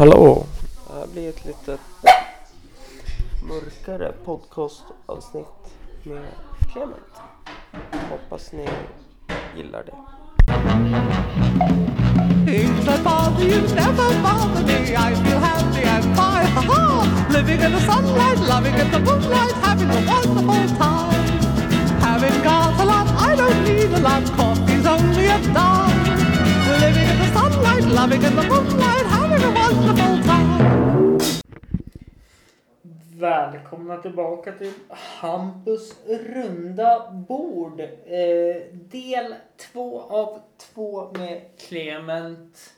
Hallå! 0.00 0.46
Det 0.86 0.94
här 0.98 1.06
blir 1.06 1.28
ett 1.28 1.44
lite 1.44 1.78
mörkare 3.42 4.12
podcastavsnitt 4.24 5.74
med 6.02 6.26
Clement. 6.72 7.14
Hoppas 8.10 8.52
ni 8.52 8.68
gillar 9.56 9.84
det. 9.84 9.94
Things 12.46 12.86
that 12.86 13.04
bother 13.04 13.44
you 13.44 13.60
never 13.74 14.22
bother 14.22 14.62
me. 14.66 14.72
I 14.72 15.14
feel 15.14 15.38
happy 15.38 15.82
and 15.88 16.04
fine. 16.04 16.46
Ha 16.54 16.60
ha! 16.60 17.06
Living 17.30 17.60
in 17.60 17.72
the 17.72 17.80
sunlight, 17.80 18.38
loving 18.48 18.74
in 18.74 18.90
the 18.92 18.98
moonlight, 18.98 19.52
having 19.52 19.90
a 19.90 20.00
wonderful 20.06 20.76
time. 20.78 21.24
Having 22.00 22.42
got 22.42 22.80
a 22.80 22.84
lot, 22.84 23.06
I 23.28 23.36
don't 23.36 23.64
need 23.64 23.92
a 23.92 24.00
lot. 24.00 24.24
Coffee's 24.36 24.86
only 24.86 25.26
a 25.26 25.38
dime. 25.54 26.04
Living 26.80 27.08
in 27.12 27.18
the 27.18 27.32
sunlight, 27.34 27.84
loving 27.84 28.22
in 28.22 28.36
the 28.36 28.42
moonlight, 28.42 29.19
Välkomna 33.20 33.96
tillbaka 33.96 34.52
till 34.52 34.72
Hampus 34.88 35.94
runda 36.06 37.10
bord. 37.10 37.80
Eh, 37.80 38.62
del 38.72 39.34
två 39.56 40.00
av 40.00 40.40
två 40.58 41.10
med 41.12 41.42
Clement. 41.68 42.72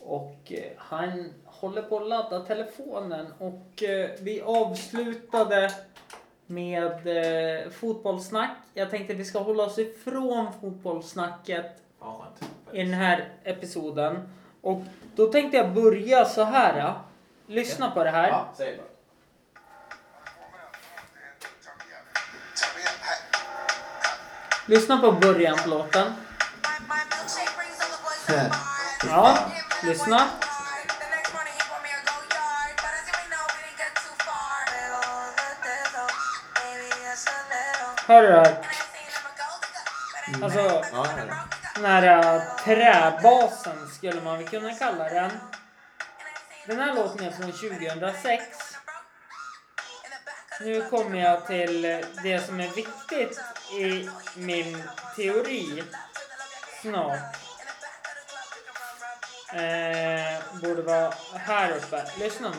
Och 0.00 0.52
eh, 0.52 0.72
han 0.76 1.34
håller 1.44 1.82
på 1.82 1.96
att 1.96 2.08
ladda 2.08 2.40
telefonen. 2.40 3.26
Och 3.38 3.82
eh, 3.82 4.10
vi 4.20 4.40
avslutade 4.40 5.70
med 6.46 6.92
fotbollssnack. 7.72 8.56
Jag 8.74 8.90
tänkte 8.90 9.14
vi 9.14 9.24
ska 9.24 9.38
hålla 9.38 9.64
oss 9.64 9.78
ifrån 9.78 10.46
fotbollssnacket 10.60 11.82
Ja, 12.00 12.26
i 12.72 12.82
den 12.82 12.94
här 12.94 13.28
episoden. 13.44 14.28
Och 14.60 14.80
då 15.14 15.26
tänkte 15.26 15.56
jag 15.56 15.74
börja 15.74 16.24
så 16.24 16.42
här. 16.42 16.94
Lyssna 17.46 17.90
på 17.90 18.04
det 18.04 18.10
här. 18.10 18.28
Ja, 18.28 18.64
Lyssna 24.70 24.98
på 24.98 25.12
början 25.12 25.58
på 25.58 25.68
låten. 25.68 26.12
Ja, 29.08 29.38
lyssna. 29.82 30.28
Hör 38.06 38.22
du 38.22 38.28
det 38.28 38.34
här? 38.34 38.58
Alltså, 40.42 40.58
Ja, 40.58 40.84
ja. 40.92 41.06
den 41.74 41.84
här 41.84 42.36
äh, 42.36 42.42
träbasen 42.64 43.88
skulle 43.88 44.20
man 44.20 44.38
väl 44.38 44.48
kunna 44.48 44.74
kalla 44.74 45.04
den. 45.04 45.30
Den 46.66 46.80
här 46.80 46.94
låten 46.94 47.26
är 47.26 47.30
från 47.30 47.52
2006. 47.52 48.42
Nu 50.60 50.82
kommer 50.82 51.20
jag 51.20 51.46
till 51.46 51.82
det 52.22 52.46
som 52.46 52.60
är 52.60 52.68
viktigt 52.68 53.40
i 53.72 54.08
min 54.36 54.82
teori 55.16 55.82
snart. 56.82 57.36
Eh, 59.52 60.60
borde 60.62 60.82
vara 60.82 61.14
här 61.34 61.76
uppe. 61.76 62.04
Lyssna 62.18 62.48
nu. 62.48 62.56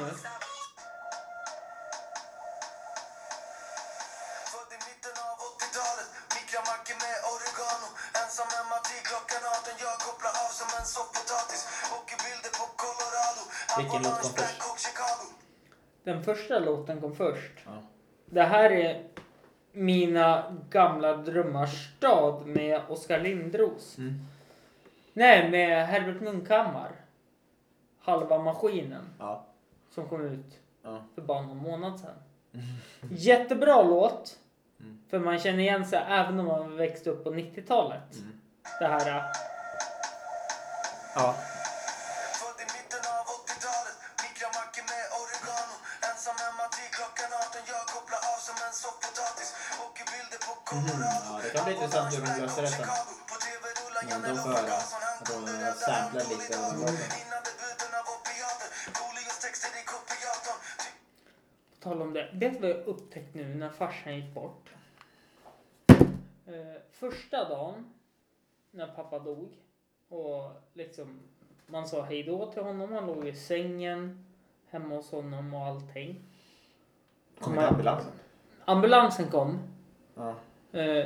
Född 4.52 4.72
i 4.76 4.80
mitten 4.88 5.16
av 5.28 5.36
80-talet 5.52 6.09
Mikramackor 6.36 6.98
med 7.03 7.18
oregano 7.31 7.88
Ensam 8.22 8.50
hemma 8.58 8.78
till 8.88 9.02
klockan 9.09 9.44
18 9.58 9.73
Jag 9.86 9.98
kopplar 10.08 10.34
av 10.44 10.52
som 10.59 10.70
en 10.80 10.86
soffpotatis 10.96 11.62
Åker 11.98 12.18
bilder 12.25 12.52
på 12.59 12.66
Colorado 12.84 13.42
Vilken 13.78 14.02
låt 14.03 14.22
kom 14.22 14.31
först? 14.31 14.62
Den 16.03 16.23
första 16.23 16.59
låten 16.59 17.02
kom 17.02 17.16
först. 17.16 17.52
Ja. 17.66 17.84
Det 18.25 18.44
här 18.44 18.70
är 18.70 19.08
Mina 19.72 20.56
gamla 20.69 21.13
drömmars 21.18 21.90
stad 21.97 22.46
med 22.46 22.81
Oskar 22.90 23.19
Lindros. 23.19 23.97
Mm. 23.97 24.13
Nej, 25.13 25.51
med 25.51 25.88
Herbert 25.88 26.22
Munkhammar. 26.22 26.91
Halva 28.00 28.38
maskinen 28.40 29.06
Ja. 29.19 29.46
som 29.90 30.07
kom 30.09 30.22
ut 30.25 30.59
Ja. 30.84 31.03
för 31.16 31.22
bara 31.22 31.41
någon 31.41 31.57
månad 31.57 32.00
sedan. 32.00 32.16
Jättebra 33.12 33.84
låt. 33.84 34.38
Mm. 34.79 35.00
För 35.09 35.19
man 35.19 35.40
känner 35.40 35.59
igen 35.59 35.85
sig 35.85 36.03
även 36.07 36.40
om 36.40 36.46
man 36.46 36.78
växte 36.78 37.09
upp 37.09 37.23
på 37.23 37.31
90-talet. 37.31 38.16
Mm. 38.19 38.40
Det 38.79 38.88
här. 38.88 39.17
äh, 39.17 39.23
Ja. 41.16 41.35
Colorado 50.72 51.04
Ja, 51.26 51.40
det 51.44 51.50
kan 51.50 51.66
bli 51.66 51.74
intressant 51.74 52.14
hur 52.14 52.22
de 52.22 52.42
löser 52.42 52.62
det 52.62 52.68
sen. 52.68 52.88
På 53.30 53.36
TV 53.46 53.64
rullar 53.80 54.04
Men 54.09 54.36
de 54.36 54.42
får 54.42 54.50
höra 54.50 54.74
att 54.78 55.26
de 55.30 55.38
samplar 55.86 56.24
lite 56.30 56.52
av 56.66 56.80
låten. 56.80 56.96
På 61.72 61.78
tal 61.80 62.02
om 62.02 62.14
det. 62.14 62.30
Vet 62.34 62.54
du 62.54 62.59
vad 62.59 62.70
jag 62.70 62.86
upptäckte 62.86 63.38
nu 63.38 63.56
när 63.56 63.70
farsan 63.70 64.16
gick 64.16 64.34
bort? 64.34 64.70
Eh, 66.46 66.82
första 66.92 67.50
dagen 67.50 67.94
när 68.72 68.88
pappa 68.88 69.20
dog 69.20 69.50
och 70.09 70.52
liksom 70.74 71.20
man 71.66 71.88
sa 71.88 72.02
hej 72.02 72.24
då 72.24 72.52
till 72.52 72.64
honom. 72.64 72.92
Han 72.92 73.06
låg 73.06 73.28
i 73.28 73.36
sängen 73.36 74.26
hemma 74.70 74.96
hos 74.96 75.12
honom 75.12 75.53
och 75.53 75.66
allting. 75.66 76.24
Kom 77.40 77.58
ambulansen? 77.58 78.12
Ambulansen 78.66 79.30
kom. 79.30 79.59
Ja. 80.16 80.36
Eh, 80.74 81.06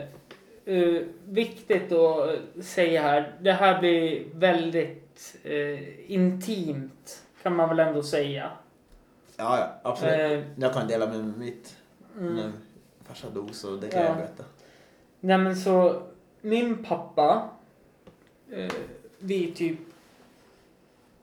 eh, 0.76 1.02
viktigt 1.26 1.92
att 1.92 2.30
säga 2.66 3.02
här. 3.02 3.34
Det 3.42 3.52
här 3.52 3.80
blir 3.80 4.26
väldigt 4.34 5.36
eh, 5.44 6.12
intimt 6.12 7.24
kan 7.44 7.56
man 7.56 7.70
väl 7.70 7.80
ändå 7.80 8.04
säga. 8.04 8.52
Ja, 9.38 9.60
ja, 9.60 9.90
absolut. 9.90 10.14
Eh, 10.20 10.42
Jag 10.56 10.74
kan 10.74 10.88
dela 10.88 11.08
med 11.08 11.26
mig 11.26 11.38
mitt. 11.38 11.78
mm. 12.18 12.36
När 12.36 12.52
farsa 13.04 13.30
dog 13.30 13.56
så 13.56 13.76
det 13.76 13.88
kan 13.90 14.02
Ja. 14.02 14.08
jag 14.08 14.18
berätta. 14.18 14.44
Nej 15.20 15.38
men 15.38 15.56
så 15.56 16.02
min 16.42 16.84
pappa 16.84 17.50
eh, 18.52 18.72
vid 19.20 19.56
typ 19.56 19.80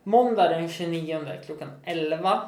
måndag 0.02 0.48
den 0.48 0.68
29 0.68 1.26
klockan 1.46 1.68
11 1.84 2.42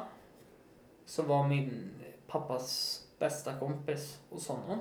så 1.05 1.23
var 1.23 1.47
min 1.47 1.89
pappas 2.27 3.01
bästa 3.19 3.53
kompis 3.59 4.17
hos 4.29 4.47
honom. 4.47 4.79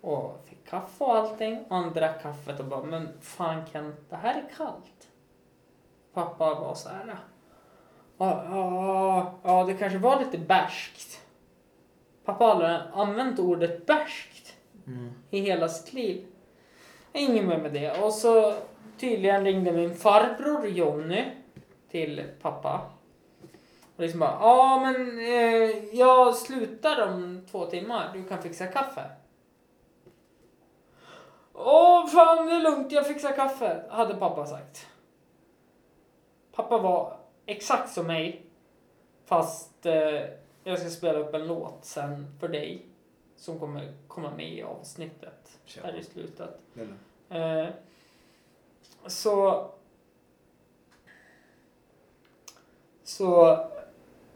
Och 0.00 0.44
fick 0.48 0.66
kaffe 0.68 1.04
och 1.04 1.16
allting. 1.16 1.64
Och 1.68 1.76
han 1.76 1.92
drack 1.92 2.22
kaffet 2.22 2.60
och 2.60 2.66
bara, 2.66 2.82
men 2.82 3.08
fan 3.20 3.62
Kent, 3.72 3.96
det 4.10 4.16
här 4.16 4.34
är 4.34 4.56
kallt. 4.56 5.08
Pappa 6.14 6.54
var 6.54 6.74
så 6.74 6.88
här. 6.88 7.18
Ja, 8.18 8.44
ja, 8.50 9.34
ja, 9.42 9.64
det 9.64 9.74
kanske 9.74 9.98
var 9.98 10.18
lite 10.20 10.38
bärskt. 10.38 11.20
Pappa 12.24 12.44
har 12.44 12.50
aldrig 12.50 12.70
använt 12.92 13.38
ordet 13.38 13.86
bärskt 13.86 14.34
Mm. 14.86 15.10
i 15.30 15.40
hela 15.40 15.68
sitt 15.68 15.92
liv. 15.92 16.26
Ingen 17.12 17.46
mer 17.48 17.58
med 17.58 17.72
det. 17.72 18.02
Och 18.02 18.12
så 18.12 18.54
tydligen 18.98 19.44
ringde 19.44 19.72
min 19.72 19.94
farbror 19.94 20.66
Jonny 20.66 21.24
till 21.90 22.24
pappa. 22.42 22.80
Och 23.96 24.02
liksom 24.02 24.20
bara, 24.20 24.38
ja 24.40 24.80
men 24.80 25.18
eh, 25.18 25.84
jag 25.98 26.34
slutar 26.34 27.08
om 27.08 27.46
två 27.50 27.66
timmar, 27.66 28.10
du 28.14 28.24
kan 28.24 28.42
fixa 28.42 28.66
kaffe. 28.66 29.04
Åh 31.60 32.06
fan 32.06 32.46
det 32.46 32.52
är 32.52 32.60
lugnt, 32.60 32.92
jag 32.92 33.06
fixar 33.06 33.32
kaffe, 33.32 33.82
hade 33.90 34.14
pappa 34.14 34.46
sagt. 34.46 34.86
Pappa 36.52 36.78
var 36.78 37.16
exakt 37.46 37.92
som 37.92 38.06
mig. 38.06 38.46
Fast 39.24 39.86
eh, 39.86 40.22
jag 40.64 40.78
ska 40.78 40.90
spela 40.90 41.18
upp 41.18 41.34
en 41.34 41.46
låt 41.46 41.78
sen 41.84 42.26
för 42.40 42.48
dig. 42.48 42.86
Som 43.36 43.58
kommer 43.58 43.92
komma 44.08 44.30
med 44.36 44.52
i 44.52 44.62
avsnittet 44.62 45.58
Kör. 45.64 45.82
här 45.82 45.96
i 45.96 46.04
slutet. 46.04 46.60
Eh, 47.28 47.66
så... 49.06 49.66
Så 53.04 53.58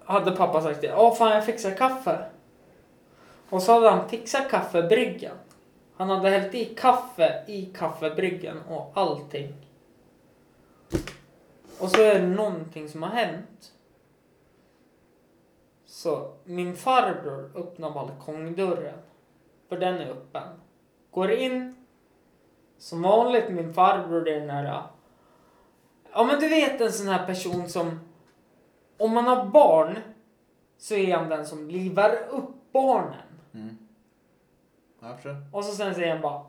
hade 0.05 0.31
pappa 0.31 0.63
sagt 0.63 0.81
det. 0.81 0.87
Ja, 0.87 1.15
fan 1.15 1.33
jag 1.33 1.47
fixar 1.47 1.75
kaffe. 1.75 2.25
Och 3.51 3.63
så 3.63 3.73
hade 3.73 3.91
han 3.91 4.09
fixat 4.09 4.51
kaffebryggen. 4.51 5.37
Han 6.03 6.11
hade 6.11 6.31
hällt 6.31 6.55
i 6.55 6.65
kaffe 6.65 7.45
i 7.47 7.67
kaffebryggen 7.67 8.63
och 8.69 8.93
allting. 8.95 9.55
Och 11.79 11.91
så 11.91 12.03
är 12.03 12.21
det 12.21 12.27
någonting 12.27 12.89
som 12.89 13.03
har 13.03 13.11
hänt. 13.11 13.73
Så 15.87 16.33
min 16.45 16.77
farbror 16.77 17.51
öppnar 17.55 17.91
balkongdörren. 17.91 18.99
För 19.69 19.79
den 19.79 19.95
är 19.95 20.11
öppen. 20.11 20.49
Går 21.11 21.31
in. 21.31 21.87
Som 22.79 23.03
vanligt 23.03 23.49
min 23.49 23.75
farbror 23.75 24.29
är 24.29 24.41
den 24.41 24.51
här. 24.51 24.83
Ja 26.13 26.25
men 26.25 26.41
du 26.41 26.49
vet 26.49 26.81
en 26.81 26.93
sån 26.93 27.09
här 27.09 27.27
person 27.27 27.69
som 27.69 28.01
om 28.99 29.11
man 29.11 29.25
har 29.25 29.45
barn 29.47 29.99
så 30.79 30.95
är 30.95 31.17
han 31.17 31.29
den 31.29 31.47
som 31.47 31.71
livar 31.71 32.19
upp 32.31 32.73
barnen. 32.73 33.27
Mm. 33.55 33.82
Förstår. 35.15 35.37
Och 35.53 35.65
så 35.65 35.73
sen 35.75 35.95
säger 35.95 36.13
han 36.13 36.21
bara 36.23 36.43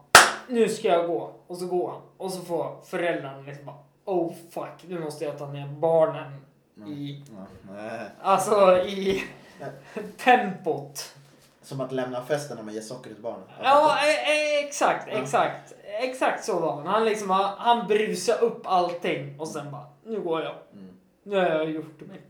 nu 0.48 0.70
ska 0.70 0.88
jag 0.88 1.08
gå. 1.08 1.34
Och 1.48 1.58
så 1.58 1.68
går 1.68 1.92
han. 1.92 2.02
Och 2.18 2.32
så 2.32 2.42
får 2.42 2.82
föräldrarna 2.86 3.42
liksom 3.42 3.66
bara 3.66 3.78
oh 4.06 4.34
fuck 4.52 4.84
nu 4.88 5.00
måste 5.00 5.26
jag 5.26 5.38
ta 5.38 5.48
ner 5.48 5.68
barnen 5.68 6.46
i, 6.88 7.24
Ja, 7.38 7.46
nej. 7.74 8.10
alltså 8.22 8.78
i 8.78 9.24
tempot. 10.18 11.16
Som 11.62 11.82
att 11.82 11.92
lämna 11.92 12.22
festen 12.26 12.58
när 12.58 12.64
man 12.64 12.74
ger 12.74 12.82
socker 12.82 13.14
till 13.14 13.24
barnen. 13.24 13.44
Ja, 13.64 13.98
e- 14.06 14.32
e- 14.32 14.66
exakt, 14.68 15.08
exakt. 15.08 15.74
Exakt 15.84 16.44
så 16.46 16.60
var 16.60 16.76
han. 16.76 16.88
Han 16.88 17.06
liksom, 17.06 17.30
han, 17.30 17.54
han 17.58 17.88
brusade 17.88 18.40
upp 18.40 18.62
allting 18.66 19.40
och 19.40 19.48
sen 19.48 19.72
bara, 19.72 19.86
nu 20.06 20.22
går 20.22 20.42
jag. 20.42 20.56
Mm. 20.74 20.98
Nu 21.24 21.36
har 21.36 21.46
jag 21.46 21.72
gjort 21.72 22.00
mitt. 22.00 22.22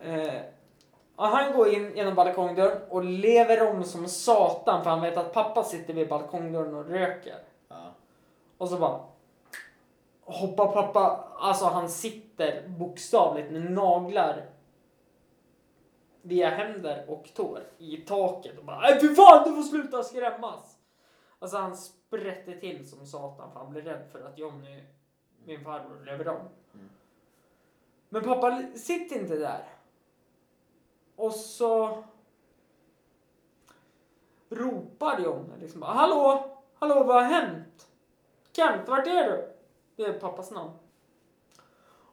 Eh, 0.00 0.34
och 1.16 1.26
han 1.26 1.52
går 1.52 1.68
in 1.68 1.96
genom 1.96 2.14
balkongdörren 2.14 2.82
och 2.90 3.04
lever 3.04 3.70
om 3.70 3.84
som 3.84 4.08
satan 4.08 4.82
för 4.82 4.90
han 4.90 5.00
vet 5.00 5.16
att 5.16 5.32
pappa 5.32 5.64
sitter 5.64 5.94
vid 5.94 6.08
balkongdörren 6.08 6.74
och 6.74 6.88
röker. 6.88 7.38
Ja. 7.68 7.94
Och 8.58 8.68
så 8.68 8.78
bara 8.78 9.00
hoppar 10.24 10.72
pappa, 10.72 11.28
alltså 11.38 11.64
han 11.64 11.88
sitter 11.88 12.68
bokstavligt 12.68 13.52
med 13.52 13.70
naglar 13.70 14.46
via 16.22 16.48
händer 16.48 17.04
och 17.08 17.30
tår 17.34 17.60
i 17.78 17.96
taket 17.96 18.58
och 18.58 18.64
bara 18.64 19.00
fy 19.00 19.14
fan 19.14 19.44
du 19.44 19.54
får 19.54 19.62
sluta 19.62 20.02
skrämmas! 20.02 20.78
Alltså 21.38 21.56
han 21.56 21.76
sprätte 21.76 22.60
till 22.60 22.88
som 22.88 23.06
satan 23.06 23.52
för 23.52 23.60
han 23.60 23.70
blev 23.70 23.84
rädd 23.84 24.06
för 24.12 24.26
att 24.26 24.38
Johnny, 24.38 24.84
min 25.44 25.64
farbror, 25.64 26.04
lever 26.04 26.28
om. 26.28 26.48
Mm. 26.74 26.88
Men 28.08 28.22
pappa 28.22 28.62
sitter 28.74 29.16
inte 29.16 29.36
där. 29.36 29.73
Och 31.16 31.32
så 31.32 32.04
ropar 34.48 35.20
Johnny 35.20 35.58
liksom 35.60 35.80
bara 35.80 35.92
Hallå! 35.92 36.50
Hallå 36.74 37.04
vad 37.04 37.16
har 37.16 37.30
hänt? 37.30 37.88
Kent, 38.52 38.88
vart 38.88 39.06
är 39.06 39.30
du? 39.30 39.52
Det 39.96 40.02
är 40.02 40.18
pappas 40.18 40.50
namn. 40.50 40.72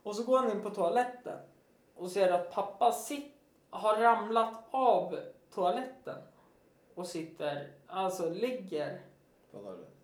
Och 0.03 0.15
så 0.15 0.23
går 0.23 0.37
han 0.39 0.51
in 0.51 0.61
på 0.61 0.69
toaletten 0.69 1.39
och 1.95 2.11
ser 2.11 2.31
att 2.31 2.51
pappa 2.53 2.91
sit, 2.91 3.35
har 3.69 3.97
ramlat 3.97 4.53
av 4.71 5.19
toaletten 5.53 6.17
och 6.95 7.07
sitter, 7.07 7.71
alltså 7.87 8.29
ligger 8.29 9.01
På 9.51 9.59
golvet. 9.59 9.95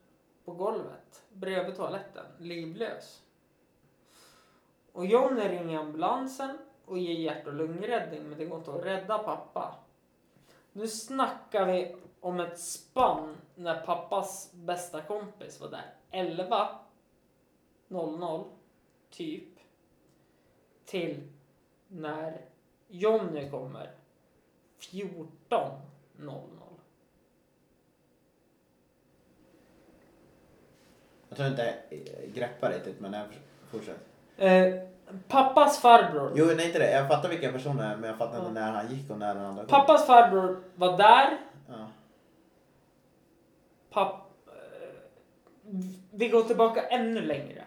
på 0.45 0.51
golvet 0.51 1.23
bredvid 1.29 1.75
toaletten, 1.75 2.25
livlös. 2.37 3.21
Och 4.91 5.05
Johnny 5.05 5.41
ringer 5.41 5.79
ambulansen 5.79 6.57
och 6.87 6.97
ger 6.97 7.13
hjärt 7.13 7.47
och 7.47 7.53
lungräddning 7.53 8.29
men 8.29 8.37
det 8.37 8.45
går 8.45 8.57
inte 8.57 8.71
att 8.71 8.85
rädda 8.85 9.17
pappa. 9.17 9.75
Nu 10.71 10.87
snackar 10.87 11.65
vi 11.65 11.95
om 12.19 12.39
ett 12.39 12.59
spann 12.59 13.37
när 13.55 13.85
pappas 13.85 14.51
bästa 14.53 15.01
kompis 15.01 15.61
var 15.61 15.69
där. 15.69 15.93
11 16.11 16.79
00 17.87 18.43
typ 19.09 19.59
till 20.85 21.27
när 21.87 22.41
Johnny 22.87 23.49
kommer 23.49 23.91
14 24.77 25.81
00. 26.15 26.41
Jag 31.29 31.37
tror 31.37 31.49
inte 31.49 31.75
jag 31.89 32.33
greppar 32.33 32.71
riktigt 32.71 32.99
men 32.99 33.13
jag 33.13 33.27
fortsätter. 33.71 34.01
Eh, 34.37 34.87
pappas 35.27 35.79
farbror. 35.79 36.31
Jo, 36.35 36.45
nej 36.55 36.65
inte 36.67 36.79
det. 36.79 36.91
Jag 36.91 37.07
fattar 37.07 37.29
vilka 37.29 37.51
personer 37.51 37.95
men 37.97 38.09
jag 38.09 38.17
fattar 38.17 38.39
inte 38.39 38.51
när 38.51 38.71
han 38.71 38.87
gick 38.95 39.09
och 39.11 39.17
när 39.17 39.35
den 39.35 39.45
andra 39.45 39.61
kom. 39.65 39.69
Pappas 39.69 40.07
farbror 40.07 40.63
var 40.75 40.97
där. 40.97 41.37
Ja. 41.67 41.87
Papp, 43.89 44.29
eh, 44.47 44.53
vi 46.11 46.29
går 46.29 46.41
tillbaka 46.43 46.81
ännu 46.87 47.21
längre. 47.21 47.63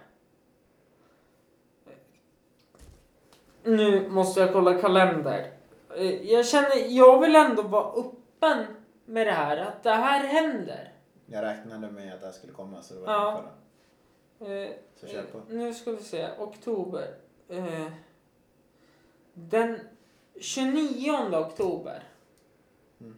Nu 3.63 4.09
måste 4.09 4.41
jag 4.41 4.53
kolla 4.53 4.75
kalender. 4.81 5.51
Eh, 5.97 6.31
Jag 6.33 6.47
känner, 6.47 6.89
jag 6.97 7.21
vill 7.21 7.37
ändå 7.37 7.63
vara 7.63 7.93
öppen 8.01 8.67
med 9.05 9.27
det 9.27 9.33
här, 9.33 9.57
att 9.57 9.83
det 9.83 9.91
här 9.91 10.27
händer. 10.27 10.93
Jag 11.27 11.43
räknade 11.45 11.91
med 11.91 12.15
att 12.15 12.21
det 12.21 12.27
här 12.27 12.33
skulle 12.33 12.53
komma 12.53 12.83
så 12.83 12.95
det 12.95 13.01
var 13.01 13.13
Ja. 13.13 13.43
Eh, 14.47 14.69
Så 15.01 15.07
kör 15.07 15.23
på. 15.23 15.41
Nu 15.49 15.75
ska 15.75 15.91
vi 15.91 16.03
se, 16.03 16.29
oktober. 16.39 17.15
Eh, 17.51 17.87
den 19.35 19.81
29 20.41 21.35
oktober. 21.37 22.03
Mm. 23.01 23.17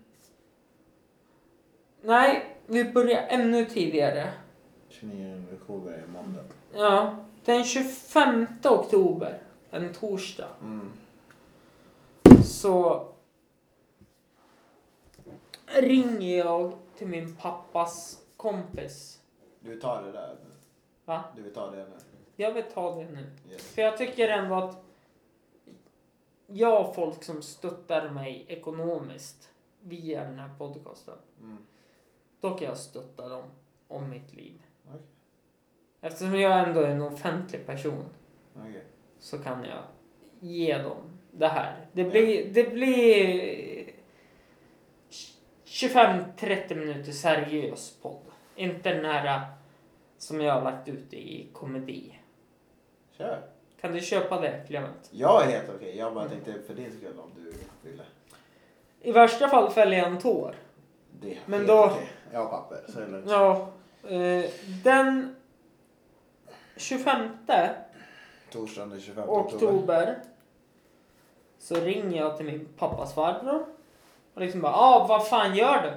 Nej, 2.03 2.57
vi 2.67 2.85
börjar 2.85 3.27
ännu 3.29 3.65
tidigare. 3.65 4.33
29 4.89 5.45
oktober 5.61 5.93
är 5.93 6.07
måndag. 6.07 6.45
Ja, 6.75 7.17
den 7.45 7.65
25 7.65 8.47
oktober, 8.65 9.39
en 9.71 9.93
torsdag, 9.95 10.49
Mm. 10.63 10.91
så 12.45 13.07
ringer 15.67 16.39
jag 16.39 16.73
till 16.99 17.07
min 17.07 17.37
pappas 17.37 18.23
kompis. 18.37 19.21
Du 19.61 19.71
vill 19.71 19.81
ta 19.81 20.01
det 20.01 20.13
där? 20.13 20.37
Va? 21.05 21.25
Du 21.37 21.43
vill 21.43 21.53
ta 21.55 21.71
det 21.71 21.77
nu? 21.77 21.97
Jag 22.37 22.53
vill 22.53 22.65
ta 22.65 22.97
det 22.97 23.11
nu. 23.11 23.31
Yes. 23.51 23.75
För 23.75 23.83
jag 23.83 23.99
tycker 23.99 24.29
ändå 24.29 24.55
att 24.55 24.85
jag 26.47 26.83
har 26.83 26.93
folk 26.93 27.23
som 27.23 27.43
stöttar 27.43 28.11
mig 28.11 28.45
ekonomiskt 28.49 29.53
via 29.81 30.25
den 30.25 30.39
här 30.39 30.51
podcasten. 30.59 31.15
Mm. 31.41 31.59
Då 32.41 32.51
kan 32.51 32.69
jag 32.69 32.77
stötta 32.77 33.29
dem 33.29 33.45
om 33.89 34.11
mitt 34.11 34.35
liv. 34.35 34.63
Okej. 34.89 35.01
Eftersom 36.01 36.41
jag 36.41 36.69
ändå 36.69 36.81
är 36.81 36.89
en 36.89 37.03
offentlig 37.03 37.67
person 37.67 38.05
Okej. 38.57 38.85
så 39.19 39.39
kan 39.39 39.65
jag 39.65 39.83
ge 40.41 40.79
dem 40.79 41.19
det 41.31 41.49
här. 41.49 41.87
Det 41.93 42.05
blir, 42.05 42.55
det 42.55 42.71
blir 42.71 43.93
25-30 45.65 46.75
minuter 46.75 47.13
seriös 47.13 47.99
podd. 48.03 48.23
Inte 48.57 48.95
den 48.95 49.05
här 49.05 49.47
som 50.19 50.41
jag 50.41 50.55
har 50.55 50.63
lagt 50.63 50.89
ut 50.89 51.15
i 51.15 51.49
komedi. 51.53 52.19
Kör. 53.23 53.39
Kan 53.81 53.93
du 53.93 54.01
köpa 54.01 54.41
det, 54.41 54.63
Clement? 54.67 55.09
Jag 55.11 55.43
är 55.43 55.47
helt 55.47 55.71
okej. 55.77 55.97
Jag 55.97 56.03
Mm. 56.07 56.15
bara 56.15 56.29
tänkte 56.29 56.55
för 56.67 56.75
din 56.75 56.93
skull 56.97 57.19
om 57.19 57.31
du 57.37 57.53
ville. 57.91 58.03
I 59.01 59.13
värsta 59.13 59.49
fall 59.49 59.71
fäller 59.71 59.97
jag 59.97 60.07
en 60.07 60.19
tår. 60.21 60.55
Det 61.21 61.31
är 61.33 61.39
Men 61.47 61.59
helt 61.59 61.69
då- 61.69 61.85
okej. 61.85 62.09
Jag 62.33 62.41
har 62.45 62.51
papper 62.51 62.81
så 62.89 62.99
är 63.01 63.03
det 63.05 63.11
lugnt. 63.11 63.31
Ja, 63.31 63.69
eh, 64.09 64.51
den 64.85 65.37
25 66.77 67.29
Torsdagen 68.53 68.91
den 68.91 69.01
25 69.01 69.29
oktober. 69.29 69.57
oktober 69.67 70.19
så 71.59 71.75
ringer 71.75 72.21
jag 72.21 72.37
till 72.37 72.47
min 72.47 72.69
pappas 72.79 73.15
farbror 73.15 73.67
och 74.35 74.41
liksom 74.41 74.61
bara 74.61 74.73
ah, 74.75 75.07
vad 75.09 75.29
fan 75.29 75.55
gör 75.57 75.83
du? 75.83 75.93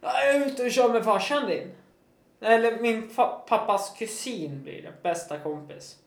"Ja, 0.00 0.20
Jag 0.24 0.34
är 0.36 0.46
ute 0.46 0.64
och 0.64 0.70
kör 0.70 0.88
med 0.92 1.04
farsan 1.04 1.46
din. 1.46 1.70
Eller 2.40 2.80
min 2.80 3.10
pappas 3.48 3.94
kusin 3.98 4.62
blir 4.62 4.82
det, 4.82 5.02
bästa 5.02 5.38
kompis. 5.38 5.98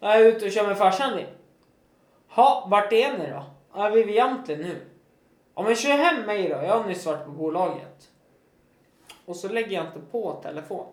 Jag 0.00 0.16
är 0.20 0.24
ute 0.24 0.46
och 0.46 0.52
kör 0.52 0.66
med 0.66 0.78
farsan. 0.78 1.20
Ha, 2.28 2.66
vart 2.70 2.92
är 2.92 3.18
ni 3.18 3.30
då? 3.30 3.44
Ja, 3.74 3.88
vi 3.88 4.02
är 4.02 4.06
vid 4.06 4.14
Jamtli 4.14 4.56
nu. 4.56 4.80
Ja 5.54 5.62
men 5.62 5.76
kör 5.76 5.90
hem 5.90 6.26
mig 6.26 6.48
då, 6.48 6.54
jag 6.54 6.78
har 6.78 6.88
nyss 6.88 7.06
varit 7.06 7.24
på 7.24 7.30
bolaget. 7.30 8.10
Och 9.24 9.36
så 9.36 9.48
lägger 9.48 9.76
jag 9.76 9.86
inte 9.86 10.00
på 10.10 10.40
telefon. 10.42 10.86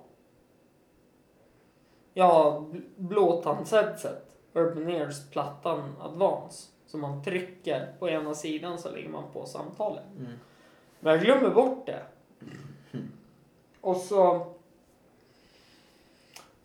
Jag 2.14 2.26
har 2.26 2.60
bl- 2.60 2.90
blåtandsheadset, 2.96 4.38
Urban 4.54 4.90
Ears 4.90 5.30
plattan 5.30 5.96
Advance. 6.02 6.70
Som 6.86 7.02
man 7.02 7.24
trycker 7.24 7.94
på 8.00 8.10
ena 8.10 8.34
sidan 8.34 8.80
så 8.80 8.92
lägger 8.92 9.10
man 9.10 9.24
på 9.34 9.46
samtalet. 9.46 10.04
Mm. 10.18 10.32
Men 11.00 11.14
jag 11.14 11.22
glömmer 11.22 11.50
bort 11.50 11.86
det. 11.86 12.04
Och 13.82 13.98
så 13.98 14.48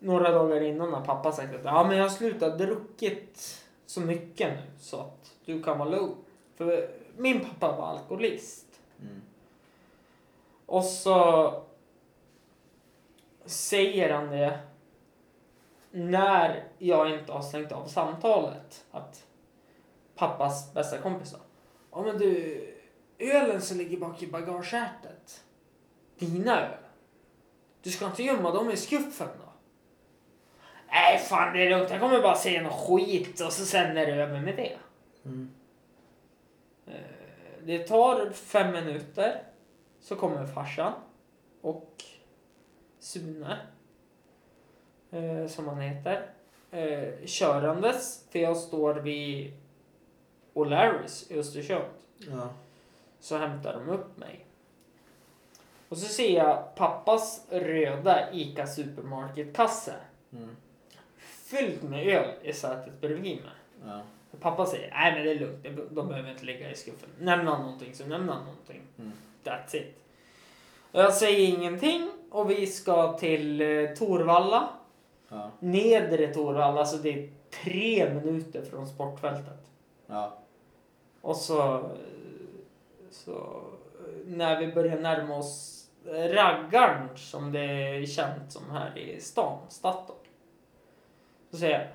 några 0.05 0.31
dagar 0.31 0.61
innan 0.61 0.91
när 0.91 1.01
pappa 1.01 1.33
sagt 1.33 1.55
att 1.55 1.65
ja, 1.65 1.85
men 1.85 1.97
jag 1.97 2.05
har 2.05 2.11
slutat 2.11 2.59
druckit 2.59 3.65
så 3.87 4.01
mycket 4.01 4.53
nu 4.53 4.63
så 4.79 5.01
att 5.01 5.33
du 5.45 5.63
kan 5.63 5.79
vara 5.79 5.89
lugn. 5.89 6.15
För 6.57 6.91
min 7.17 7.41
pappa 7.41 7.77
var 7.77 7.87
alkoholist. 7.87 8.81
Mm. 9.01 9.23
Och 10.67 10.85
så 10.85 11.53
säger 13.45 14.13
han 14.13 14.31
det 14.31 14.59
när 15.91 16.65
jag 16.79 17.11
inte 17.11 17.33
har 17.33 17.43
stängt 17.43 17.73
av 17.73 17.87
samtalet. 17.87 18.85
Att 18.91 19.27
pappas 20.15 20.75
bästa 20.75 20.99
kompis 20.99 21.31
sa. 21.31 21.39
Ja 21.91 22.03
men 22.03 22.19
du, 22.19 22.61
ölen 23.19 23.63
som 23.63 23.79
ligger 23.79 23.97
bak 23.97 24.23
i 24.23 24.27
bagageätet. 24.27 25.45
Dina 26.19 26.61
öl. 26.61 26.79
Du 27.83 27.91
ska 27.91 28.07
inte 28.07 28.23
gömma 28.23 28.51
dem 28.51 28.71
i 28.71 28.77
skuffen? 28.77 29.29
Nej 30.95 31.19
fan 31.19 31.53
det 31.53 31.67
är 31.67 31.71
lugnt, 31.71 31.91
jag 31.91 32.01
kommer 32.01 32.23
bara 32.23 32.35
säga 32.35 32.63
något 32.63 32.73
skit 32.89 33.41
och 33.41 33.53
så 33.53 33.65
sen 33.65 33.97
är 33.97 34.07
det 34.07 34.13
över 34.13 34.41
med 34.41 34.57
det. 34.57 34.77
Mm. 35.25 35.51
Eh, 36.87 36.93
Det 37.65 37.79
tar 37.79 38.31
fem 38.31 38.73
minuter 38.73 39.43
så 40.01 40.17
kommer 40.17 40.47
farsan 40.47 40.93
och 41.61 42.05
Sune, 42.99 43.59
eh, 45.11 45.47
som 45.49 45.69
han 45.69 45.81
heter, 45.81 46.27
eh, 46.71 47.27
körandes 47.27 48.25
för 48.31 48.39
jag 48.39 48.57
står 48.57 48.95
vid 48.95 49.53
O'Larrys 50.55 51.33
i 51.33 51.39
Östersund. 51.39 51.85
Ja. 52.19 52.49
Så 53.21 53.39
hämtar 53.39 53.73
de 53.73 53.89
upp 53.89 54.17
mig. 54.17 54.47
Och 55.89 55.99
så 55.99 56.07
ser 56.07 56.37
jag 56.37 56.75
pappas 56.75 57.47
röda 57.51 58.33
ICA 58.33 58.67
Supermarket-kasse 58.67 59.95
Mm. 60.33 60.57
Fylld 61.57 61.91
med 61.91 62.07
öl 62.07 62.31
i 62.43 62.53
sätet 62.53 63.01
bredvid 63.01 63.37
mig. 63.37 63.53
Ja. 63.87 64.01
Pappa 64.41 64.67
säger, 64.67 64.91
nej 64.91 65.15
men 65.15 65.25
det 65.25 65.31
är 65.31 65.39
lugnt, 65.39 65.91
de 65.91 66.09
behöver 66.09 66.31
inte 66.31 66.45
ligga 66.45 66.71
i 66.71 66.75
skuffen. 66.75 67.09
Nämner 67.19 67.53
han 67.53 67.63
någonting 67.63 67.95
så 67.95 68.07
nämner 68.07 68.33
han 68.33 68.45
någonting. 68.45 68.83
Mm. 68.99 69.13
That's 69.45 69.77
it. 69.77 69.95
Och 70.93 71.01
jag 71.01 71.15
säger 71.15 71.49
ingenting 71.49 72.11
och 72.31 72.51
vi 72.51 72.67
ska 72.67 73.19
till 73.19 73.61
eh, 73.61 73.95
Torvalla. 73.95 74.69
Ja. 75.29 75.51
Nedre 75.59 76.35
Torvalla, 76.35 76.85
så 76.85 76.97
det 76.97 77.09
är 77.09 77.31
tre 77.51 78.15
minuter 78.15 78.63
från 78.63 78.87
sportfältet. 78.87 79.71
Ja. 80.07 80.39
Och 81.21 81.37
så, 81.37 81.75
eh, 81.75 81.81
så 83.11 83.33
eh, 83.33 84.27
när 84.27 84.61
vi 84.61 84.73
börjar 84.73 84.99
närma 84.99 85.37
oss 85.37 85.71
Raggarn 86.07 87.09
som 87.17 87.53
det 87.53 87.61
är 87.61 88.07
känt 88.07 88.53
som 88.53 88.71
här 88.71 88.99
i 88.99 89.21
stan, 89.21 89.59
Statoil. 89.69 90.24
Så 91.55 91.61
säger 91.61 91.79
jag. 91.79 91.89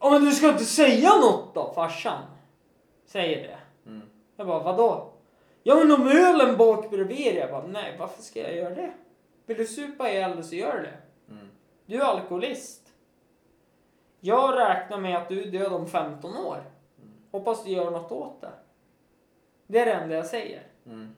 Ja 0.00 0.10
men 0.10 0.24
du 0.24 0.32
ska 0.32 0.48
inte 0.48 0.64
säga 0.64 1.16
något 1.16 1.54
då 1.54 1.72
farsan. 1.74 2.22
Säger 3.06 3.48
det. 3.48 3.58
Mm. 3.90 4.02
Jag 4.36 4.46
bara 4.46 4.62
vadå? 4.62 5.12
Ja 5.62 5.74
men 5.74 5.92
om 5.92 6.08
ölen 6.08 6.56
bak 6.56 6.90
bredvid 6.90 7.34
Jag 7.34 7.50
bara 7.50 7.66
nej 7.66 7.96
varför 7.98 8.22
ska 8.22 8.40
jag 8.40 8.56
göra 8.56 8.74
det? 8.74 8.92
Vill 9.46 9.56
du 9.56 9.66
supa 9.66 10.10
ihjäl 10.10 10.36
dig 10.36 10.44
så 10.44 10.54
gör 10.54 10.82
det. 10.82 11.32
Mm. 11.32 11.48
Du 11.86 11.96
är 11.96 12.04
alkoholist. 12.04 12.92
Jag 14.20 14.58
räknar 14.58 14.98
med 14.98 15.16
att 15.16 15.28
du 15.28 15.42
är 15.42 15.46
död 15.46 15.72
om 15.72 15.86
15 15.86 16.36
år. 16.36 16.64
Hoppas 17.30 17.64
du 17.64 17.70
gör 17.70 17.90
något 17.90 18.12
åt 18.12 18.40
det. 18.40 18.52
Det 19.66 19.78
är 19.78 19.86
det 19.86 19.92
enda 19.92 20.14
jag 20.14 20.26
säger. 20.26 20.62
Mm. 20.86 21.16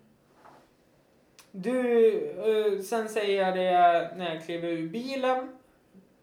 Du, 1.50 2.16
eh, 2.30 2.82
sen 2.82 3.08
säger 3.08 3.46
jag 3.46 3.56
det 3.56 4.16
när 4.16 4.34
jag 4.34 4.44
kliver 4.44 4.68
ur 4.68 4.88
bilen. 4.88 5.61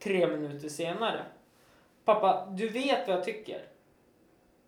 Tre 0.03 0.27
minuter 0.27 0.69
senare. 0.69 1.25
Pappa, 2.05 2.45
du 2.51 2.69
vet 2.69 3.07
vad 3.07 3.17
jag 3.17 3.23
tycker. 3.23 3.61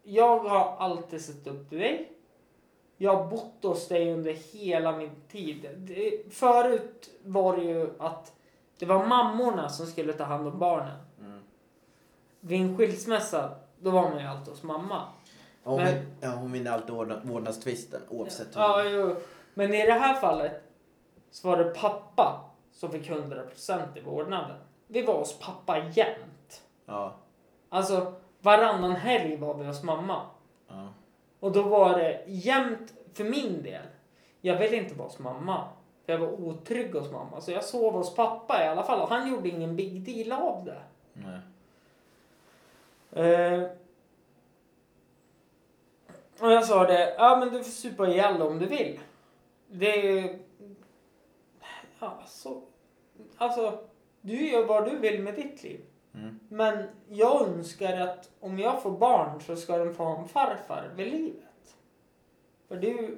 Jag 0.04 0.40
har 0.40 0.76
alltid 0.80 1.22
sett 1.22 1.48
upp 1.48 1.70
till 1.70 1.78
dig. 1.80 2.12
Jag 2.98 3.16
har 3.16 3.28
bott 3.30 3.54
hos 3.64 3.88
dig 3.88 4.14
under 4.14 4.34
hela 4.34 4.98
min 4.98 5.12
tid. 5.32 5.70
Det, 5.78 6.34
förut 6.34 7.10
var 7.24 7.58
det 7.58 7.64
ju 7.64 7.90
att 8.00 8.34
det 8.80 8.86
var 8.86 9.06
mammorna 9.08 9.70
som 9.70 9.86
skulle 9.88 10.14
ta 10.14 10.24
hand 10.24 10.48
om 10.48 10.60
barnen. 10.60 10.98
Mm. 11.20 11.40
Vid 12.40 12.62
en 12.62 12.78
skilsmässa, 12.78 13.56
då 13.80 13.90
var 13.92 14.10
man 14.10 14.20
ju 14.20 14.26
alltid 14.28 14.48
hos 14.48 14.64
mamma. 14.64 15.04
Och 15.64 15.72
hon, 15.72 15.84
Men- 15.84 16.06
ja, 16.22 16.30
hon 16.30 16.52
vinner 16.52 16.72
alltid 16.72 16.96
vårdna- 16.96 17.22
vårdnadstvisten 17.24 18.02
oavsett 18.10 18.56
hur. 18.56 18.62
Ja, 18.62 18.84
jo. 18.84 19.16
Men 19.54 19.74
i 19.74 19.86
det 19.86 19.92
här 19.94 20.14
fallet 20.14 20.64
så 21.32 21.48
var 21.48 21.58
det 21.58 21.64
pappa 21.74 22.50
som 22.72 22.92
fick 22.92 23.10
100% 23.10 23.98
i 23.98 24.02
vårdnaden. 24.02 24.58
Vi 24.92 25.02
var 25.02 25.18
hos 25.18 25.40
pappa 25.40 25.78
jämt. 25.78 26.64
Ja. 26.86 27.16
Alltså 27.70 28.14
varannan 28.40 28.96
helg 28.96 29.38
var 29.38 29.54
vi 29.54 29.66
hos 29.66 29.84
mamma. 29.84 30.26
Ja. 30.68 30.88
Och 31.40 31.52
då 31.52 31.62
var 31.64 31.98
det 31.98 32.24
jämt 32.28 32.94
för 33.14 33.24
min 33.24 33.64
del. 33.64 33.86
Jag 34.42 34.58
ville 34.58 34.76
inte 34.76 34.96
vara 34.96 35.08
hos 35.08 35.20
mamma. 35.20 35.68
För 36.06 36.14
jag 36.14 36.20
var 36.20 36.28
otrygg 36.28 36.96
hos 36.96 37.12
mamma. 37.12 37.42
Så 37.42 37.52
jag 37.52 37.64
sov 37.64 37.94
hos 37.94 38.16
pappa 38.16 38.66
i 38.66 38.68
alla 38.68 38.84
fall. 38.84 39.02
Och 39.02 39.10
han 39.10 39.30
gjorde 39.30 39.50
ingen 39.50 39.76
big 39.76 40.02
deal 40.02 40.42
av 40.42 40.66
det. 40.66 40.82
Nej. 41.14 41.40
Eh, 43.12 43.64
och 46.40 46.52
jag 46.52 46.66
sa 46.66 46.88
det, 46.88 47.16
ja 47.18 47.38
men 47.38 47.50
du 47.50 47.64
får 47.64 47.72
supa 47.72 48.08
ihjäl 48.08 48.42
om 48.42 48.60
du 48.60 48.66
vill. 48.66 49.00
Det 49.68 50.20
är... 50.20 50.40
Ja, 52.00 52.24
så... 52.28 52.62
Alltså, 53.38 53.80
du 54.22 54.50
gör 54.50 54.66
vad 54.66 54.86
du 54.86 54.98
vill 54.98 55.22
med 55.22 55.36
ditt 55.36 55.64
liv. 55.64 55.80
Mm. 56.14 56.40
Men 56.50 56.86
jag 57.10 57.48
önskar 57.48 57.98
att 57.98 58.30
om 58.40 58.60
jag 58.60 58.84
får 58.84 58.92
barn 58.92 59.42
så 59.42 59.56
ska 59.56 59.78
de 59.78 59.94
få 59.94 60.04
ha 60.04 60.22
en 60.22 60.28
farfar 60.28 60.90
vid 60.96 61.08
livet. 61.12 61.78
För 62.68 62.76
du, 62.76 63.18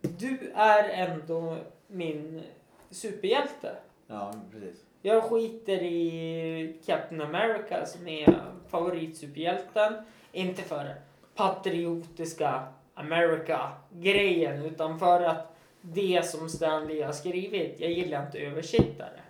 du 0.00 0.52
är 0.54 0.88
ändå 0.88 1.56
min 1.86 2.42
superhjälte. 2.90 3.76
Ja, 4.06 4.32
precis. 4.52 4.84
Jag 5.02 5.24
skiter 5.24 5.82
i 5.82 6.80
Captain 6.86 7.20
America 7.20 7.86
som 7.86 8.08
är 8.08 8.44
favoritsuperhjälten. 8.68 9.94
Inte 10.32 10.62
för 10.62 10.94
patriotiska 11.34 12.68
America-grejen 12.94 14.62
utan 14.62 14.98
för 14.98 15.20
att 15.20 15.56
det 15.80 16.26
som 16.26 16.48
Stanley 16.48 17.02
har 17.02 17.12
skrivit, 17.12 17.80
jag 17.80 17.90
gillar 17.90 18.26
inte 18.26 18.38
översittare. 18.38 19.20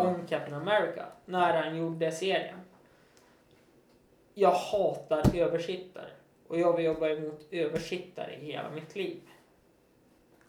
Om 0.00 0.26
Captain 0.26 0.54
America, 0.54 1.06
när 1.24 1.62
han 1.62 1.76
gjorde 1.76 2.12
serien. 2.12 2.60
Jag 4.34 4.50
hatar 4.50 5.36
översittare. 5.36 6.08
Och 6.48 6.58
jag 6.58 6.76
vill 6.76 6.84
jobba 6.86 7.08
emot 7.08 7.46
översittare 7.50 8.34
i 8.34 8.52
hela 8.52 8.70
mitt 8.70 8.96
liv. 8.96 9.20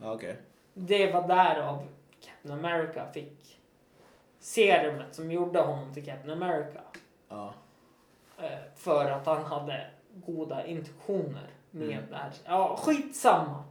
Okej. 0.01 0.35
Det 0.73 1.11
var 1.11 1.27
därav 1.27 1.87
Captain 2.21 2.59
America 2.65 3.05
fick 3.13 3.59
serumet 4.39 5.15
som 5.15 5.31
gjorde 5.31 5.59
honom 5.59 5.93
till 5.93 6.05
Captain 6.05 6.43
America. 6.43 6.81
Ja. 7.29 7.53
Eh, 8.41 8.49
För 8.75 9.11
att 9.11 9.25
han 9.25 9.43
hade 9.43 9.87
goda 10.25 10.65
intentioner 10.65 11.49
med 11.71 11.83
Mm. 11.89 12.03
det 12.09 12.15
här. 12.15 12.31
Ja, 12.45 12.75
skitsamma. 12.81 13.63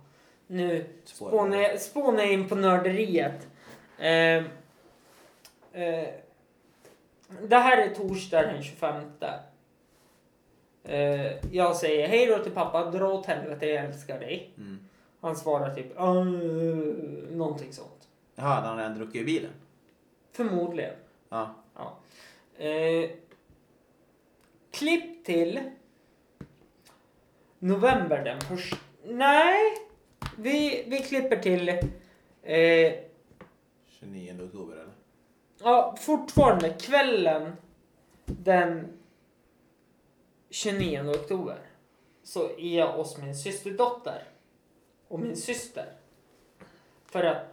Nu 0.47 0.87
spånar 1.79 2.19
jag 2.23 2.33
in 2.33 2.49
på 2.49 2.55
nörderiet. 2.55 3.49
Eh, 3.99 4.45
eh, 5.73 6.09
det 7.49 7.57
här 7.57 7.79
är 7.79 7.95
torsdag 7.95 8.43
den 8.43 8.63
25. 8.63 9.05
Eh, 10.85 11.33
jag 11.53 11.77
säger 11.77 12.09
hej 12.09 12.27
då 12.27 12.39
till 12.39 12.53
pappa, 12.53 12.91
dra 12.91 13.09
åt 13.13 13.27
helvete, 13.27 13.67
jag 13.67 13.85
älskar 13.85 14.21
dig. 14.21 14.51
Mm. 14.57 14.79
Han 15.21 15.37
svarar 15.37 15.75
typ 15.75 15.93
"Uh", 16.01 17.37
någonting 17.37 17.73
sånt. 17.73 18.09
Jaha, 18.35 18.55
hade 18.55 18.67
han 18.67 18.77
redan 18.77 18.95
druckit 18.95 19.23
i 19.23 19.25
bilen? 19.25 19.51
Förmodligen. 20.33 20.95
Ja. 21.29 21.55
Eh, 22.59 23.11
klipp 24.71 25.25
till 25.25 25.61
november 27.59 28.25
den 28.25 28.41
första. 28.41 28.77
Nej, 29.05 29.63
vi, 30.37 30.85
vi 30.87 30.99
klipper 30.99 31.37
till 31.37 31.69
eh, 32.43 32.93
29 34.01 34.43
oktober 34.45 34.75
eller? 34.77 34.93
Ja, 35.59 35.97
fortfarande 36.01 36.71
kvällen 36.71 37.53
den 38.25 38.99
29 40.51 41.11
oktober. 41.11 41.59
Så 42.23 42.51
är 42.59 42.79
jag 42.79 42.93
hos 42.93 43.19
min 43.19 43.37
systerdotter 43.37 44.23
och 45.09 45.21
min 45.21 45.37
syster. 45.37 45.93
För 47.07 47.25
att 47.25 47.45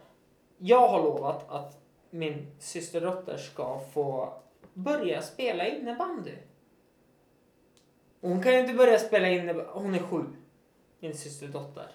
jag 0.58 0.88
har 0.88 1.02
lovat 1.02 1.50
att 1.50 1.78
min 2.10 2.46
systerdotter 2.58 3.36
ska 3.36 3.80
få 3.92 4.34
börja 4.74 5.22
spela 5.22 5.66
innebandy. 5.68 6.34
Hon 8.20 8.42
kan 8.42 8.52
ju 8.52 8.58
inte 8.58 8.74
börja 8.74 8.98
spela 8.98 9.28
innebandy. 9.28 9.70
Hon 9.72 9.94
är 9.94 9.98
sju. 9.98 10.24
Min 11.00 11.16
systerdotter. 11.16 11.90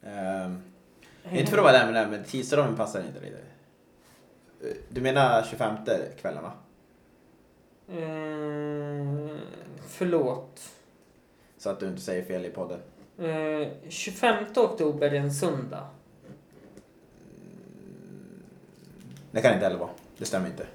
Um, 0.00 0.62
inte 1.32 1.50
för 1.50 1.58
att 1.58 1.64
vara 1.64 1.72
där 1.72 1.92
med 1.92 1.94
det, 1.94 2.10
men 2.10 2.24
tisdagen 2.24 2.76
passar 2.76 3.00
inte 3.00 3.20
riktigt. 3.20 3.51
Eh, 4.62 4.68
Du 4.88 5.00
menar 5.00 5.42
25 5.42 5.76
kvällen 6.20 6.42
va? 6.42 6.52
Mm, 7.88 9.38
förlåt. 9.88 10.60
Så 11.58 11.70
att 11.70 11.80
du 11.80 11.88
inte 11.88 12.00
säger 12.00 12.24
fel 12.24 12.46
i 12.46 12.50
podden. 12.50 12.80
Eh, 13.18 13.68
25 13.88 14.44
oktober 14.56 15.10
är 15.10 15.14
en 15.20 15.32
söndag. 15.34 15.86
Det 19.30 19.40
kan 19.40 19.54
inte 19.54 19.64
heller 19.66 19.78
vara. 19.78 19.90
Det 20.18 20.24
stämmer 20.24 20.46
inte. 20.46 20.66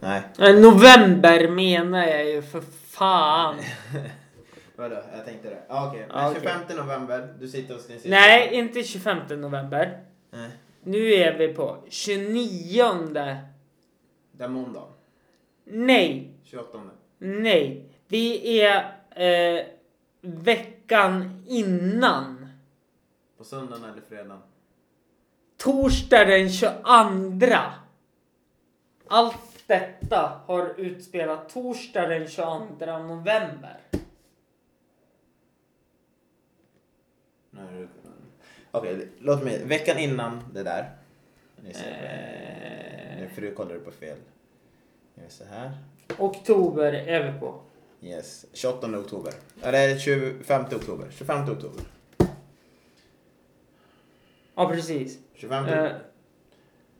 Nej. 0.00 0.22
Eh, 0.38 0.54
november 0.60 1.48
menar 1.48 2.06
jag 2.06 2.24
ju 2.26 2.42
för 2.42 2.60
fan. 2.86 3.56
Vadå? 4.76 4.96
Jag 5.16 5.24
tänkte 5.24 5.50
det. 5.50 5.62
Ah, 5.68 5.88
okej. 5.88 6.06
Men 6.08 6.30
okej. 6.30 6.40
25 6.66 6.76
november, 6.76 7.34
du 7.40 7.48
sitter 7.48 7.74
hos 7.74 7.86
din 7.86 7.96
syster. 7.96 8.10
Nej, 8.10 8.54
inte 8.54 8.82
25 8.82 9.18
november. 9.40 10.00
Nej. 10.30 10.50
Nu 10.86 11.14
är 11.14 11.38
vi 11.38 11.54
på 11.54 11.84
29. 11.88 12.82
Den 14.32 14.52
måndagen. 14.52 14.92
Nej, 15.64 16.34
28. 16.42 16.80
nej. 17.18 17.84
Vi 18.08 18.60
är 18.60 18.98
eh, 19.10 19.66
veckan 20.20 21.44
innan. 21.46 22.48
På 23.36 23.44
söndagen 23.44 23.84
eller 23.84 24.02
fredagen. 24.02 24.42
Torsdag 25.56 26.24
den 26.24 26.50
22. 26.50 27.56
Allt 29.08 29.66
detta 29.66 30.40
har 30.46 30.80
utspelat 30.80 31.48
torsdag 31.48 32.08
den 32.08 32.28
22 32.28 32.98
november. 32.98 33.80
Nu 37.50 37.88
Okej, 38.78 39.08
låt 39.18 39.44
mig. 39.44 39.64
Veckan 39.64 39.98
innan 39.98 40.42
det 40.54 40.62
där. 40.62 40.90
Ni 41.64 41.74
ser, 41.74 41.90
eh... 41.90 43.20
Nu 43.20 43.28
för 43.34 43.42
du 43.42 43.54
kollar 43.54 43.76
på 43.78 43.90
fel. 43.90 44.16
Jag 45.14 45.22
gör 45.22 45.30
så 45.30 45.44
här. 45.44 45.72
Oktober 46.18 46.92
är 46.92 47.32
vi 47.32 47.40
på. 47.40 47.60
Yes. 48.00 48.46
28 48.52 48.98
oktober. 48.98 49.32
Eller 49.62 49.98
25 49.98 50.64
oktober. 50.64 51.06
25 51.10 51.42
oktober. 51.50 51.82
Ja, 54.54 54.68
precis. 54.68 55.18
25 55.34 55.66
Eh, 55.68 55.92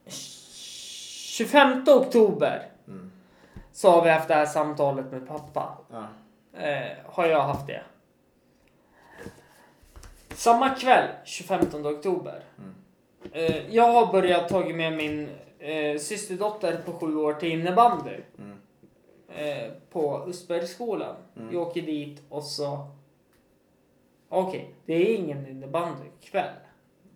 25 0.07 1.85
oktober 1.89 2.69
Mm. 2.89 3.13
så 3.73 3.91
har 3.91 4.05
vi 4.05 4.11
haft 4.11 4.29
det 4.29 4.35
här 4.35 4.47
samtalet 4.47 5.13
med 5.13 5.29
pappa. 5.29 5.79
Ja. 5.91 6.07
Eh, 6.61 6.97
har 7.05 7.27
jag 7.27 7.43
haft 7.43 7.67
det. 7.67 7.83
Samma 10.37 10.71
kväll, 10.71 11.09
25 11.25 11.61
oktober. 11.87 12.45
Mm. 12.59 12.75
Eh, 13.33 13.75
jag 13.75 13.93
har 13.93 14.13
börjat 14.13 14.49
tagit 14.49 14.77
med 14.77 14.93
min 14.93 15.29
eh, 15.59 15.99
systerdotter 15.99 16.83
på 16.85 16.93
sju 16.93 17.17
år 17.17 17.35
till 17.35 17.53
innebandy. 17.53 18.17
Mm. 18.39 18.59
Eh, 19.29 19.73
på 19.91 20.19
Östbergsskolan. 20.29 21.17
Mm. 21.37 21.55
Jag 21.55 21.63
åker 21.63 21.83
dit 21.83 22.23
och 22.29 22.45
så... 22.45 22.89
Okej, 24.29 24.75
det 24.87 24.95
är 24.95 25.17
ingen 25.17 25.47
innebandykväll. 25.47 26.55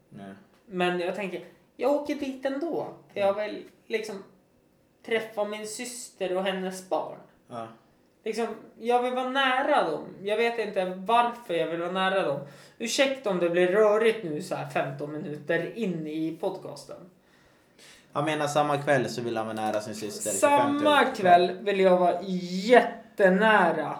Nej. 0.08 0.34
Men 0.66 1.00
jag 1.00 1.14
tänker, 1.14 1.44
jag 1.76 1.92
åker 1.92 2.14
dit 2.14 2.46
ändå. 2.46 2.86
För 3.12 3.20
jag 3.20 3.34
vill 3.34 3.64
liksom 3.86 4.22
träffa 5.06 5.44
min 5.44 5.66
syster 5.66 6.36
och 6.36 6.44
hennes 6.44 6.88
barn. 6.88 7.18
Ja. 7.48 7.68
Liksom, 8.24 8.46
jag 8.80 9.02
vill 9.02 9.14
vara 9.14 9.28
nära 9.28 9.90
dem. 9.90 10.04
Jag 10.22 10.36
vet 10.36 10.58
inte 10.58 10.84
varför 10.84 11.54
jag 11.54 11.66
vill 11.66 11.80
vara 11.80 11.92
nära 11.92 12.22
dem. 12.22 12.40
Ursäkta 12.78 13.30
om 13.30 13.38
det 13.38 13.50
blir 13.50 13.66
rörigt 13.66 14.24
nu 14.24 14.42
så 14.42 14.54
här 14.54 14.68
15 14.68 15.12
minuter 15.12 15.78
in 15.78 16.06
i 16.06 16.36
podcasten. 16.40 16.96
Han 18.12 18.24
menar 18.24 18.46
samma 18.46 18.78
kväll 18.78 19.08
så 19.08 19.22
vill 19.22 19.36
han 19.36 19.46
vara 19.46 19.56
nära 19.56 19.80
sin 19.80 19.94
syster. 19.94 20.30
25 20.30 20.40
Samma 20.40 21.04
kväll 21.04 21.58
vill 21.60 21.80
jag 21.80 21.98
vara 21.98 22.18
jättenära 22.22 23.98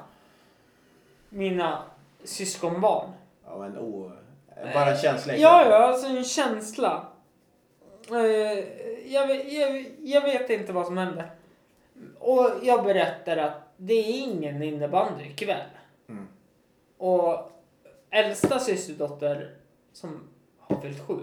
mina 1.28 1.82
syskonbarn. 2.24 3.10
Ja 3.46 3.58
men 3.58 3.78
oh. 3.78 4.10
Bara 4.74 4.90
en 4.90 4.98
känsla. 4.98 5.36
Ja, 5.36 5.66
ja, 5.70 5.76
alltså 5.76 6.06
en 6.06 6.24
känsla. 6.24 7.06
Eh, 8.10 8.16
jag, 9.12 9.52
jag, 9.52 9.86
jag 9.98 10.20
vet 10.20 10.50
inte 10.50 10.72
vad 10.72 10.86
som 10.86 10.98
hände. 10.98 11.24
Och 12.18 12.50
jag 12.62 12.84
berättar 12.84 13.36
att 13.36 13.69
det 13.80 13.94
är 13.94 14.20
ingen 14.22 14.62
innebandykväll. 14.62 15.68
Mm. 16.08 16.28
Och 16.98 17.52
äldsta 18.10 18.58
systerdotter 18.58 19.54
som 19.92 20.20
har 20.58 20.80
fyllt 20.80 21.06
sju. 21.06 21.18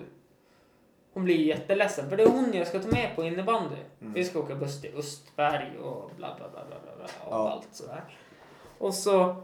Hon 1.13 1.23
blir 1.23 1.35
jätteledsen 1.35 2.09
för 2.09 2.17
det 2.17 2.23
är 2.23 2.27
hon 2.27 2.53
jag 2.53 2.67
ska 2.67 2.79
ta 2.79 2.87
med 2.87 3.15
på 3.15 3.23
innebandy. 3.23 3.75
Mm. 4.01 4.13
Vi 4.13 4.23
ska 4.25 4.39
åka 4.39 4.55
buss 4.55 4.81
till 4.81 4.95
Östberg 4.97 5.77
och 5.77 6.11
bla 6.17 6.35
bla 6.37 6.49
bla 6.49 6.63
bla 6.69 6.95
bla, 6.97 7.05
och 7.05 7.09
Ja. 7.33 7.49
allt 7.51 7.67
sådär. 7.71 8.03
Och 8.77 8.93
så 8.93 9.35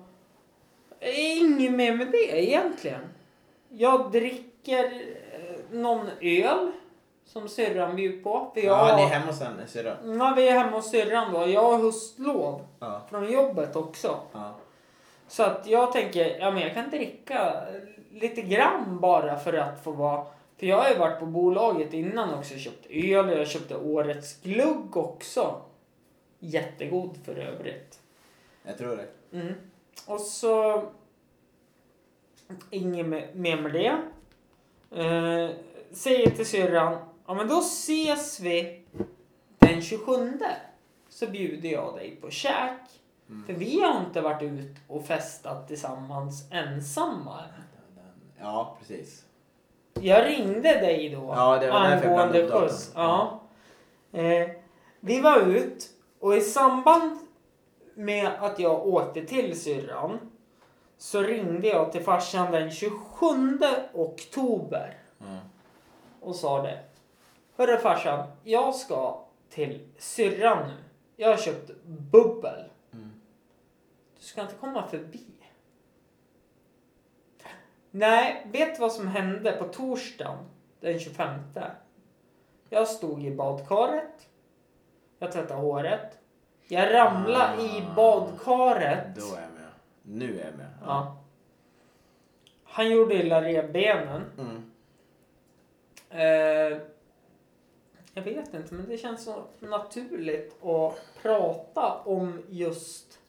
är 0.99 1.37
inget 1.37 1.71
mer 1.73 1.95
med 1.97 2.11
det 2.11 2.43
egentligen. 2.43 3.01
Jag 3.69 4.11
dricker 4.11 4.83
eh, 5.31 5.55
någon 5.77 6.07
öl 6.21 6.71
som 7.25 7.49
syrran 7.49 7.95
bjuder 7.95 8.23
på. 8.23 8.51
För 8.53 8.61
jag, 8.61 8.89
Ja, 8.89 8.95
ni 8.97 9.03
är 9.03 9.07
hemma 9.07 9.25
hos 9.25 9.39
henne, 9.41 9.67
syrran? 9.67 10.17
Ja, 10.19 10.33
vi 10.35 10.47
är 10.47 10.51
hemma 10.53 10.71
hos 10.77 10.91
syrran 10.91 11.33
då. 11.33 11.47
Jag 11.47 11.61
har 11.63 11.77
höstlov 11.77 12.61
Ja. 12.79 13.01
från 13.09 13.31
jobbet 13.31 13.75
också. 13.75 14.19
Ja. 14.33 14.55
Så 15.27 15.43
att 15.43 15.67
jag 15.67 15.91
tänker, 15.91 16.39
ja 16.39 16.51
men 16.51 16.61
jag 16.63 16.73
kan 16.73 16.89
dricka 16.89 17.63
lite 18.11 18.41
grann 18.41 18.99
bara 18.99 19.37
för 19.39 19.53
att 19.53 19.83
få 19.83 19.91
vara... 19.91 20.25
För 20.57 20.65
jag 20.65 20.77
har 20.81 20.89
ju 20.89 20.95
varit 20.95 21.19
på 21.19 21.25
bolaget 21.25 21.93
innan 21.93 22.33
också 22.33 22.53
och 22.53 22.59
köpt 22.59 22.85
öl 22.89 23.29
och 23.29 23.37
jag 23.39 23.47
köpte 23.47 23.75
årets 23.77 24.41
glugg 24.41 24.97
också. 24.97 25.61
Jättegod 26.39 27.17
för 27.25 27.35
övrigt. 27.35 27.99
Jag 28.63 28.77
tror 28.77 28.97
det. 28.97 29.37
Mm. 29.37 29.53
Och 30.07 30.19
så... 30.21 30.83
Inget 32.69 33.05
me- 33.05 33.35
mer 33.35 33.61
med 33.61 33.73
det. 33.73 33.97
Eh, 35.01 35.49
säger 35.91 36.29
till 36.29 36.45
syrran, 36.45 36.97
ja 37.27 37.33
men 37.33 37.47
då 37.47 37.59
ses 37.59 38.39
vi 38.39 38.85
den 39.59 39.81
27. 39.81 40.39
Så 41.09 41.27
bjuder 41.27 41.69
jag 41.69 41.95
dig 41.95 42.15
på 42.15 42.29
käk. 42.29 42.79
För 43.45 43.53
vi 43.53 43.81
har 43.81 43.99
inte 43.99 44.21
varit 44.21 44.41
ut 44.41 44.75
och 44.87 45.05
festat 45.05 45.67
tillsammans 45.67 46.51
ensamma. 46.51 47.39
Ja, 48.39 48.77
precis. 48.79 49.25
Jag 50.01 50.25
ringde 50.25 50.69
dig 50.69 51.09
då 51.09 51.33
Ja, 51.35 51.57
det 51.59 51.71
var 51.71 51.79
därför 51.89 52.07
jag 52.09 52.19
angående 52.19 52.33
blandade 52.33 52.43
upp 52.65 52.69
skjuts. 52.69 52.91
Ja. 52.95 53.39
Eh, 54.11 54.49
vi 54.99 55.21
var 55.21 55.39
ut 55.39 55.89
och 56.19 56.35
i 56.37 56.41
samband 56.41 57.17
med 57.93 58.31
att 58.39 58.59
jag 58.59 58.87
åkte 58.87 59.25
till 59.25 59.61
syrran 59.61 60.19
så 60.97 61.21
ringde 61.21 61.67
jag 61.67 61.91
till 61.91 62.03
farsan 62.03 62.51
den 62.51 62.71
27 62.71 63.59
oktober 63.93 64.97
Mm. 65.21 65.37
och 66.21 66.35
sa 66.35 66.61
det. 66.61 66.79
Hörru 67.55 67.77
farsan, 67.77 68.27
jag 68.43 68.75
ska 68.75 69.25
till 69.49 69.87
syrran 69.97 70.67
nu. 70.67 70.73
Jag 71.15 71.29
har 71.29 71.37
köpt 71.37 71.71
bubbel. 71.85 72.63
Mm. 72.93 73.11
Du 74.19 74.23
ska 74.25 74.41
inte 74.41 74.55
komma 74.55 74.87
förbi. 74.87 75.25
Nej, 77.91 78.47
vet 78.51 78.75
du 78.75 78.81
vad 78.81 78.91
som 78.91 79.07
hände 79.07 79.51
på 79.51 79.65
torsdagen 79.65 80.37
den 80.79 80.99
25? 80.99 81.39
Jag 82.69 82.87
stod 82.87 83.25
i 83.25 83.31
badkaret. 83.35 84.29
Jag 85.19 85.31
tvättade 85.31 85.61
håret. 85.61 86.17
Jag 86.67 86.93
ramlade 86.93 87.61
i 87.63 87.83
Ah. 87.89 87.93
badkaret. 87.95 89.15
Då 89.15 89.35
är 89.35 89.41
jag 89.41 89.51
med. 89.51 89.69
Nu 90.01 90.39
är 90.39 90.45
jag 90.45 90.55
med. 90.55 90.69
Ja. 90.85 91.17
Han 92.63 92.89
gjorde 92.91 93.15
illa 93.15 93.41
revbenen. 93.41 94.21
Mm. 94.37 94.71
Eh, 96.09 96.77
jag 98.13 98.23
vet 98.23 98.53
inte, 98.53 98.73
men 98.73 98.89
det 98.89 98.97
känns 98.97 99.23
så 99.23 99.43
naturligt 99.59 100.63
att 100.63 100.97
prata 101.21 102.01
om 102.05 102.43
just 102.49 103.19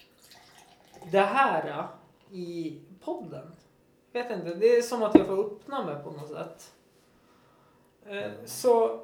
det 1.11 1.21
här 1.21 1.69
eh, 1.69 1.85
i 2.39 2.81
podden. 3.05 3.53
Jag 4.13 4.23
vet 4.23 4.33
inte, 4.33 4.55
det 4.55 4.77
är 4.77 4.83
som 4.83 5.03
att 5.03 5.15
jag 5.15 5.27
får 5.27 5.45
öppna 5.45 5.85
mig 5.85 6.03
på 6.05 6.11
något 6.11 6.29
sätt. 6.29 6.75
Eh, 8.07 8.33
så 8.45 8.85
eh, 8.85 8.99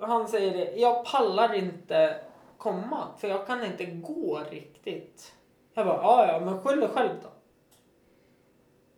han 0.00 0.28
säger 0.28 0.56
det, 0.56 0.76
jag 0.76 1.04
pallar 1.04 1.54
inte 1.54 2.20
komma 2.58 3.08
för 3.18 3.28
jag 3.28 3.46
kan 3.46 3.64
inte 3.64 3.84
gå 3.84 4.40
riktigt. 4.50 5.34
Jag 5.74 5.86
bara, 5.86 6.02
ja 6.02 6.26
ja, 6.26 6.40
men 6.40 6.62
skyll 6.62 6.80
dig 6.80 6.88
själv 6.88 7.14
då. 7.22 7.28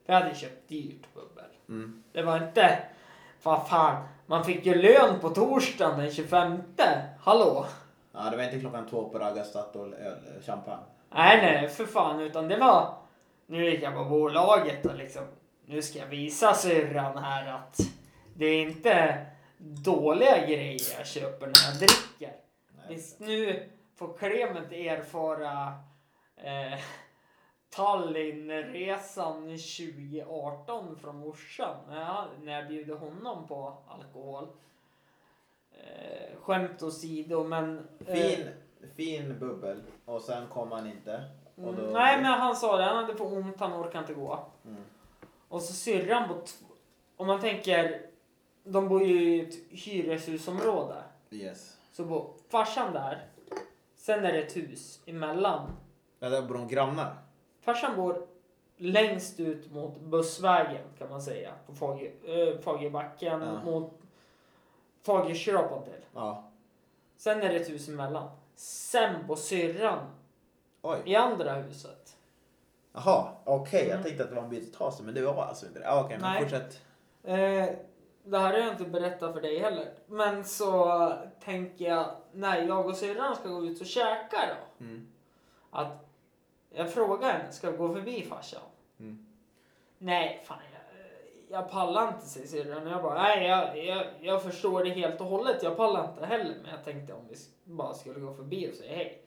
För 0.04 0.12
jag 0.12 0.20
hade 0.20 0.34
köpt 0.34 0.68
dyrt 0.68 1.14
bubbel. 1.14 1.50
Mm. 1.68 2.02
Det 2.12 2.22
var 2.22 2.46
inte, 2.46 2.78
vad 3.42 3.68
fan, 3.68 4.08
man 4.26 4.44
fick 4.44 4.66
ju 4.66 4.74
lön 4.74 5.20
på 5.20 5.30
torsdagen 5.30 5.98
den 5.98 6.10
25. 6.10 6.58
Hallå? 7.20 7.66
Ja, 8.12 8.30
det 8.30 8.36
var 8.36 8.44
inte 8.44 8.60
klockan 8.60 8.86
två 8.86 9.08
på 9.08 9.18
Ragga 9.18 9.44
Statoil 9.44 9.94
öl, 9.94 10.42
champagne. 10.46 10.84
Nej, 11.14 11.38
nej, 11.42 11.68
för 11.68 11.86
fan, 11.86 12.20
utan 12.20 12.48
det 12.48 12.56
var, 12.56 12.94
nu 13.46 13.70
gick 13.70 13.82
jag 13.82 13.94
på 13.94 14.04
bolaget 14.04 14.86
och 14.86 14.94
liksom, 14.94 15.22
nu 15.66 15.82
ska 15.82 15.98
jag 15.98 16.06
visa 16.06 16.54
syrran 16.54 17.18
här 17.18 17.52
att 17.52 17.78
det 18.34 18.46
är 18.46 18.62
inte 18.62 19.26
dåliga 19.58 20.46
grejer 20.46 20.80
jag 20.98 21.06
köper 21.06 21.46
när 21.46 21.70
jag 21.70 21.78
dricker. 21.78 22.36
Visst, 22.88 23.20
nu 23.20 23.68
får 23.98 24.18
Clement 24.18 24.72
erfara 24.72 25.72
eh, 26.36 26.78
Tallinnresan 27.76 29.42
2018 29.42 30.96
från 30.96 31.18
morsan. 31.18 31.76
När 31.88 32.00
jag, 32.00 32.24
när 32.42 32.52
jag 32.52 32.68
bjuder 32.68 32.94
honom 32.94 33.46
på 33.46 33.74
alkohol. 33.88 34.48
Eh, 35.72 36.36
skämt 36.40 36.82
åsido, 36.82 37.44
men... 37.44 37.88
eh, 38.06 38.14
Fin, 38.14 38.48
fin 38.96 39.38
bubbel. 39.38 39.82
Och 40.04 40.22
sen 40.22 40.46
kom 40.48 40.72
han 40.72 40.86
inte. 40.86 41.24
Och 41.54 41.62
då, 41.74 41.82
Mm, 41.82 41.92
Nej, 41.92 42.16
men 42.16 42.24
han 42.32 42.56
sa 42.56 42.76
det. 42.76 42.84
Han 42.84 42.96
hade 42.96 43.14
för 43.16 43.36
ont, 43.36 43.60
han 43.60 43.72
orkar 43.72 43.98
inte 43.98 44.14
gå. 44.14 44.44
Mm. 44.64 44.82
Och 45.48 45.62
så 45.62 45.72
syrran 45.72 46.28
på... 46.28 46.34
Om 47.16 47.26
man 47.26 47.40
tänker 47.40 48.06
de 48.64 48.88
bor 48.88 49.02
ju 49.02 49.34
i 49.36 49.40
ett 49.40 49.54
hyreshusområde. 49.70 51.02
Yes. 51.30 51.76
Så 51.92 52.04
bor 52.04 52.30
farsan 52.48 52.92
där. 52.92 53.26
Sen 53.96 54.24
är 54.24 54.32
det 54.32 54.42
ett 54.42 54.56
hus 54.56 55.00
emellan. 55.06 55.70
Ja, 56.18 56.28
där 56.28 56.42
bor 56.42 56.54
de 56.54 56.68
grannar. 56.68 57.14
Farsan 57.66 57.96
bor 57.96 58.26
längst 58.76 59.40
ut 59.40 59.72
mot 59.72 60.00
bussvägen 60.00 60.82
kan 60.98 61.10
man 61.10 61.22
säga. 61.22 61.52
På 61.66 61.74
Fager, 61.74 62.12
äh, 62.24 62.58
Fagerbacken 62.60 63.42
Ja. 63.42 63.62
mot 63.64 63.92
Fagerskrapan 65.02 65.84
till. 65.84 66.04
Ja. 66.14 66.44
Sen 67.16 67.42
är 67.42 67.48
det 67.48 67.56
ett 67.56 67.70
hus 67.70 67.88
emellan. 67.88 68.28
Sen 68.54 69.26
på 69.26 69.36
syrran 69.36 69.98
Oj. 70.82 70.98
i 71.04 71.16
andra 71.16 71.52
huset. 71.54 72.16
Jaha, 72.92 73.28
okej. 73.44 73.80
Mm. 73.84 73.96
Jag 73.96 74.02
tänkte 74.04 74.22
att 74.24 74.30
det 74.30 74.36
var 74.36 74.42
en 74.42 74.48
bytetas, 74.50 75.00
men 75.00 75.14
det 75.14 75.22
var 75.22 75.42
alltså 75.44 75.66
inte 75.66 75.78
det. 75.78 75.84
Ja, 75.84 76.00
okej, 76.04 76.18
men 76.20 76.32
Nej. 76.32 76.42
fortsätt. 76.42 76.82
Eh, 77.22 77.76
det 78.24 78.38
här 78.38 78.52
har 78.52 78.58
jag 78.58 78.68
inte 78.72 78.84
berättat 78.84 79.32
för 79.34 79.40
dig 79.40 79.58
heller. 79.58 79.88
Men 80.06 80.44
så 80.44 81.12
tänker 81.44 81.84
jag 81.84 82.10
när 82.32 82.62
jag 82.62 82.86
och 82.86 82.96
syrran 82.96 83.36
ska 83.36 83.48
gå 83.48 83.64
ut 83.64 83.80
och 83.80 83.86
käka 83.86 84.36
då. 84.48 84.84
Mm. 84.84 85.08
Att 85.70 86.05
jag 86.76 86.92
frågar 86.92 87.32
henne, 87.32 87.52
ska 87.52 87.70
vi 87.70 87.76
gå 87.76 87.92
förbi 87.94 88.22
farsan? 88.22 88.60
Mm. 89.00 89.26
Nej, 89.98 90.42
fan 90.44 90.58
jag, 90.72 90.82
jag 91.48 91.70
pallar 91.70 92.08
inte 92.08 92.26
säger 92.26 92.46
syrran. 92.46 92.86
Jag 92.86 93.02
bara, 93.02 93.22
nej 93.22 93.46
jag, 93.46 93.84
jag, 93.84 94.06
jag 94.20 94.42
förstår 94.42 94.84
det 94.84 94.90
helt 94.90 95.20
och 95.20 95.26
hållet. 95.26 95.62
Jag 95.62 95.76
pallar 95.76 96.10
inte 96.10 96.26
heller. 96.26 96.54
Men 96.62 96.70
jag 96.70 96.84
tänkte 96.84 97.12
om 97.12 97.20
vi 97.28 97.36
bara 97.64 97.94
skulle 97.94 98.20
gå 98.20 98.34
förbi 98.34 98.70
och 98.70 98.74
säga 98.74 98.96
hej. 98.96 99.22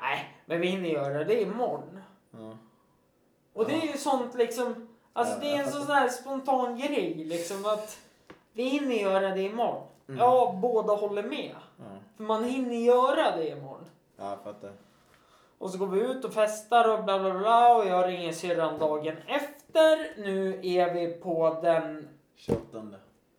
Nej, 0.00 0.34
men 0.46 0.60
vi 0.60 0.66
hinner 0.66 0.88
göra 0.88 1.24
det 1.24 1.42
imorgon. 1.42 2.00
Ja. 2.30 2.56
Och 3.52 3.66
det 3.66 3.74
är 3.74 3.86
ju 3.86 3.98
sånt 3.98 4.34
liksom, 4.34 4.88
alltså 5.12 5.34
Ja, 5.34 5.40
det 5.40 5.52
är 5.52 5.64
en 5.64 5.72
sån 5.72 5.86
där 5.86 6.08
spontan 6.08 6.78
grej 6.78 7.14
liksom 7.14 7.66
att 7.66 7.98
vi 8.52 8.68
hinner 8.68 8.94
göra 8.96 9.34
det 9.34 9.42
imorgon. 9.42 9.82
Mm. 10.08 10.20
Ja, 10.20 10.58
båda 10.62 10.92
håller 10.94 11.22
med. 11.22 11.54
För 12.16 12.24
man 12.24 12.44
hinner 12.44 12.76
göra 12.76 13.36
det 13.36 13.48
imorgon. 13.48 13.84
ja, 14.16 14.30
jag 14.30 14.40
fattar. 14.40 14.72
Och 15.58 15.70
så 15.70 15.78
går 15.78 15.86
vi 15.86 16.00
ut 16.00 16.24
och 16.24 16.34
festar 16.34 16.98
och 16.98 17.04
bla 17.04 17.18
bla 17.18 17.38
bla 17.38 17.76
och 17.76 17.86
jag 17.86 18.08
ringer 18.08 18.32
syrran 18.32 18.78
dagen 18.78 19.16
efter. 19.26 20.20
Nu 20.22 20.60
är 20.62 20.94
vi 20.94 21.12
på 21.12 21.58
den 21.62 22.08
28. 22.34 22.86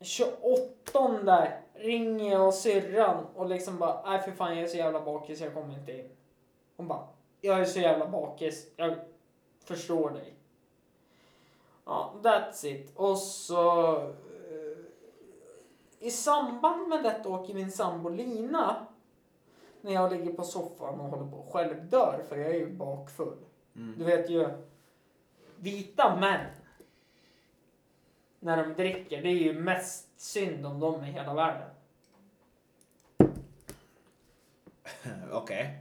28 0.00 1.48
ringer 1.74 2.32
jag 2.32 2.54
syrran 2.54 3.26
och 3.34 3.48
liksom 3.48 3.78
bara, 3.78 4.02
nej 4.10 4.20
för 4.22 4.32
fan 4.32 4.54
jag 4.54 4.64
är 4.64 4.68
så 4.68 4.76
jävla 4.76 5.00
bakis, 5.00 5.40
jag 5.40 5.54
kommer 5.54 5.78
inte 5.78 5.92
in. 5.92 6.10
Hon 6.76 6.88
bara, 6.88 7.08
jag 7.40 7.60
är 7.60 7.64
så 7.64 7.80
jävla 7.80 8.08
bakis, 8.08 8.66
jag 8.76 8.94
förstår 9.64 10.10
dig. 10.10 10.34
Ja, 11.84 12.14
that's 12.22 12.66
it. 12.66 12.92
Och 12.96 13.18
så 13.18 13.96
eh, 13.96 14.78
i 15.98 16.10
samband 16.10 16.88
med 16.88 17.02
detta 17.02 17.28
åker 17.28 17.54
min 17.54 17.72
sambo 17.72 18.08
Lina 18.08 18.86
när 19.80 19.92
jag 19.92 20.12
ligger 20.12 20.32
på 20.32 20.42
soffan 20.44 21.00
och 21.00 21.08
håller 21.08 21.30
på 21.30 21.36
och 21.36 21.52
självdör 21.52 22.24
för 22.28 22.36
jag 22.36 22.50
är 22.50 22.54
ju 22.58 22.70
bakfull. 22.70 23.36
Mm. 23.76 23.94
Du 23.98 24.04
vet 24.04 24.30
ju, 24.30 24.48
vita 25.56 26.16
män 26.16 26.46
när 28.40 28.56
de 28.56 28.74
dricker, 28.74 29.22
det 29.22 29.28
är 29.28 29.32
ju 29.32 29.52
mest 29.60 30.20
synd 30.20 30.66
om 30.66 30.80
dem 30.80 31.04
i 31.04 31.06
hela 31.06 31.34
världen. 31.34 31.68
Okej. 35.32 35.78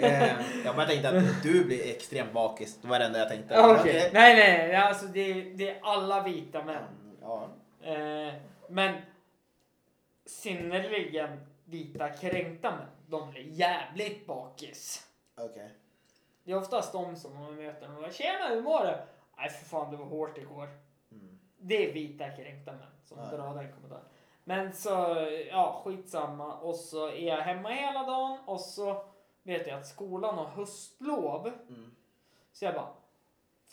Eh, 0.00 0.30
jag 0.64 0.76
bara 0.76 0.86
tänkte 0.86 1.08
att 1.08 1.42
du 1.42 1.64
blir 1.64 1.90
extremt 1.90 2.32
bakis. 2.32 2.78
Det 2.82 2.88
var 2.88 2.98
det 2.98 3.04
enda 3.04 3.18
jag 3.18 3.28
tänkte. 3.28 3.60
Okej. 3.60 3.74
Okej. 3.80 4.10
Nej, 4.12 4.36
nej, 4.36 4.76
alltså 4.76 5.06
det 5.06 5.20
är, 5.20 5.44
det 5.44 5.70
är 5.70 5.78
alla 5.82 6.22
vita 6.22 6.64
män. 6.64 6.76
Mm, 6.76 7.16
Ja. 7.22 7.48
Eh, 7.82 8.34
men 8.68 8.94
synnerligen 10.26 11.40
vita 11.68 12.08
kränkta 12.10 12.70
män, 12.70 12.86
de 13.06 13.30
blir 13.30 13.42
jävligt 13.42 14.26
bakis. 14.26 15.06
Okej. 15.36 15.74
Det 16.44 16.52
är 16.52 16.56
oftast 16.56 16.92
de 16.92 17.16
som 17.16 17.34
man 17.40 17.54
möter 17.54 17.88
och 17.94 18.02
bara 18.02 18.12
“Tjena, 18.12 18.48
hur 18.48 18.62
mår 18.62 18.80
du?” 18.84 18.98
“Nej 19.36 19.50
för 19.50 19.64
fan, 19.64 19.90
det 19.90 19.96
var 19.96 20.04
hårt 20.06 20.38
igår.” 20.38 20.68
Mm. 21.12 21.38
Det 21.58 21.88
är 21.88 21.92
vita 21.92 22.30
kränkta 22.30 22.72
män 22.72 22.86
som 23.04 23.18
Ja. 23.18 23.36
drar 23.36 23.54
den 23.54 23.72
kommentaren. 23.72 24.04
Men 24.44 24.72
så, 24.72 24.90
ja 25.50 25.80
skitsamma. 25.84 26.56
Och 26.56 26.74
så 26.76 27.08
är 27.08 27.26
jag 27.28 27.36
hemma 27.42 27.68
hela 27.68 28.02
dagen 28.02 28.38
och 28.46 28.60
så 28.60 29.04
vet 29.42 29.66
jag 29.66 29.78
att 29.78 29.86
skolan 29.86 30.38
har 30.38 30.44
höstlov. 30.46 31.46
Mm. 31.68 31.94
Så 32.52 32.64
jag 32.64 32.74
bara, 32.74 32.92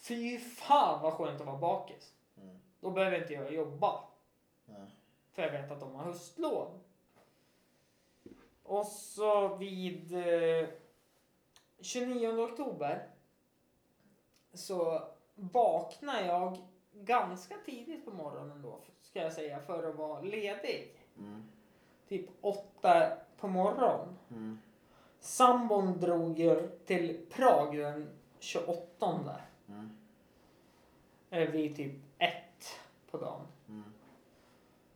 fy 0.01 0.39
fan 0.39 1.01
vad 1.01 1.13
skönt 1.13 1.41
att 1.41 1.47
vara 1.47 1.58
bakis. 1.58 2.13
Mm. 2.41 2.60
Då 2.79 2.91
behöver 2.91 3.21
inte 3.21 3.34
jag 3.34 3.53
jobba. 3.53 3.99
För 5.34 5.41
jag 5.41 5.51
vet 5.51 5.71
att 5.71 5.79
de 5.79 5.95
har 5.95 6.03
höstlov. 6.03 6.79
Och 8.65 8.86
så 8.86 9.56
vid 9.56 10.13
eh, 10.13 10.69
29 11.80 12.28
oktober 12.28 13.08
så 14.54 15.01
vaknar 15.36 16.21
jag 16.21 16.58
ganska 16.93 17.56
tidigt 17.65 18.06
på 18.06 18.12
morgonen 18.12 18.62
då, 18.62 18.80
ska 19.01 19.21
jag 19.21 19.34
säga, 19.34 19.60
för 19.60 19.89
att 19.89 19.95
vara 19.95 20.21
ledig. 20.21 20.91
Mm. 21.17 21.43
Typ 22.08 22.30
åtta 22.41 23.17
på 23.38 23.47
morgonen. 23.47 24.17
Mm. 24.30 24.60
Sambon 25.19 25.99
drog 25.99 26.39
ju 26.39 26.69
till 26.86 27.25
Prag 27.30 27.78
den 27.78 28.10
28. 28.39 29.41
Mm. 29.67 29.97
Eller 31.30 31.47
vid 31.47 31.75
typ 31.75 31.93
ett 32.17 32.80
på 33.12 33.17
dagen. 33.17 33.47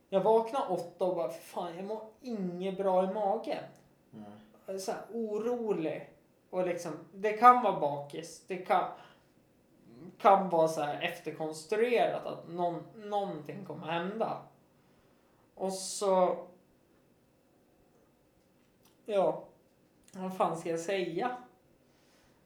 Jag 0.09 0.21
vaknade 0.21 0.67
åtta 0.73 1.05
och 1.05 1.15
bara, 1.15 1.29
"För 1.29 1.41
fan 1.41 1.75
jag 1.75 1.85
mår 1.85 2.01
inget 2.21 2.77
bra 2.77 3.03
i 3.03 3.13
magen. 3.13 3.63
Mm. 4.13 4.31
Jag 4.65 4.81
så 4.81 4.91
här 4.91 5.01
orolig. 5.13 6.09
Och 6.49 6.67
liksom, 6.67 6.91
det 7.13 7.33
kan 7.33 7.63
vara 7.63 7.79
bakis. 7.79 8.43
Det 8.47 8.57
kan, 8.57 8.89
kan 10.17 10.49
vara 10.49 10.67
så 10.67 10.81
här 10.81 11.01
efterkonstruerat 11.01 12.25
att 12.25 12.47
någon, 12.49 12.83
någonting 12.95 13.65
kommer 13.65 13.87
hända. 13.87 14.41
Och 15.55 15.73
så... 15.73 16.37
Ja, 19.05 19.43
vad 20.13 20.37
fan 20.37 20.57
ska 20.57 20.69
jag 20.69 20.79
säga? 20.79 21.37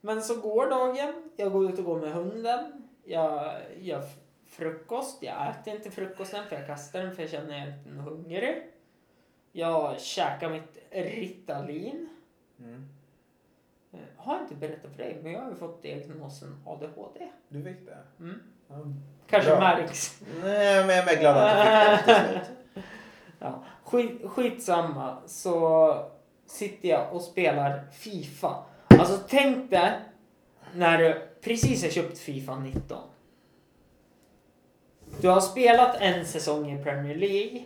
Men 0.00 0.22
så 0.22 0.40
går 0.40 0.70
dagen. 0.70 1.30
Jag 1.36 1.52
går 1.52 1.70
ut 1.70 1.78
och 1.78 1.84
går 1.84 2.00
med 2.00 2.12
hunden. 2.12 2.88
Jag 3.04 3.54
f- 4.02 4.18
frukost. 4.56 5.22
Jag 5.22 5.48
äter 5.50 5.74
inte 5.76 5.90
frukosten 5.90 6.44
för 6.48 6.56
jag 6.56 6.66
kastar 6.66 7.00
den 7.02 7.14
för 7.14 7.22
jag 7.22 7.30
känner 7.30 7.58
jag 7.58 7.68
inte 7.68 7.90
hungrig. 7.90 8.62
Jag 9.52 10.00
käkar 10.00 10.50
mitt 10.50 10.78
Ritalin. 10.90 12.08
Mm. 12.58 12.88
Eh, 13.92 13.98
Har 14.16 14.40
inte 14.40 14.54
berättat 14.54 14.90
för 14.90 14.98
dig, 14.98 15.20
men 15.22 15.32
jag 15.32 15.40
har 15.40 15.50
ju 15.50 15.56
fått 15.56 15.82
diagnosen 15.82 16.62
ADHD. 16.66 17.28
Du 17.48 17.62
fick 17.62 17.86
det? 17.86 17.98
Mm. 18.24 18.40
Ja. 18.68 18.74
Kanske 19.26 19.50
Bra. 19.50 19.60
märks. 19.60 20.20
Nej, 20.42 20.86
men 20.86 20.96
jag 20.96 21.12
är 21.12 21.20
glad 21.20 21.36
att 21.36 21.56
du 21.56 21.96
fick 21.96 22.06
det 22.06 22.14
till 22.14 22.28
slut. 22.28 22.84
Ja, 23.38 23.64
skit, 23.84 24.22
skitsamma 24.26 25.18
så 25.26 25.94
sitter 26.46 26.88
jag 26.88 27.12
och 27.12 27.20
spelar 27.22 27.84
Fifa. 27.92 28.64
Alltså 28.88 29.18
tänk 29.28 29.70
dig 29.70 29.92
när 30.74 30.98
du 30.98 31.28
precis 31.40 31.82
har 31.82 31.90
köpt 31.90 32.18
Fifa 32.18 32.58
19. 32.58 32.98
Du 35.20 35.28
har 35.28 35.40
spelat 35.40 35.96
en 36.00 36.26
säsong 36.26 36.72
i 36.72 36.84
Premier 36.84 37.16
League 37.16 37.64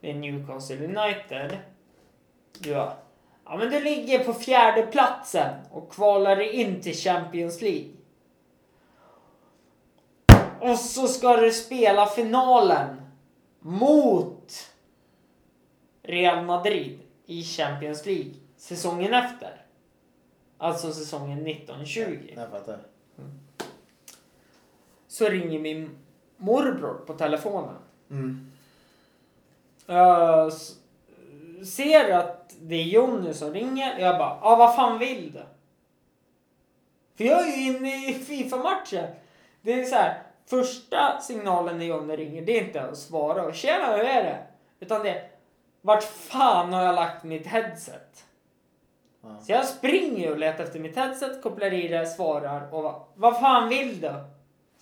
med 0.00 0.16
Newcastle 0.16 0.76
United. 0.76 1.58
Du 2.58 2.74
har, 2.74 2.96
ja 3.44 3.56
men 3.56 3.70
du 3.70 3.80
ligger 3.80 4.24
på 4.24 4.34
fjärde 4.34 4.86
platsen 4.86 5.54
och 5.70 5.92
kvalar 5.92 6.36
dig 6.36 6.50
in 6.50 6.80
till 6.80 6.94
Champions 6.94 7.60
League. 7.60 7.88
Och 10.60 10.78
så 10.78 11.08
ska 11.08 11.36
du 11.36 11.52
spela 11.52 12.06
finalen 12.06 13.02
mot 13.60 14.72
Real 16.02 16.44
Madrid 16.44 17.00
i 17.26 17.42
Champions 17.42 18.06
League 18.06 18.34
säsongen 18.56 19.14
efter. 19.14 19.66
Alltså 20.58 20.92
säsongen 20.92 21.46
1920. 21.46 22.32
Jag 22.36 22.50
fattar. 22.50 22.78
Så 25.08 25.28
ringer 25.28 25.58
min 25.58 25.90
morbror 26.40 26.94
på 27.06 27.14
telefonen. 27.14 27.74
Mm. 28.10 28.50
S- 30.48 30.76
ser 31.74 32.12
att 32.14 32.54
det 32.60 32.74
är 32.74 32.84
Jonny 32.84 33.32
som 33.34 33.52
ringer. 33.54 33.98
Jag 33.98 34.18
bara, 34.18 34.38
ja 34.42 34.56
vad 34.56 34.74
fan 34.74 34.98
vill 34.98 35.32
du? 35.32 35.42
För 37.16 37.24
jag 37.24 37.48
är 37.48 37.56
ju 37.56 37.62
inne 37.66 38.08
i 38.10 38.14
Fifa-matchen. 38.14 39.06
Det 39.62 39.80
är 39.80 39.84
så 39.84 39.94
här, 39.94 40.22
första 40.46 41.20
signalen 41.20 41.78
när 41.78 41.84
Jonny 41.84 42.16
ringer, 42.16 42.42
det 42.42 42.58
är 42.58 42.64
inte 42.64 42.82
att 42.82 42.98
svara 42.98 43.42
och 43.42 43.54
tjena 43.54 43.86
hur 43.96 44.04
är 44.04 44.24
det? 44.24 44.38
Utan 44.80 45.02
det 45.02 45.10
är, 45.10 45.28
vart 45.80 46.02
fan 46.04 46.72
har 46.72 46.82
jag 46.82 46.94
lagt 46.94 47.24
mitt 47.24 47.46
headset? 47.46 48.24
Ja. 49.22 49.40
Så 49.42 49.52
jag 49.52 49.66
springer 49.66 50.30
och 50.30 50.38
letar 50.38 50.64
efter 50.64 50.78
mitt 50.80 50.96
headset, 50.96 51.42
kopplar 51.42 51.72
i 51.72 51.88
det, 51.88 52.06
svarar 52.06 52.74
och 52.74 52.82
vad, 52.82 53.02
vad 53.14 53.40
fan 53.40 53.68
vill 53.68 54.00
du? 54.00 54.12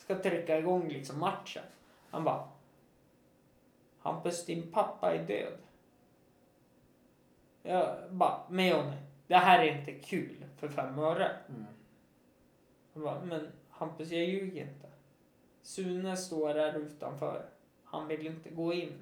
Ska 0.08 0.18
trycka 0.18 0.58
igång 0.58 0.88
liksom 0.88 1.18
matchen. 1.20 1.62
Han 2.10 2.24
bara. 2.24 2.48
Hampus, 3.98 4.46
din 4.46 4.72
pappa 4.72 5.14
är 5.14 5.24
död. 5.24 5.58
Jag 7.62 7.96
bara, 8.10 8.40
men 8.48 8.66
Jonny, 8.66 8.96
det 9.26 9.36
här 9.36 9.64
är 9.64 9.78
inte 9.78 9.92
kul 9.92 10.44
för 10.56 10.68
fem 10.68 10.98
öre. 10.98 11.36
Mm. 11.48 11.66
Han 12.94 13.02
bara, 13.02 13.24
men 13.24 13.52
Hampus, 13.70 14.10
jag 14.10 14.24
ljuger 14.24 14.62
inte. 14.62 14.88
Sune 15.62 16.16
står 16.16 16.54
där 16.54 16.74
utanför. 16.78 17.46
Han 17.84 18.08
vill 18.08 18.26
inte 18.26 18.50
gå 18.50 18.72
in. 18.72 18.92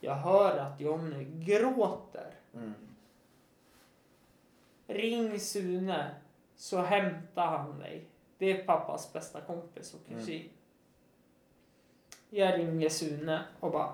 Jag 0.00 0.14
hör 0.14 0.58
att 0.58 0.80
Jonny 0.80 1.24
gråter. 1.24 2.34
Mm. 2.54 2.74
Ring 4.86 5.40
Sune 5.40 6.14
så 6.56 6.78
hämtar 6.78 7.46
han 7.46 7.78
dig. 7.78 8.04
Det 8.38 8.50
är 8.50 8.64
pappas 8.64 9.12
bästa 9.12 9.40
kompis 9.40 9.94
och 9.94 10.00
kusin. 10.08 10.50
Jag 12.30 12.58
ringer 12.58 12.88
Sune 12.88 13.44
och 13.60 13.72
bara, 13.72 13.92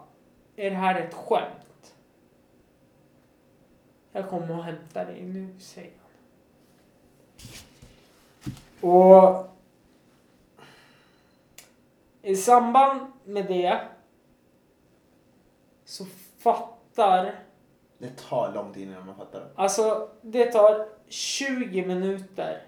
är 0.56 0.70
det 0.70 0.76
här 0.76 1.00
ett 1.00 1.14
skämt? 1.14 1.94
Jag 4.12 4.28
kommer 4.28 4.58
och 4.58 4.64
hämtar 4.64 5.04
dig 5.04 5.22
nu, 5.22 5.60
säger 5.60 5.92
han. 6.00 6.10
Och 8.90 9.46
i 12.22 12.36
samband 12.36 13.12
med 13.24 13.46
det 13.46 13.88
så 15.84 16.04
fattar 16.38 17.44
Det 17.98 18.16
tar 18.16 18.52
lång 18.52 18.72
tid 18.72 18.88
innan 18.88 19.06
man 19.06 19.16
fattar. 19.16 19.50
Alltså, 19.54 20.10
det 20.22 20.52
tar 20.52 20.88
20 21.08 21.86
minuter 21.86 22.62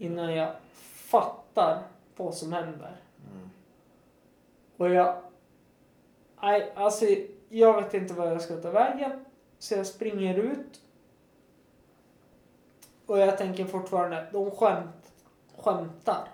innan 0.00 0.34
jag 0.34 0.52
fattar 0.82 1.82
vad 2.16 2.34
som 2.34 2.52
händer. 2.52 2.96
Mm. 3.32 3.50
Och 4.76 4.90
jag... 4.90 5.22
Nej, 6.42 6.72
alltså, 6.74 7.06
jag 7.48 7.82
vet 7.82 7.94
inte 7.94 8.14
vad 8.14 8.32
jag 8.32 8.42
ska 8.42 8.56
ta 8.56 8.70
vägen. 8.70 9.24
Så 9.58 9.74
jag 9.74 9.86
springer 9.86 10.34
ut. 10.34 10.80
Och 13.06 13.18
jag 13.18 13.38
tänker 13.38 13.64
fortfarande, 13.64 14.26
de 14.32 14.50
skämt, 14.50 15.12
skämtar. 15.56 16.28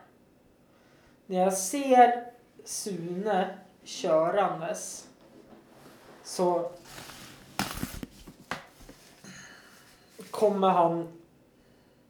När 1.26 1.38
jag 1.38 1.52
ser 1.52 2.32
Sune 2.64 3.58
körandes 3.84 5.08
så 6.22 6.70
kommer 10.30 10.68
han 10.68 11.08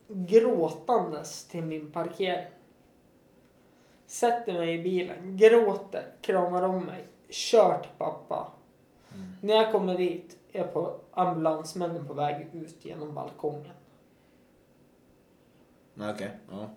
gråtandes 0.09 1.45
till 1.49 1.63
min 1.63 1.91
parkering. 1.91 2.47
Sätter 4.07 4.53
mig 4.53 4.75
i 4.75 4.83
bilen, 4.83 5.37
gråter, 5.37 6.13
kramar 6.21 6.63
om 6.63 6.85
mig, 6.85 7.05
kör 7.29 7.79
till 7.79 7.91
pappa. 7.99 8.53
När 9.41 9.55
jag 9.55 9.73
kommer 9.73 9.99
dit 9.99 10.39
är 10.53 10.67
på 10.67 10.95
ambulansmännen 11.13 12.07
på 12.07 12.15
väg 12.15 12.47
ut 12.53 12.85
genom 12.85 13.15
balkongen. 13.15 13.73
Okej. 16.01 16.31
Ja. 16.51 16.69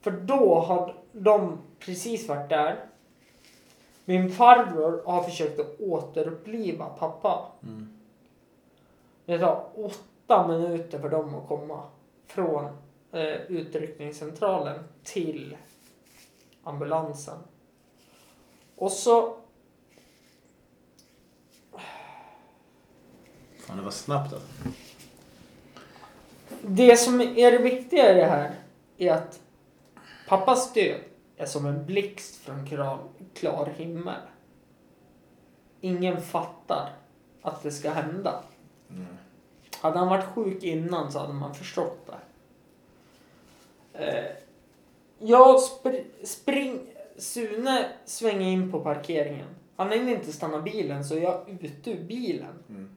För 0.00 0.10
då 0.10 0.54
har 0.60 0.94
de 1.12 1.58
precis 1.78 2.28
varit 2.28 2.48
där. 2.48 2.86
Min 4.04 4.30
farbror 4.30 5.02
har 5.06 5.22
försökt 5.22 5.60
att 5.60 5.80
återuppliva 5.80 6.86
pappa. 6.86 7.46
Mm. 7.62 7.98
Det 9.24 9.38
tar 9.38 9.66
åtta 9.74 10.48
minuter 10.48 10.98
för 10.98 11.08
dem 11.08 11.34
att 11.34 11.48
komma 11.48 11.82
från 12.34 12.64
eh, 13.12 13.40
utryckningscentralen 13.48 14.78
till 15.02 15.56
ambulansen. 16.64 17.38
Och 18.76 18.92
så 18.92 19.36
Fan, 23.58 23.76
det 23.76 23.82
var 23.82 23.90
snabbt 23.90 24.32
alltså. 24.32 24.48
Det 26.62 26.96
som 26.96 27.20
är 27.20 27.50
det 27.52 27.58
viktiga 27.58 28.12
i 28.12 28.14
det 28.14 28.26
här 28.26 28.54
är 28.98 29.12
att 29.12 29.40
pappas 30.28 30.72
död 30.72 31.00
är 31.36 31.46
som 31.46 31.66
en 31.66 31.86
blixt 31.86 32.36
från 32.36 32.66
klar, 32.66 32.98
klar 33.34 33.72
himmel. 33.76 34.20
Ingen 35.80 36.22
fattar 36.22 36.90
att 37.42 37.62
det 37.62 37.70
ska 37.70 37.90
hända. 37.90 38.42
Mm. 38.90 39.06
Hade 39.82 39.98
han 39.98 40.08
varit 40.08 40.24
sjuk 40.24 40.62
innan 40.62 41.12
så 41.12 41.18
hade 41.18 41.32
man 41.32 41.54
förstått 41.54 42.06
det. 42.06 42.20
Eh, 44.04 44.36
jag 45.18 45.56
spr- 45.56 46.24
spring... 46.24 46.88
Sune 47.16 47.88
svänger 48.04 48.46
in 48.46 48.72
på 48.72 48.80
parkeringen. 48.80 49.48
Han 49.76 49.92
hinner 49.92 50.12
inte 50.12 50.32
stanna 50.32 50.60
bilen 50.60 51.04
så 51.04 51.16
jag 51.16 51.48
är 51.48 51.58
ute 51.60 51.90
ur 51.90 52.04
bilen. 52.04 52.62
Mm. 52.68 52.96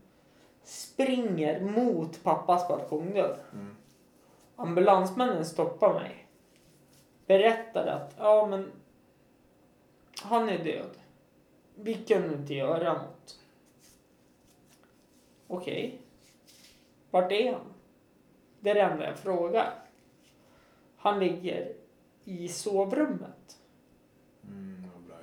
Springer 0.63 1.61
mot 1.61 2.23
pappas 2.23 2.67
balkongdörr. 2.67 3.37
Mm. 3.53 3.75
Ambulansmännen 4.55 5.45
stoppar 5.45 5.93
mig. 5.93 6.27
Berättar 7.25 7.87
att, 7.87 8.15
ja 8.17 8.47
men 8.47 8.71
han 10.21 10.49
är 10.49 10.63
död. 10.63 10.91
Vi 11.75 11.93
kunde 11.93 12.33
inte 12.33 12.53
göra 12.53 12.93
något. 12.93 13.39
Okej. 15.47 16.01
Vart 17.15 17.31
är 17.31 17.53
han? 17.53 17.73
Det 18.59 18.69
är 18.69 18.75
det 18.75 18.81
enda 18.81 19.05
jag 19.05 19.19
frågar. 19.19 19.73
Han 20.97 21.19
ligger 21.19 21.73
i 22.23 22.47
sovrummet. 22.47 23.59
Mm, 24.47 24.83
bra. 25.07 25.17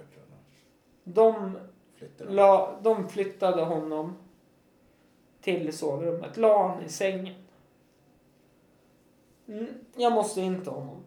De, 1.04 1.58
Flyttar 1.94 2.24
la, 2.24 2.78
de 2.82 3.08
flyttade 3.08 3.62
honom 3.62 4.16
till 5.40 5.78
sovrummet. 5.78 6.36
La 6.36 6.68
han 6.68 6.82
i 6.82 6.88
sängen. 6.88 7.34
Mm, 9.46 9.68
jag 9.96 10.12
måste 10.12 10.40
in 10.40 10.62
till 10.62 10.72
honom. 10.72 11.02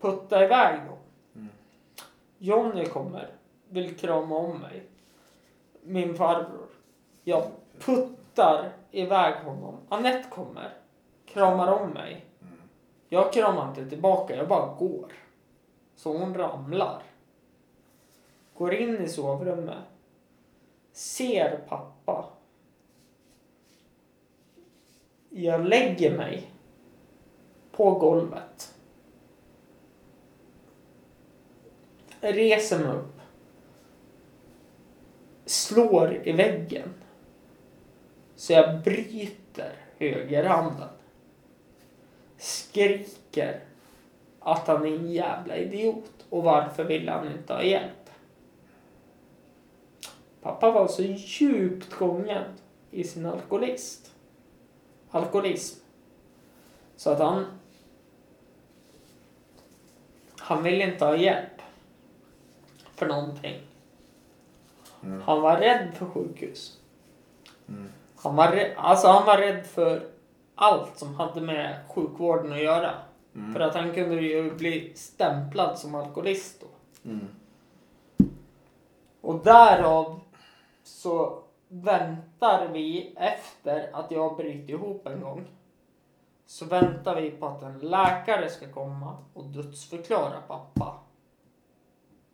Putta 0.00 0.44
iväg 0.44 0.80
dem. 0.86 0.98
Mm. 1.34 1.48
Jonny 2.38 2.86
kommer. 2.86 3.30
Vill 3.68 3.96
krama 3.96 4.36
om 4.36 4.58
mig. 4.58 4.82
Min 5.82 6.14
farbror. 6.14 6.68
Jag 7.24 7.50
puttar 7.78 8.21
iväg 8.90 9.34
honom. 9.34 9.76
Anette 9.88 10.28
kommer. 10.28 10.74
Kramar 11.26 11.72
om 11.72 11.90
mig. 11.90 12.26
Jag 13.08 13.32
kramar 13.32 13.68
inte 13.68 13.88
tillbaka. 13.88 14.36
Jag 14.36 14.48
bara 14.48 14.74
går. 14.74 15.12
Så 15.96 16.18
hon 16.18 16.34
ramlar. 16.34 17.02
Går 18.54 18.74
in 18.74 18.98
i 18.98 19.08
sovrummet. 19.08 19.78
Ser 20.92 21.56
pappa. 21.68 22.24
Jag 25.30 25.64
lägger 25.64 26.16
mig 26.16 26.50
på 27.72 27.90
golvet. 27.90 28.74
Reser 32.20 32.78
mig 32.78 32.96
upp. 32.96 33.20
Slår 35.44 36.28
i 36.28 36.32
väggen. 36.32 37.01
Så 38.42 38.52
jag 38.52 38.80
bryter 38.80 39.72
högerhanden. 39.98 40.88
Skriker 42.38 43.60
att 44.40 44.66
han 44.66 44.86
är 44.86 44.96
en 44.96 45.12
jävla 45.12 45.56
idiot 45.56 46.26
och 46.30 46.42
varför 46.42 46.84
vill 46.84 47.08
han 47.08 47.26
inte 47.26 47.52
ha 47.52 47.62
hjälp? 47.62 48.10
Pappa 50.40 50.70
var 50.70 50.88
så 50.88 51.02
djupt 51.02 51.94
gången 51.94 52.44
i 52.90 53.04
sin 53.04 53.26
alkoholist. 53.26 54.12
alkoholism. 55.10 55.80
Så 56.96 57.10
att 57.10 57.18
han... 57.18 57.46
Han 60.38 60.62
ville 60.62 60.84
inte 60.84 61.04
ha 61.04 61.16
hjälp. 61.16 61.62
För 62.94 63.06
någonting. 63.06 63.60
Mm. 65.02 65.20
Han 65.22 65.42
var 65.42 65.56
rädd 65.56 65.94
för 65.94 66.06
sjukhus. 66.06 66.80
Mm. 67.68 67.88
Han 68.22 68.36
var, 68.36 68.74
alltså 68.76 69.08
han 69.08 69.26
var 69.26 69.38
rädd 69.38 69.66
för 69.66 70.06
allt 70.54 70.98
som 70.98 71.14
hade 71.14 71.40
med 71.40 71.76
sjukvården 71.88 72.52
att 72.52 72.62
göra. 72.62 72.90
Mm. 73.34 73.52
För 73.52 73.60
att 73.60 73.74
han 73.74 73.92
kunde 73.94 74.22
ju 74.22 74.54
bli 74.54 74.92
stämplad 74.94 75.78
som 75.78 75.94
alkoholist 75.94 76.60
då. 76.60 76.66
Mm. 77.10 77.28
Och 79.20 79.44
därav 79.44 80.20
så 80.82 81.42
väntar 81.68 82.68
vi 82.68 83.14
efter 83.16 83.90
att 83.92 84.10
jag 84.10 84.36
bryter 84.36 84.72
ihop 84.72 85.06
en 85.06 85.20
gång. 85.20 85.46
Så 86.46 86.64
väntar 86.64 87.20
vi 87.20 87.30
på 87.30 87.46
att 87.46 87.62
en 87.62 87.78
läkare 87.78 88.50
ska 88.50 88.72
komma 88.72 89.16
och 89.34 89.44
dödsförklara 89.44 90.40
pappa. 90.40 90.98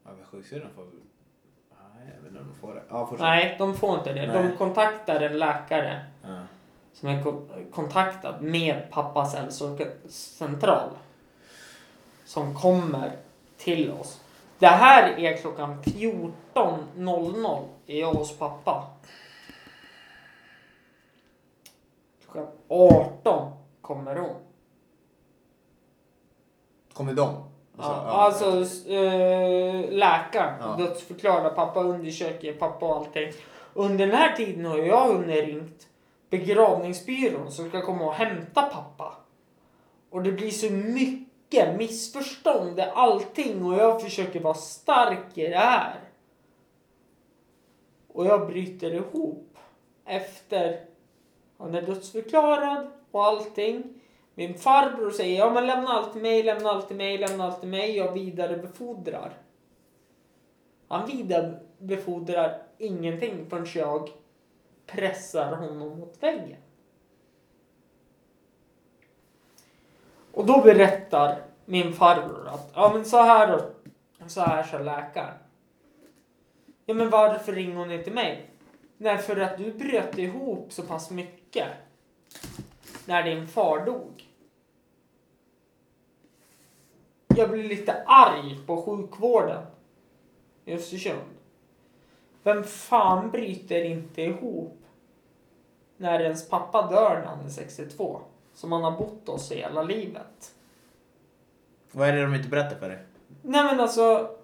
Ja, 0.05 0.11
men 0.17 0.25
sjuksyrran 0.25 0.71
får... 0.75 0.87
Nej, 2.09 2.17
jag 2.17 2.23
vet 2.23 2.31
inte 2.31 2.41
om 2.41 2.49
de 2.49 2.61
får 2.61 2.75
det. 2.75 2.83
Ja, 2.91 3.07
fortsätt. 3.07 3.21
Nej, 3.21 3.55
de 3.59 3.75
får 3.75 3.99
inte 3.99 4.13
det. 4.13 4.27
De 4.27 4.43
Nej. 4.43 4.57
kontaktar 4.59 5.21
en 5.21 5.39
läkare 5.39 6.05
Ja. 6.23 6.41
som 6.93 7.09
är 7.09 7.23
ko- 7.23 7.47
kontaktad 7.73 8.43
med 8.43 8.91
pappas 8.91 9.35
hälsocentral. 9.35 10.89
Som 12.25 12.55
kommer 12.55 13.13
till 13.57 13.91
oss. 13.93 14.21
Det 14.59 14.67
här 14.67 15.19
är 15.19 15.37
klockan 15.37 15.83
14.00. 15.83 17.65
Är 17.87 18.01
jag 18.01 18.13
hos 18.13 18.39
pappa. 18.39 18.87
Klockan 22.33 22.53
18 22.69 23.53
kommer 23.81 24.17
hon. 24.17 24.35
Kommer 26.93 27.15
de? 27.15 27.48
Ja, 27.79 28.03
ja, 28.07 28.11
alltså 28.13 28.47
eh, 28.91 29.91
läkaren 29.91 30.55
Ja. 30.61 30.77
dödsförklarar 30.79 31.51
pappa, 31.51 31.83
undersöker 31.83 32.53
pappa 32.53 32.87
och 32.87 32.97
allting. 32.97 33.33
Under 33.75 34.07
den 34.07 34.17
här 34.17 34.37
tiden 34.37 34.65
har 34.65 34.79
jag 34.79 35.11
underringt 35.11 35.87
begravningsbyrån 36.31 37.53
som 37.53 37.69
ska 37.69 37.83
komma 37.83 38.05
och 38.05 38.15
hämta 38.15 38.63
pappa. 38.63 39.17
Och 40.11 40.23
det 40.23 40.33
blir 40.33 40.51
så 40.51 40.71
mycket 40.73 41.77
missförstånd 41.79 42.79
i 42.79 42.83
allting 42.83 43.65
och 43.65 43.75
jag 43.75 44.03
försöker 44.03 44.41
vara 44.41 44.55
stark 44.55 45.39
i 45.39 45.49
det 45.49 45.57
här. 45.57 45.95
Och 48.13 48.27
jag 48.27 48.47
bryter 48.47 48.95
ihop 48.95 49.59
efter 50.05 50.81
han 51.59 51.75
är 51.75 51.83
dödsförklarad 51.83 52.87
och 53.11 53.25
allting. 53.25 53.98
Min 54.39 54.55
farbror 54.55 55.11
säger 55.11 55.39
ja 55.39 55.51
men 55.51 55.67
lämna 55.67 55.91
allt 55.91 56.13
till 56.13 56.23
mig, 56.23 56.43
lämna 56.43 56.71
allt 56.71 56.89
till 56.89 56.97
mig, 56.97 57.19
lämna 57.19 57.45
allt 57.45 57.61
till 57.61 57.69
mig. 57.69 57.97
Jag 57.97 58.13
vidarebefordrar. 58.13 59.33
Han 60.89 61.07
vidarebefordrar 61.07 62.63
ingenting 62.79 63.51
förrän 63.51 63.67
jag 63.75 64.11
pressar 64.87 65.57
honom 65.57 65.99
mot 65.99 66.23
väggen. 66.23 66.61
Och 70.33 70.47
då 70.47 70.61
berättar 70.61 71.43
min 71.65 71.93
farbror 71.93 72.49
att 72.49 72.71
ja 72.75 72.91
men 72.95 73.05
så 73.05 73.23
här 73.23 73.55
och 73.55 74.31
Så 74.31 74.41
här 74.41 74.63
sa 74.63 74.79
läkaren. 74.79 75.35
Ja 76.87 76.95
men 76.95 77.11
varför 77.11 77.53
ringer 77.53 77.77
hon 77.77 77.91
inte 77.91 78.11
mig? 78.11 78.51
Nej 78.97 79.19
för 79.19 79.41
att 79.41 79.59
du 79.59 79.73
bröt 79.73 80.19
ihop 80.19 80.73
så 80.73 80.83
pass 80.83 81.11
mycket. 81.11 81.69
När 83.07 83.23
din 83.23 83.49
far 83.49 83.87
dog. 83.87 84.28
Jag 87.39 87.51
blir 87.51 87.65
lite 87.65 88.03
arg 88.07 88.59
på 88.67 88.83
sjukvården 88.83 89.67
i 90.65 90.75
Östersund. 90.75 91.35
Vem 92.43 92.65
fan 92.65 93.31
bryter 93.31 93.85
inte 93.85 94.23
ihop 94.23 94.85
när 95.97 96.21
ens 96.21 96.49
pappa 96.49 96.91
dör 96.91 97.21
när 97.21 97.27
han 97.27 97.45
är 97.45 97.49
62? 97.49 98.21
Som 98.55 98.73
han 98.73 98.85
har 98.85 98.91
bott 98.91 99.29
hos 99.29 99.53
hela 99.53 99.83
livet. 99.83 100.55
Vad 101.93 102.09
är 102.09 102.13
det 102.13 102.23
de 102.23 102.35
inte 102.35 102.49
berättar 102.49 102.77
för 102.77 102.89
dig? 102.89 102.99
Nej 103.43 103.65
men 103.65 103.81
alltså. 103.81 104.37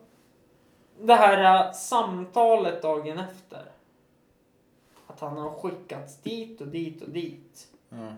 Det 1.00 1.14
här 1.14 1.66
äh, 1.66 1.72
samtalet 1.72 2.82
dagen 2.82 3.18
efter. 3.18 3.72
Att 5.06 5.20
han 5.20 5.36
har 5.36 5.50
skickats 5.50 6.22
dit 6.22 6.60
och 6.60 6.68
dit 6.68 7.02
och 7.02 7.10
dit. 7.10 7.68
Mm. 7.92 8.14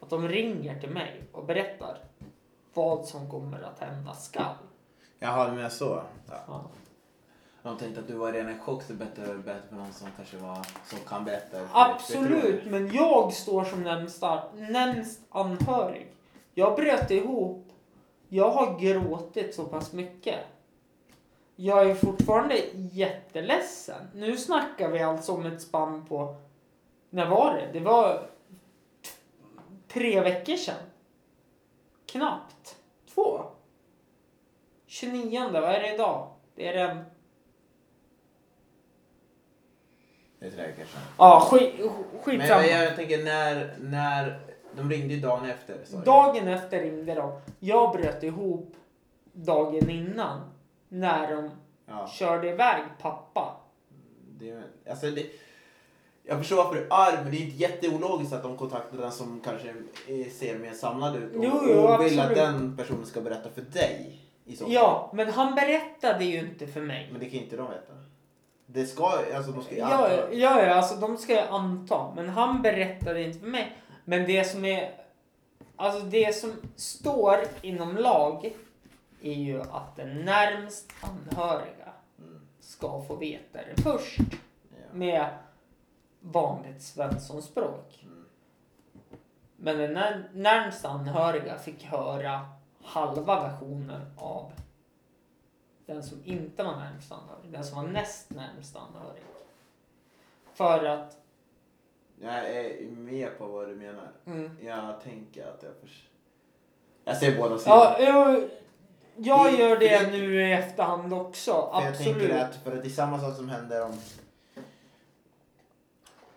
Att 0.00 0.10
de 0.10 0.28
ringer 0.28 0.80
till 0.80 0.90
mig 0.90 1.22
och 1.32 1.44
berättar 1.44 1.98
vad 2.74 3.06
som 3.06 3.30
kommer 3.30 3.62
att 3.62 3.80
hända 3.80 4.14
skall. 4.14 4.54
Jaha, 5.18 5.48
du 5.48 5.56
menar 5.56 5.68
så? 5.68 6.02
Ja. 6.28 6.34
Ja. 6.46 6.64
De 7.62 7.76
tänkte 7.76 8.00
att 8.00 8.08
du 8.08 8.14
var 8.14 8.32
redan 8.32 8.56
i 8.56 8.58
chock 8.58 8.82
så 8.82 8.92
bättre 8.92 9.34
bättre 9.34 9.62
för 9.68 9.76
någon 9.76 9.92
som 9.92 10.08
kanske 10.16 10.36
var, 10.36 10.66
som 10.84 10.98
kan 11.06 11.24
berätta. 11.24 11.68
Absolut, 11.72 12.64
men 12.64 12.92
jag 12.92 13.32
står 13.32 13.64
som 13.64 13.82
närmsta, 13.82 14.42
närmst 14.54 15.20
anhörig. 15.30 16.12
Jag 16.54 16.76
bröt 16.76 17.10
ihop. 17.10 17.66
Jag 18.28 18.50
har 18.50 18.78
gråtit 18.78 19.54
så 19.54 19.64
pass 19.64 19.92
mycket. 19.92 20.38
Jag 21.56 21.90
är 21.90 21.94
fortfarande 21.94 22.56
jätteledsen. 22.92 24.06
Nu 24.14 24.36
snackar 24.36 24.88
vi 24.88 25.02
alltså 25.02 25.32
om 25.32 25.46
ett 25.46 25.62
spann 25.62 26.06
på... 26.06 26.36
När 27.10 27.26
var 27.26 27.54
det? 27.54 27.78
Det 27.78 27.84
var 27.84 28.28
tre 29.88 30.20
veckor 30.20 30.56
sedan. 30.56 30.74
Knappt. 32.10 32.76
Två. 33.14 33.44
29, 34.86 35.48
vad 35.52 35.64
är 35.64 35.80
det 35.80 35.94
idag? 35.94 36.32
Det 36.54 36.68
är 36.68 36.86
den... 36.86 37.04
Det 40.38 40.46
är 40.46 40.50
veckor 40.50 40.84
sedan. 40.84 41.02
Ja, 41.18 41.48
skit, 41.50 41.74
Men 41.78 42.20
skitsamma. 42.22 42.66
jag, 42.66 42.84
jag 42.84 42.96
tänker 42.96 43.24
när, 43.24 43.76
när, 43.80 44.40
de 44.76 44.90
ringde 44.90 45.14
ju 45.14 45.20
dagen 45.20 45.44
efter. 45.50 45.78
du. 45.90 45.96
Dagen 46.04 46.48
efter 46.48 46.80
ringde 46.80 47.14
de. 47.14 47.40
Jag 47.58 47.92
bröt 47.92 48.22
ihop 48.22 48.74
dagen 49.32 49.90
innan. 49.90 50.40
När 50.88 51.34
de 51.36 51.50
Ja. 51.86 52.06
körde 52.08 52.48
iväg 52.48 52.82
pappa. 53.00 53.56
Det, 54.38 54.62
alltså 54.90 55.10
det, 55.10 55.26
jag 56.30 56.38
förstår 56.38 56.56
varför 56.56 56.74
du 56.74 56.80
är 56.80 56.86
arg, 56.90 57.14
men 57.22 57.30
det 57.30 57.36
är 57.36 57.40
inte 57.40 57.56
jätteologiskt 57.56 58.32
att 58.32 58.42
de 58.42 58.56
kontaktar 58.56 58.98
den 58.98 59.12
som 59.12 59.40
kanske 59.44 59.74
ser 60.38 60.58
mer 60.58 60.72
samlad 60.72 61.16
ut 61.16 61.36
och, 61.36 61.44
Jo, 61.44 61.60
jo, 61.68 61.72
och 61.80 62.04
vill 62.04 62.20
att 62.20 62.34
den 62.34 62.76
personen 62.76 63.06
ska 63.06 63.20
berätta 63.20 63.50
för 63.50 63.62
dig. 63.62 64.20
I 64.44 64.56
så 64.56 64.64
fall. 64.64 64.72
Ja, 64.72 65.10
men 65.14 65.28
han 65.30 65.54
berättade 65.54 66.24
ju 66.24 66.38
inte 66.38 66.66
för 66.66 66.80
mig. 66.80 67.08
Men 67.12 67.20
det 67.20 67.30
kan 67.30 67.40
inte 67.40 67.56
de 67.56 67.70
veta. 67.70 67.92
Det 68.66 68.86
ska, 68.86 69.04
alltså 69.34 69.52
de 69.52 69.62
ska 69.64 69.74
ju 69.74 69.80
Ja, 69.80 69.86
anta. 69.86 70.34
ja, 70.34 70.62
ja, 70.62 70.74
alltså 70.74 70.94
de 70.96 71.16
ska 71.16 71.32
jag 71.32 71.46
anta. 71.50 72.12
Men 72.16 72.28
han 72.28 72.62
berättade 72.62 73.22
inte 73.22 73.38
för 73.38 73.46
mig. 73.46 73.76
Men 74.04 74.26
det 74.26 74.44
som 74.44 74.64
är... 74.64 74.90
Alltså 75.76 76.00
det 76.00 76.36
som 76.36 76.52
står 76.76 77.38
inom 77.62 77.96
lag 77.96 78.52
är 79.22 79.32
ju 79.32 79.60
att 79.60 79.96
den 79.96 80.24
närmst 80.24 80.92
anhöriga 81.00 81.74
Mm. 82.18 82.40
ska 82.60 83.02
få 83.08 83.16
veta 83.16 83.58
det 83.74 83.82
först. 83.82 84.18
Ja. 84.18 84.76
Med 84.92 85.26
vanligt 86.20 86.82
svenssonspråk. 86.82 88.00
Mm. 88.02 88.24
Men 89.56 89.78
den 89.78 89.92
när, 89.92 90.30
närmsta 90.34 90.88
anhöriga 90.88 91.58
fick 91.58 91.84
höra 91.84 92.48
halva 92.82 93.42
versionen 93.42 94.00
av 94.16 94.52
den 95.86 96.02
som 96.02 96.22
inte 96.24 96.62
var 96.62 96.76
närmst 96.76 97.12
anhörig. 97.12 97.52
Den 97.52 97.64
som 97.64 97.76
var 97.84 97.88
näst 97.92 98.30
närmst 98.30 98.76
anhörig. 98.76 99.22
För 100.54 100.84
att... 100.84 101.16
Jag 102.22 102.50
är 102.50 102.86
med 102.90 103.38
på 103.38 103.46
vad 103.46 103.68
du 103.68 103.74
menar. 103.74 104.10
Mm. 104.26 104.56
Jag 104.62 105.00
tänker 105.02 105.46
att 105.46 105.62
jag 105.62 105.72
förs... 105.80 106.08
Jag 107.04 107.16
ser 107.16 107.36
båda 107.36 107.58
sidor. 107.58 107.76
Ja, 107.76 108.46
jag 109.16 109.52
Det- 109.52 109.58
gör 109.58 109.78
det 109.78 110.10
nu 110.12 110.42
i 110.42 110.52
efterhand 110.52 111.14
också. 111.14 111.52
För 111.52 111.80
jag 111.80 111.88
Absolut. 111.88 112.18
tänker 112.18 112.38
att, 112.38 112.54
för 112.56 112.76
att 112.76 112.82
det 112.82 112.88
är 112.88 112.90
samma 112.90 113.18
sak 113.20 113.36
som 113.36 113.48
händer 113.48 113.84
om... 113.84 113.92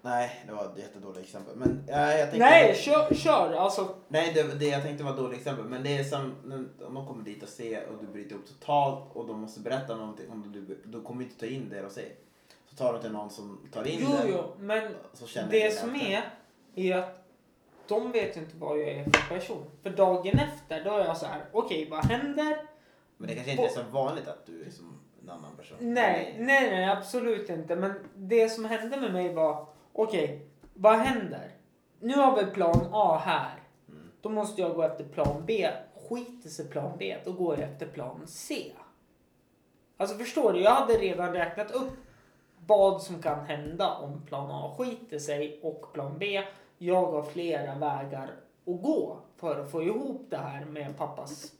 Nej, 0.05 0.43
det 0.47 0.53
var 0.53 0.65
ett 0.65 0.77
jättedåligt 0.77 1.19
exempel. 1.25 1.55
Men 1.55 1.83
ja, 1.87 2.11
jag 2.11 2.19
tänkte... 2.19 2.37
Nej, 2.49 2.75
kör, 2.75 3.13
kör. 3.15 3.53
Alltså, 3.53 3.95
Nej, 4.07 4.31
det, 4.33 4.43
det 4.59 4.65
jag 4.65 4.81
tänkte 4.83 5.03
var 5.03 5.11
ett 5.11 5.17
dåligt 5.17 5.37
exempel. 5.37 5.65
Men 5.65 5.83
det 5.83 5.97
är 5.97 6.03
som 6.03 6.35
när- 6.45 6.85
om 6.87 6.93
de 6.93 7.07
kommer 7.07 7.23
dit 7.23 7.43
och 7.43 7.49
ser 7.49 7.87
och 7.87 7.97
du 8.01 8.07
bryter 8.07 8.35
upp 8.35 8.47
totalt 8.47 9.03
och 9.15 9.27
de 9.27 9.39
måste 9.39 9.59
berätta 9.59 9.95
någonting. 9.95 10.29
Om 10.31 10.51
du, 10.51 10.77
du 10.85 11.01
kommer 11.01 11.23
inte 11.23 11.39
ta 11.39 11.45
in 11.45 11.69
det 11.69 11.81
de 11.81 11.89
säger. 11.89 12.11
Så 12.69 12.75
tar 12.75 12.93
du 12.93 12.99
till 13.01 13.11
någon 13.11 13.29
som 13.29 13.59
tar 13.73 13.87
in 13.87 13.99
jo, 14.01 14.07
det. 14.23 14.29
jo, 14.29 14.43
men 14.59 14.91
Så 15.13 15.27
känner 15.27 15.51
det 15.51 15.71
som 15.73 15.95
efter. 15.95 16.07
är, 16.11 16.23
är 16.75 16.97
att 16.97 17.25
de 17.87 18.11
vet 18.11 18.37
ju 18.37 18.41
inte 18.41 18.55
vad 18.57 18.79
jag 18.79 18.87
är 18.89 19.03
för 19.03 19.35
person. 19.35 19.65
För 19.83 19.89
dagen 19.89 20.39
efter, 20.39 20.83
då 20.83 20.91
är 20.97 21.05
jag 21.05 21.17
så 21.17 21.25
här, 21.25 21.45
okej, 21.51 21.87
vad 21.91 22.05
händer? 22.05 22.57
Men 23.17 23.27
det 23.27 23.33
kanske 23.35 23.51
inte 23.51 23.63
är 23.63 23.69
så 23.69 23.83
vanligt 23.91 24.27
att 24.27 24.45
du 24.45 24.63
är 24.63 24.69
som 24.71 24.99
en 25.23 25.29
annan 25.29 25.55
person. 25.57 25.77
Nej, 25.81 26.35
nej, 26.39 26.71
nej, 26.71 26.85
absolut 26.89 27.49
inte. 27.49 27.75
Men 27.75 27.93
det 28.15 28.49
som 28.49 28.65
hände 28.65 28.97
med 28.97 29.13
mig 29.13 29.33
var, 29.33 29.65
okej, 29.93 30.47
vad 30.73 30.95
händer? 30.95 31.51
Nu 31.99 32.13
har 32.13 32.43
vi 32.43 32.51
plan 32.51 32.87
A 32.91 33.21
här. 33.25 33.59
Mm. 33.89 34.11
Då 34.21 34.29
måste 34.29 34.61
jag 34.61 34.75
gå 34.75 34.81
efter 34.81 35.03
plan 35.03 35.43
B. 35.45 35.69
Skiter 36.09 36.49
sig 36.49 36.69
plan 36.69 36.91
B, 36.99 37.17
då 37.25 37.31
går 37.31 37.59
jag 37.59 37.69
efter 37.69 37.87
plan 37.87 38.21
C. 38.27 38.71
Alltså 39.97 40.17
förstår 40.17 40.53
du? 40.53 40.59
Jag 40.61 40.71
hade 40.71 40.93
redan 40.93 41.33
räknat 41.33 41.71
upp 41.71 41.93
vad 42.67 43.01
som 43.01 43.21
kan 43.21 43.45
hända 43.45 43.93
om 43.93 44.21
plan 44.25 44.51
A 44.51 44.75
skiter 44.77 45.19
sig 45.19 45.59
och 45.63 45.93
plan 45.93 46.15
B. 46.19 46.43
Jag 46.77 47.11
har 47.11 47.23
flera 47.23 47.75
vägar 47.75 48.31
att 48.65 48.81
gå 48.81 49.19
för 49.37 49.59
att 49.59 49.71
få 49.71 49.83
ihop 49.83 50.25
det 50.29 50.37
här 50.37 50.65
med 50.65 50.97
pappas 50.97 51.51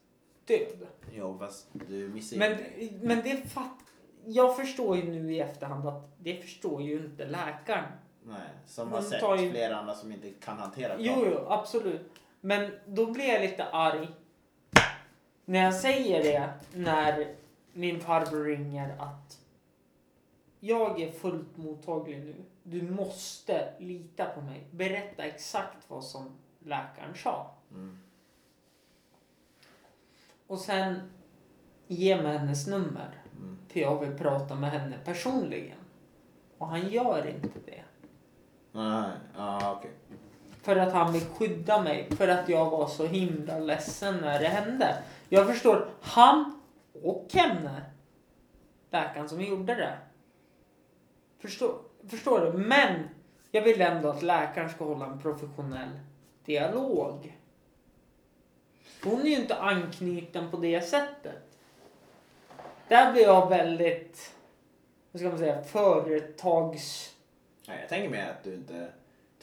död. 0.45 0.87
Jo, 1.11 1.37
fast 1.39 1.67
du 1.71 2.09
missar 2.09 2.37
Men, 2.37 2.57
men 3.01 3.21
det 3.23 3.49
fatt, 3.49 3.79
jag 4.25 4.57
förstår 4.57 4.97
ju 4.97 5.03
nu 5.03 5.33
i 5.33 5.39
efterhand 5.39 5.87
att 5.87 6.15
det 6.17 6.35
förstår 6.35 6.81
ju 6.81 6.97
inte 6.97 7.25
läkaren. 7.25 7.91
Nej, 8.25 8.37
som 8.65 8.91
har 8.91 9.01
sett 9.01 9.23
ju- 9.41 9.51
flera 9.51 9.75
andra 9.77 9.93
som 9.93 10.11
inte 10.11 10.29
kan 10.29 10.57
hantera 10.57 10.95
Jo, 10.99 11.13
planen. 11.13 11.31
jo, 11.33 11.45
absolut. 11.49 12.11
Men 12.41 12.71
då 12.85 13.11
blir 13.11 13.25
jag 13.25 13.41
lite 13.41 13.65
arg 13.65 14.07
när 15.45 15.63
jag 15.63 15.73
säger 15.75 16.23
det 16.23 16.53
när 16.79 17.35
min 17.73 17.99
farbror 17.99 18.43
ringer 18.45 18.95
att 18.99 19.39
jag 20.59 21.01
är 21.01 21.11
fullt 21.11 21.57
mottaglig 21.57 22.19
nu. 22.19 22.35
Du 22.63 22.81
måste 22.81 23.73
lita 23.79 24.25
på 24.25 24.41
mig. 24.41 24.67
Berätta 24.71 25.23
exakt 25.23 25.77
vad 25.89 26.03
som 26.03 26.37
läkaren 26.59 27.15
sa. 27.15 27.51
Mm. 27.71 27.97
Och 30.47 30.59
sen 30.59 30.99
ge 31.87 32.21
mig 32.21 32.37
hennes 32.37 32.67
nummer. 32.67 33.21
Mm. 33.37 33.57
För 33.69 33.79
jag 33.79 33.99
vill 33.99 34.17
prata 34.17 34.55
med 34.55 34.71
henne 34.71 34.97
personligen. 35.05 35.77
Och 36.57 36.67
han 36.67 36.89
gör 36.89 37.27
inte 37.27 37.59
det. 37.65 37.83
Nej, 38.75 39.09
ja 39.37 39.75
okej. 39.77 39.91
För 40.61 40.75
att 40.75 40.93
han 40.93 41.13
vill 41.13 41.25
skydda 41.25 41.81
mig. 41.81 42.07
För 42.11 42.27
att 42.27 42.49
jag 42.49 42.69
var 42.69 42.87
så 42.87 43.05
himla 43.05 43.59
ledsen 43.59 44.17
när 44.17 44.39
det 44.39 44.47
hände. 44.47 44.97
Jag 45.29 45.47
förstår, 45.47 45.89
han 46.01 46.61
och 47.03 47.27
henne, 47.33 47.81
läkaren 48.89 49.29
som 49.29 49.41
gjorde 49.41 49.75
det. 49.75 49.97
Förstår, 51.39 51.75
förstår 52.07 52.39
du? 52.39 52.57
Men 52.57 53.09
jag 53.51 53.61
vill 53.61 53.81
ändå 53.81 54.09
att 54.09 54.21
läkaren 54.21 54.69
ska 54.69 54.85
hålla 54.85 55.05
en 55.05 55.19
professionell 55.19 55.99
dialog. 56.45 57.37
Hon 59.03 59.21
är 59.21 59.25
ju 59.25 59.35
inte 59.35 59.55
anknuten 59.55 60.51
på 60.51 60.57
det 60.57 60.81
sättet. 60.81 61.57
Där 62.87 63.11
blir 63.11 63.23
jag 63.23 63.49
väldigt, 63.49 64.35
vad 65.11 65.19
ska 65.19 65.29
man 65.29 65.37
säga, 65.37 65.63
företags... 65.63 67.12
Nej, 67.67 67.77
jag 67.79 67.89
tänker 67.89 68.09
mer 68.09 68.29
att 68.29 68.43
du 68.43 68.53
inte 68.53 68.87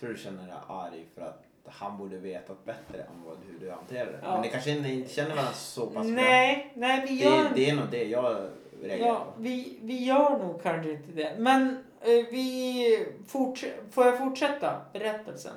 tror 0.00 0.10
du 0.10 0.16
känner 0.18 0.42
dig 0.46 0.54
arg 0.68 1.04
för 1.14 1.22
att 1.22 1.44
han 1.66 1.98
borde 1.98 2.16
vetat 2.16 2.64
bättre 2.64 2.98
än 3.02 3.22
vad, 3.26 3.36
hur 3.48 3.58
du 3.66 3.70
hanterar 3.72 4.06
det. 4.12 4.18
Ja. 4.22 4.32
Men 4.32 4.42
det 4.42 4.48
kanske 4.48 4.70
inte 4.70 5.12
känner 5.14 5.30
varandra 5.30 5.52
så 5.52 5.86
pass 5.86 5.94
bra. 6.06 6.14
Nej, 6.14 6.72
nej 6.74 7.04
vi 7.08 7.22
gör 7.24 7.42
Det, 7.44 7.50
det 7.54 7.70
är 7.70 7.74
nog 7.76 7.86
det 7.90 8.04
jag 8.04 8.36
reagerar 8.82 9.08
Ja, 9.08 9.14
på. 9.36 9.42
vi, 9.42 9.78
vi 9.82 10.04
gör 10.04 10.38
nog 10.38 10.62
kanske 10.62 10.90
inte 10.92 11.12
det. 11.12 11.34
Men 11.38 11.68
eh, 12.00 12.08
vi 12.30 13.06
forts- 13.28 13.72
får 13.90 14.06
jag 14.06 14.18
fortsätta 14.18 14.80
berättelsen? 14.92 15.54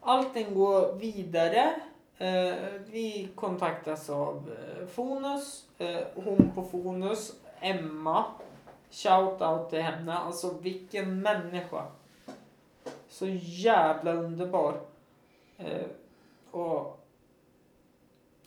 Allting 0.00 0.54
går 0.54 0.92
vidare. 0.94 1.70
Eh, 2.18 2.54
vi 2.86 3.28
kontaktas 3.34 4.10
av 4.10 4.50
eh, 4.80 4.86
Fonus. 4.86 5.64
Eh, 5.78 5.98
hon 6.14 6.50
på 6.54 6.62
Fonus, 6.64 7.32
Emma. 7.60 8.24
Shout 8.90 9.42
out 9.42 9.70
till 9.70 9.82
henne. 9.82 10.14
Alltså 10.14 10.54
vilken 10.60 11.20
människa. 11.20 11.86
Så 13.08 13.26
jävla 13.26 14.12
underbar. 14.12 14.80
Eh, 15.58 15.86
och 16.50 16.98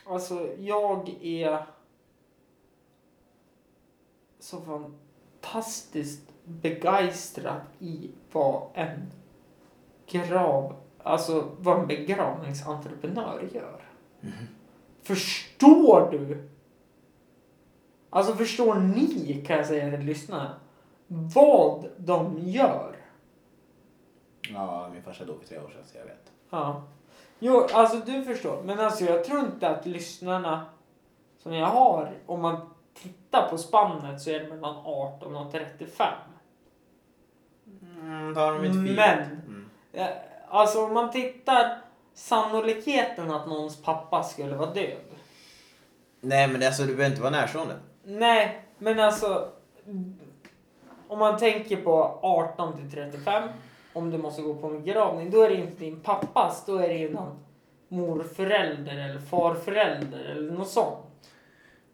Alltså 0.06 0.50
jag 0.60 1.10
är 1.22 1.66
så 4.40 4.62
fantastiskt 4.62 6.34
begeistrad 6.44 7.62
i 7.80 8.12
vad 8.32 8.64
en 8.74 9.12
grav, 10.08 10.76
alltså 11.04 11.52
vad 11.60 11.80
en 11.80 11.88
begravningsentreprenör 11.88 13.50
gör. 13.54 13.82
Förstår 15.02 16.12
du? 16.12 16.50
Alltså 18.14 18.34
förstår 18.36 18.76
ni 18.76 19.44
kan 19.48 19.58
jag 19.58 19.66
säga 19.66 19.98
till 19.98 20.06
lyssnarna. 20.06 20.56
Vad 21.08 21.86
de 21.98 22.40
gör. 22.40 22.96
Ja, 24.54 24.90
min 24.94 25.04
farsa 25.04 25.26
dog 25.26 25.40
för 25.42 25.48
tre 25.48 25.58
år 25.60 25.70
sedan 25.70 25.84
så 25.92 25.98
jag 25.98 26.04
vet. 26.06 26.32
Ja. 26.50 26.84
Jo, 27.40 27.68
alltså 27.74 27.98
du 27.98 28.24
förstår. 28.24 28.62
Men 28.64 28.80
alltså 28.80 29.04
jag 29.06 29.24
tror 29.26 29.40
inte 29.40 29.70
att 29.70 29.86
lyssnarna 29.86 30.66
som 31.38 31.54
jag 31.54 31.68
har, 31.68 32.12
om 32.26 32.42
man 32.42 32.58
tittar 32.94 33.50
på 33.50 33.58
spannet 33.58 34.22
så 34.22 34.30
är 34.30 34.40
det 34.40 34.48
mellan 34.48 34.76
18 34.86 35.36
och 35.36 35.52
35. 35.52 36.08
Mm, 38.02 38.34
tar 38.36 38.54
de 38.54 38.66
inte 38.66 38.78
Men- 38.78 39.20
Mm. 39.24 39.70
Ja, 39.92 40.08
Alltså 40.54 40.86
om 40.86 40.94
man 40.94 41.12
tittar 41.12 41.78
sannolikheten 42.14 43.32
att 43.32 43.48
någons 43.48 43.82
pappa 43.82 44.24
skulle 44.24 44.56
vara 44.56 44.74
död. 44.74 44.98
Nej 46.22 46.48
men 46.48 46.64
alltså, 46.64 46.82
du 46.84 46.96
behöver 46.96 47.10
inte 47.10 47.22
vara 47.22 47.32
närstående. 47.32 47.76
Nej, 48.04 48.66
men 48.78 49.00
alltså. 49.00 49.50
Om 51.08 51.20
man 51.20 51.38
tänker 51.38 51.78
på 51.78 52.20
18 52.22 52.78
till 52.78 52.92
35. 52.92 53.50
Om 53.94 54.12
du 54.12 54.18
måste 54.18 54.42
gå 54.42 54.56
på 54.56 54.68
en 54.68 54.82
begravning. 54.84 55.32
Då 55.32 55.42
är 55.42 55.50
det 55.50 55.56
inte 55.56 55.84
din 55.84 56.00
pappas. 56.00 56.66
Då 56.66 56.78
är 56.78 56.88
det 56.88 56.98
ju 56.98 57.14
någon 57.14 57.40
morförälder 57.88 58.98
eller 58.98 59.20
farförälder 59.20 60.20
eller 60.20 60.52
något 60.52 60.70
sånt. 60.70 60.98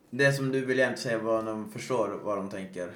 Det 0.10 0.34
som 0.34 0.51
du 0.51 0.66
vill 0.66 0.80
inte 0.80 1.01
säga 1.01 1.18
vad 1.18 1.45
de 1.45 1.72
förstår 1.72 2.20
vad 2.24 2.38
de 2.38 2.49
tänker. 2.49 2.91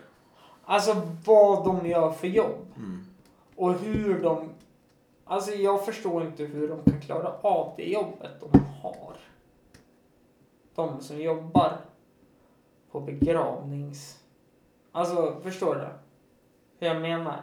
Alltså 0.66 1.01
vad 1.26 1.66
de 1.66 1.88
gör 1.88 2.12
för 2.12 2.28
jobb. 2.28 2.66
Mm. 2.78 3.05
Och 3.55 3.74
hur 3.74 4.24
de... 4.24 4.49
Alltså 5.26 5.51
jag 5.51 5.86
förstår 5.86 6.24
inte 6.24 6.43
hur 6.43 6.68
de 6.68 6.91
kan 6.91 7.01
klara 7.01 7.34
av 7.41 7.74
det 7.78 7.84
jobbet 7.84 8.32
de 8.39 8.59
har. 8.82 9.16
De 10.76 11.01
som 11.01 11.22
jobbar 11.22 11.78
på 12.92 13.00
begravnings... 13.00 14.18
Alltså 14.92 15.39
förstår 15.44 15.76
du? 15.76 15.88
Hur 16.80 16.94
jag 16.94 17.02
menar? 17.02 17.42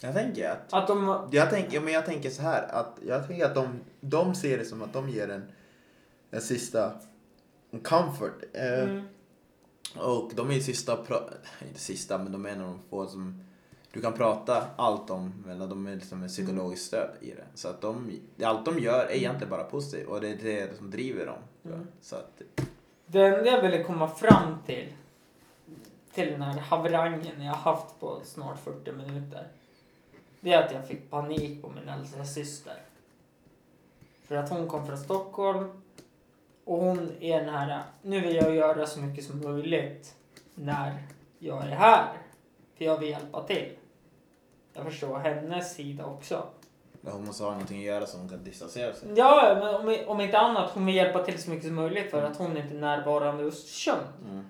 Jag 0.00 0.14
tänker 0.14 0.50
att 0.50 0.72
Att 0.72 0.86
de... 0.88 1.28
Jag 1.32 1.50
tänker, 1.50 1.80
men 1.80 1.92
jag 1.92 2.06
tänker 2.06 2.30
så 2.30 2.42
här 2.42 2.68
att 2.72 2.98
jag 3.06 3.26
tänker 3.26 3.44
att 3.44 3.54
de, 3.54 3.80
de 4.00 4.34
ser 4.34 4.58
det 4.58 4.64
som 4.64 4.82
att 4.82 4.92
de 4.92 5.08
ger 5.08 5.28
en, 5.28 5.44
en 6.30 6.40
sista 6.40 6.92
en 7.70 7.80
comfort. 7.80 8.42
Eh, 8.52 8.82
Mm, 8.82 9.02
Och 9.98 10.32
de 10.34 10.50
är 10.50 10.54
ju 10.54 10.60
sista, 10.60 10.98
inte 11.68 11.80
sista, 11.80 12.18
men 12.18 12.32
de 12.32 12.46
är 12.46 12.50
en 12.50 12.60
av 12.60 12.66
de 12.66 12.78
få 12.90 13.06
som 13.06 13.44
du 13.92 14.00
kan 14.00 14.12
prata 14.12 14.66
allt 14.76 15.10
om. 15.10 15.44
Men 15.46 15.58
de 15.58 15.86
är 15.86 15.94
liksom 15.96 16.22
en 16.22 16.28
psykologiskt 16.28 16.86
stöd 16.86 17.10
i 17.20 17.30
det. 17.30 17.44
Så 17.54 17.68
att 17.68 17.80
de, 17.80 18.10
allt 18.42 18.64
de 18.64 18.78
gör 18.78 19.06
är 19.06 19.14
egentligen 19.14 19.50
bara 19.50 19.64
positivt 19.64 20.08
och 20.08 20.20
det 20.20 20.28
är 20.28 20.36
det 20.36 20.76
som 20.76 20.90
driver 20.90 21.26
dem. 21.26 21.38
Mm. 21.64 21.86
Så 22.00 22.16
att, 22.16 22.42
det 23.12 23.26
enda 23.26 23.50
jag 23.50 23.62
ville 23.62 23.82
komma 23.82 24.08
fram 24.08 24.58
till. 24.66 24.92
Till 26.12 26.30
den 26.30 26.42
här 26.42 26.58
haverangen 26.58 27.42
jag 27.42 27.52
haft 27.52 28.00
på 28.00 28.20
snart 28.24 28.58
40 28.58 28.92
minuter. 28.92 29.48
Det 30.40 30.52
är 30.52 30.62
att 30.62 30.72
jag 30.72 30.88
fick 30.88 31.10
panik 31.10 31.62
på 31.62 31.68
min 31.68 31.88
äldsta 31.88 32.24
syster. 32.24 32.76
För 34.22 34.36
att 34.36 34.50
hon 34.50 34.68
kom 34.68 34.86
från 34.86 34.98
Stockholm. 34.98 35.82
Och 36.64 36.78
hon 36.78 37.12
är 37.20 37.40
den 37.40 37.54
här, 37.54 37.82
nu 38.02 38.20
vill 38.20 38.36
jag 38.36 38.54
göra 38.54 38.86
så 38.86 39.00
mycket 39.00 39.24
som 39.24 39.40
möjligt 39.40 40.14
när 40.54 41.02
jag 41.38 41.66
är 41.66 41.76
här. 41.76 42.12
För 42.76 42.84
jag 42.84 42.98
vill 42.98 43.08
hjälpa 43.10 43.42
till. 43.42 43.72
Jag 44.72 44.84
förstår 44.84 45.18
hennes 45.18 45.74
sida 45.74 46.04
också 46.06 46.46
hon 47.02 47.24
måste 47.24 47.44
ha 47.44 47.50
någonting 47.50 47.78
att 47.78 47.84
göra 47.84 48.06
så 48.06 48.18
hon 48.18 48.28
kan 48.28 48.44
distansera 48.44 48.94
sig. 48.94 49.08
Ja, 49.16 49.56
men 49.60 49.74
om, 49.74 49.96
om 50.06 50.20
inte 50.20 50.38
annat, 50.38 50.70
hon 50.74 50.86
vill 50.86 50.94
hjälpa 50.94 51.24
till 51.24 51.42
så 51.42 51.50
mycket 51.50 51.66
som 51.66 51.74
möjligt 51.74 52.10
för 52.10 52.22
att 52.22 52.36
hon 52.36 52.56
inte 52.56 52.74
är 52.74 52.80
närvarande 52.80 53.44
i 53.44 53.46
Östersund. 53.46 54.06
Mm. 54.28 54.44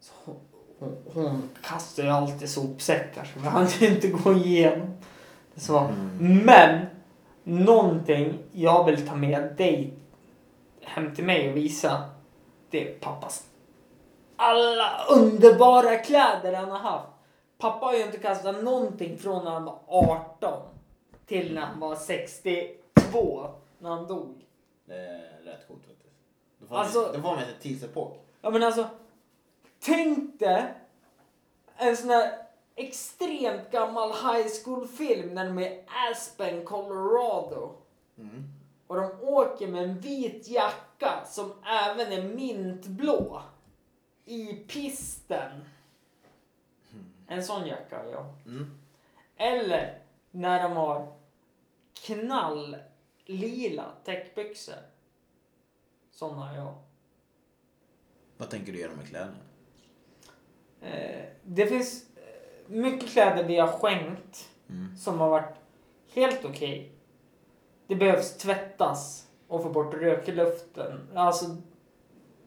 Så 0.00 0.12
hon, 0.24 0.36
hon, 0.78 0.96
hon 1.14 1.50
kastar 1.62 2.02
ju 2.02 2.08
alltid 2.08 2.50
sopsäckar 2.50 3.24
så 3.24 3.40
vi 3.40 3.46
hann 3.46 3.68
inte 3.80 4.08
gå 4.08 4.32
igenom. 4.32 4.96
Så. 5.56 5.78
Mm. 5.78 6.44
Men 6.44 6.86
någonting 7.44 8.38
jag 8.52 8.84
vill 8.84 9.08
ta 9.08 9.14
med 9.14 9.54
dig 9.56 9.94
hem 10.80 11.14
till 11.14 11.24
mig 11.24 11.50
och 11.50 11.56
visa. 11.56 12.10
Det 12.70 12.88
är 12.88 12.98
pappas 12.98 13.44
alla 14.36 15.04
underbara 15.08 15.96
kläder 15.96 16.52
han 16.52 16.70
har 16.70 16.78
haft. 16.78 17.08
Pappa 17.58 17.86
har 17.86 17.94
ju 17.94 18.02
inte 18.02 18.18
kastat 18.18 18.64
någonting 18.64 19.18
från 19.18 19.44
när 19.44 19.50
han 19.50 19.64
var 19.64 19.78
18 19.86 20.62
till 21.26 21.54
när 21.54 21.60
han 21.62 21.80
var 21.80 21.96
62 21.96 23.48
när 23.78 23.90
han 23.90 24.06
dog. 24.06 24.44
Det 24.84 24.94
är 24.94 25.40
rätt 25.44 25.68
coolt 25.68 25.86
faktiskt. 25.86 26.14
Då 26.58 26.66
får 26.66 26.76
Alltså- 26.76 27.00
man, 27.00 27.12
då 27.12 27.20
får 27.22 27.28
man 27.28 27.38
ett 27.38 27.60
tidsepok. 27.60 28.24
Ja 28.40 28.50
men 28.50 28.62
alltså, 28.62 28.88
tänk 29.80 30.38
dig 30.38 30.74
en 31.76 31.96
sån 31.96 32.10
här 32.10 32.38
extremt 32.74 33.70
gammal 33.70 34.08
high 34.08 34.46
school-film 34.64 35.34
när 35.34 35.44
de 35.44 35.58
är 35.58 35.70
i 35.70 35.84
Aspen, 36.12 36.64
Colorado. 36.64 37.74
Mm. 38.18 38.44
Och 38.86 38.96
de 38.96 39.10
åker 39.22 39.66
med 39.68 39.84
en 39.84 39.98
vit 40.00 40.48
jacka 40.48 41.24
som 41.26 41.52
även 41.66 42.12
är 42.12 42.22
mintblå. 42.22 43.42
I 44.24 44.52
pisten. 44.54 45.64
En 47.26 47.44
sån 47.44 47.66
jacka 47.66 47.98
har 47.98 48.04
jag. 48.04 48.26
Mm. 48.46 48.78
Eller 49.36 49.98
när 50.30 50.62
de 50.62 50.72
har 50.72 51.12
knalllila 52.06 53.84
täckbyxor. 54.04 54.74
Såna 56.10 56.46
har 56.46 56.56
jag. 56.56 56.74
Vad 58.36 58.50
tänker 58.50 58.72
du 58.72 58.80
göra 58.80 58.96
med 58.96 59.08
kläderna? 59.08 59.36
Eh, 60.80 61.24
det 61.42 61.66
finns 61.66 62.04
eh, 62.16 62.70
mycket 62.70 63.10
kläder 63.10 63.44
vi 63.44 63.56
har 63.58 63.68
skänkt 63.68 64.48
Mm. 64.68 64.96
som 64.96 65.20
har 65.20 65.28
varit 65.28 65.54
helt 66.14 66.44
okej. 66.44 66.92
Det 67.86 67.94
behövs 67.96 68.36
tvättas 68.36 69.28
och 69.48 69.62
få 69.62 69.70
bort 69.70 69.94
rökluften. 69.94 71.08
Alltså, 71.14 71.56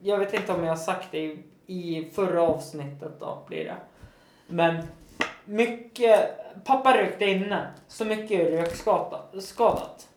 jag 0.01 0.17
vet 0.17 0.33
inte 0.33 0.53
om 0.53 0.63
jag 0.63 0.71
har 0.71 0.77
sagt 0.77 1.11
det 1.11 1.19
i, 1.23 1.43
i 1.67 2.11
förra 2.11 2.41
avsnittet 2.41 3.19
då 3.19 3.43
blir 3.47 3.65
det. 3.65 3.77
Men 4.49 4.83
mycket, 5.45 6.29
pappa 6.63 6.97
rökte 6.97 7.25
inne, 7.25 7.73
så 7.87 8.05
mycket 8.05 8.31
är 8.31 8.51
rökskadat. 8.51 10.09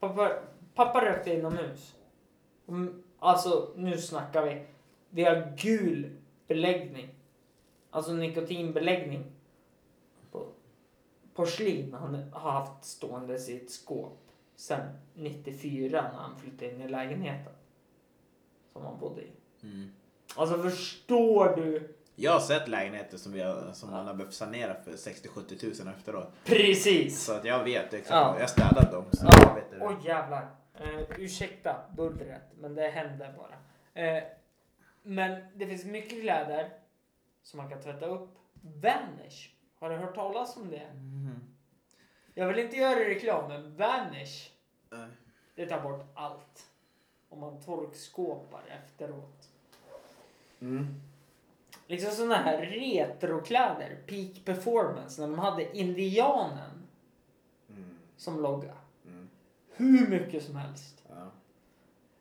Pappa, 0.00 0.32
pappa 0.74 1.04
rökte 1.04 1.34
inomhus. 1.34 1.94
Mm, 2.68 3.02
alltså 3.18 3.72
nu 3.76 3.98
snackar 3.98 4.42
vi. 4.42 4.66
Vi 5.10 5.24
har 5.24 5.54
gul 5.56 6.16
beläggning. 6.46 7.08
Alltså 7.90 8.12
nikotinbeläggning. 8.12 9.24
På 10.30 10.46
porslin 11.34 11.94
han 11.94 12.30
har 12.32 12.50
haft 12.50 12.84
stående 12.84 13.36
i 13.36 13.56
ett 13.56 13.70
skåp 13.70 14.18
sen 14.56 14.98
94 15.14 16.02
när 16.02 16.18
han 16.18 16.38
flyttade 16.38 16.70
in 16.70 16.80
i 16.80 16.88
lägenheten. 16.88 17.52
Som 18.72 18.84
han 18.84 18.98
bodde 18.98 19.22
i. 19.22 19.30
Mm. 19.62 19.90
Alltså 20.36 20.62
förstår 20.62 21.56
du? 21.56 21.94
Jag 22.14 22.32
har 22.32 22.40
sett 22.40 22.68
lägenheter 22.68 23.16
som, 23.18 23.32
vi 23.32 23.40
har, 23.40 23.72
som 23.72 23.90
man 23.90 24.06
har 24.06 24.14
behövt 24.14 24.34
sanera 24.34 24.74
för 24.74 24.90
60-70 24.92 25.58
tusen 25.58 25.88
efteråt. 25.88 26.28
Precis! 26.44 27.24
Så 27.24 27.32
att 27.32 27.44
jag 27.44 27.64
vet 27.64 27.94
exakt. 27.94 28.10
Ja. 28.10 28.36
Jag 28.40 28.50
städat 28.50 28.92
dem. 28.92 29.04
Så 29.12 29.26
Ja. 29.26 29.30
jag 29.46 29.54
vet 29.54 29.70
det. 29.70 29.78
Oj 29.86 29.96
jävlar. 30.04 30.42
Uh, 30.80 31.00
ursäkta 31.18 31.76
bullret, 31.96 32.42
men 32.60 32.74
det 32.74 32.88
hände 32.88 33.34
bara. 33.36 33.54
Eh, 34.04 34.22
men 35.02 35.42
det 35.54 35.66
finns 35.66 35.84
mycket 35.84 36.20
kläder 36.22 36.70
som 37.42 37.56
man 37.58 37.68
kan 37.70 37.80
tvätta 37.82 38.06
upp. 38.06 38.30
Vanish. 38.62 39.48
Har 39.78 39.90
du 39.90 39.96
hört 39.96 40.14
talas 40.14 40.56
om 40.56 40.70
det? 40.70 40.92
Mhm. 40.94 41.54
Jag 42.34 42.48
vill 42.48 42.58
inte 42.58 42.76
göra 42.76 43.00
reklam, 43.00 43.48
men 43.48 43.76
Vanish. 43.76 44.50
Nej. 44.90 45.08
Det 45.54 45.66
tar 45.66 45.80
bort 45.80 46.04
allt. 46.14 46.66
Om 47.28 47.40
man 47.40 47.60
torkskåpar 47.60 48.62
efteråt. 48.84 49.48
Mm. 50.62 51.00
Liksom 51.86 52.10
såna 52.12 52.34
här 52.34 52.58
retrokläder, 52.66 53.98
peak 54.06 54.44
performance, 54.44 55.20
när 55.20 55.28
de 55.28 55.38
hade 55.38 55.76
indianen 55.78 56.88
Mm. 57.68 57.84
som 58.16 58.40
logga. 58.42 58.74
Mm. 59.06 59.28
Hur 59.74 60.08
mycket 60.08 60.44
som 60.44 60.56
helst. 60.56 61.04
Ja. 61.08 61.30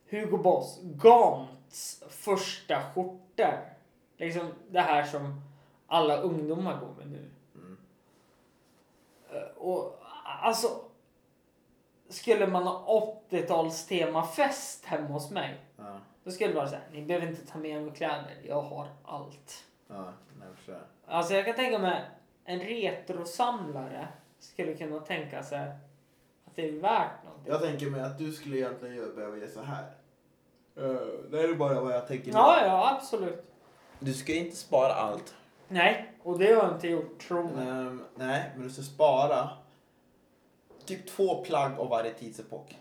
Hugo 0.10 0.38
Boss, 0.38 0.80
Gants 0.84 2.04
första 2.10 2.84
skjortor. 2.94 3.74
Liksom 4.18 4.54
det 4.70 4.82
här 4.82 5.04
som 5.04 5.42
alla 5.88 6.18
ungdomar 6.18 6.80
går 6.80 6.94
med 6.98 7.08
nu. 7.12 7.30
Mm. 7.56 7.78
Eh, 9.32 9.58
Och 9.58 10.00
alltså. 10.42 10.68
Skulle 12.10 12.48
man 12.48 12.64
ha 12.64 12.86
80-tals 13.30 13.86
temafest 13.88 14.86
hemma 14.86 15.08
hos 15.08 15.32
mig. 15.32 15.60
Ja. 15.78 16.00
Då 16.24 16.32
skulle 16.32 16.50
det 16.50 16.56
vara 16.56 16.68
så 16.68 16.76
här. 16.76 16.84
Ni 16.92 17.02
behöver 17.02 17.28
inte 17.28 17.46
ta 17.46 17.58
med 17.60 17.82
mig 17.84 17.92
kläder. 17.96 18.38
Jag 18.48 18.62
har 18.62 18.88
allt. 19.06 19.64
Ja. 19.88 20.14
Jag 20.46 20.56
förstår. 20.56 20.82
Alltså 21.06 21.34
jag 21.34 21.46
kan 21.46 21.56
tänka 21.56 21.80
mig 21.80 22.02
en 22.46 22.60
retrosamlare 22.60 24.08
skulle 24.40 24.74
kunna 24.74 25.00
tänka 25.00 25.44
sig 25.44 25.60
att 26.46 26.56
det 26.56 26.68
är 26.70 26.72
värt 26.72 27.24
någonting. 27.24 27.52
Jag 27.54 27.62
tänker 27.62 27.90
mig 27.90 28.02
att 28.02 28.18
du 28.18 28.32
skulle 28.32 28.58
egentligen 28.58 28.96
göra- 28.96 29.14
behöva 29.16 29.38
göra 29.38 29.50
så 29.50 29.62
här. 29.62 29.84
Uh, 30.78 31.00
det 31.32 31.42
är 31.42 31.56
bara 31.56 31.82
vad 31.82 31.94
jag 31.94 32.08
tänker. 32.08 32.32
Ja, 32.32 32.66
ja, 32.66 32.96
absolut. 32.96 33.46
Du 34.00 34.14
ska 34.14 34.34
inte 34.34 34.56
spara 34.56 34.94
allt. 34.94 35.36
Nej, 35.68 36.12
och 36.24 36.40
det 36.40 36.46
har 36.54 36.64
jag 36.64 36.76
inte 36.76 36.88
gjort, 36.88 37.20
tro 37.20 37.44
mig. 37.44 37.68
Ehm, 37.68 38.04
nej, 38.16 38.52
men 38.56 38.64
du 38.64 38.70
ska 38.74 38.82
spara 38.82 39.50
typ 40.86 41.08
två 41.08 41.44
plagg 41.44 41.80
av 41.80 41.90
varje 41.90 42.14
tidsepok. 42.14 42.78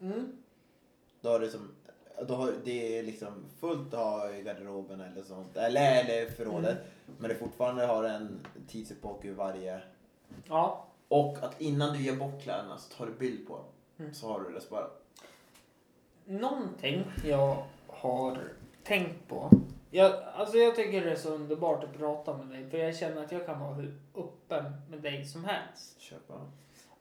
Mm. 0.00 0.38
Då 1.26 1.32
har 1.32 1.40
du 1.40 1.50
som, 1.50 1.70
då 2.28 2.34
har, 2.34 2.52
det 2.64 2.98
är 2.98 3.02
liksom 3.02 3.44
fullt 3.60 3.94
att 3.94 4.00
ha 4.00 4.30
i 4.30 4.42
garderoben 4.42 5.00
eller 5.00 5.22
sånt. 5.22 5.56
Eller, 5.56 6.04
eller 6.04 6.30
förrådet. 6.30 6.78
Men 7.18 7.28
det 7.28 7.34
fortfarande 7.34 7.86
har 7.86 8.04
en 8.04 8.46
tidsepok 8.68 9.24
ur 9.24 9.34
varje. 9.34 9.80
Ja. 10.48 10.86
Och 11.08 11.38
att 11.42 11.60
innan 11.60 11.92
du 11.92 12.02
ger 12.02 12.16
bort 12.16 12.42
kläderna 12.42 12.78
så 12.78 12.94
tar 12.94 13.06
du 13.06 13.12
bild 13.12 13.48
på 13.48 13.56
dem. 13.56 13.64
Mm. 13.98 14.14
Så 14.14 14.28
har 14.28 14.40
du 14.40 14.52
det 14.52 14.60
sparat. 14.60 15.02
Någonting 16.24 17.04
jag 17.24 17.64
har 17.86 18.38
tänkt 18.84 19.28
på. 19.28 19.50
Jag, 19.90 20.12
alltså 20.34 20.56
jag 20.56 20.76
tycker 20.76 21.04
det 21.04 21.12
är 21.12 21.16
så 21.16 21.34
underbart 21.34 21.84
att 21.84 21.98
prata 21.98 22.36
med 22.36 22.46
dig. 22.48 22.70
För 22.70 22.78
jag 22.78 22.96
känner 22.96 23.24
att 23.24 23.32
jag 23.32 23.46
kan 23.46 23.60
vara 23.60 23.74
hur 23.74 23.94
öppen 24.14 24.64
med 24.90 25.00
dig 25.00 25.24
som 25.24 25.44
helst. 25.44 26.00
Köpa. 26.00 26.34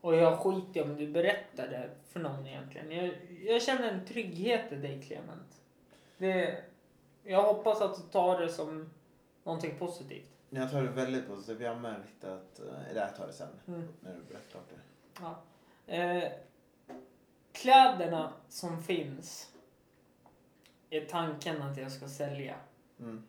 Och 0.06 0.16
jag 0.16 0.40
skiter 0.40 0.84
om 0.84 0.96
du 0.96 1.08
berättar 1.08 1.68
det 1.68 1.90
för 2.10 2.20
någon 2.20 2.48
egentligen. 2.48 2.92
Jag, 2.92 3.12
jag 3.46 3.62
känner 3.62 3.92
en 3.92 4.06
trygghet 4.06 4.72
i 4.72 4.76
dig 4.76 5.02
Clement. 5.02 5.62
Det, 6.18 6.64
jag 7.24 7.44
hoppas 7.44 7.82
att 7.82 7.96
du 7.96 8.02
tar 8.02 8.40
det 8.40 8.50
som 8.50 8.90
någonting 9.44 9.78
positivt. 9.80 10.30
Jag 10.50 10.72
tar 10.72 10.82
det 10.82 10.90
väldigt 10.90 11.28
positivt. 11.28 11.62
Jag 11.62 11.74
har 11.74 11.80
märkt 11.80 12.24
att, 12.24 12.60
eh, 12.60 12.94
det 12.94 13.00
här 13.00 13.12
tar 13.18 13.28
det 13.28 13.34
sen. 13.34 13.48
Mm. 13.68 13.88
När 14.00 14.16
du 14.16 14.22
berättar 14.22 14.50
klart 14.52 14.70
det. 14.70 14.82
Ja. 15.22 15.44
Eh, 15.94 16.32
kläderna 17.52 18.34
som 18.50 18.84
finns 18.84 19.52
är 20.90 21.06
tanken 21.06 21.62
att 21.62 21.78
jag 21.78 21.92
ska 21.92 22.08
sälja. 22.08 22.56
Mm. 23.00 23.24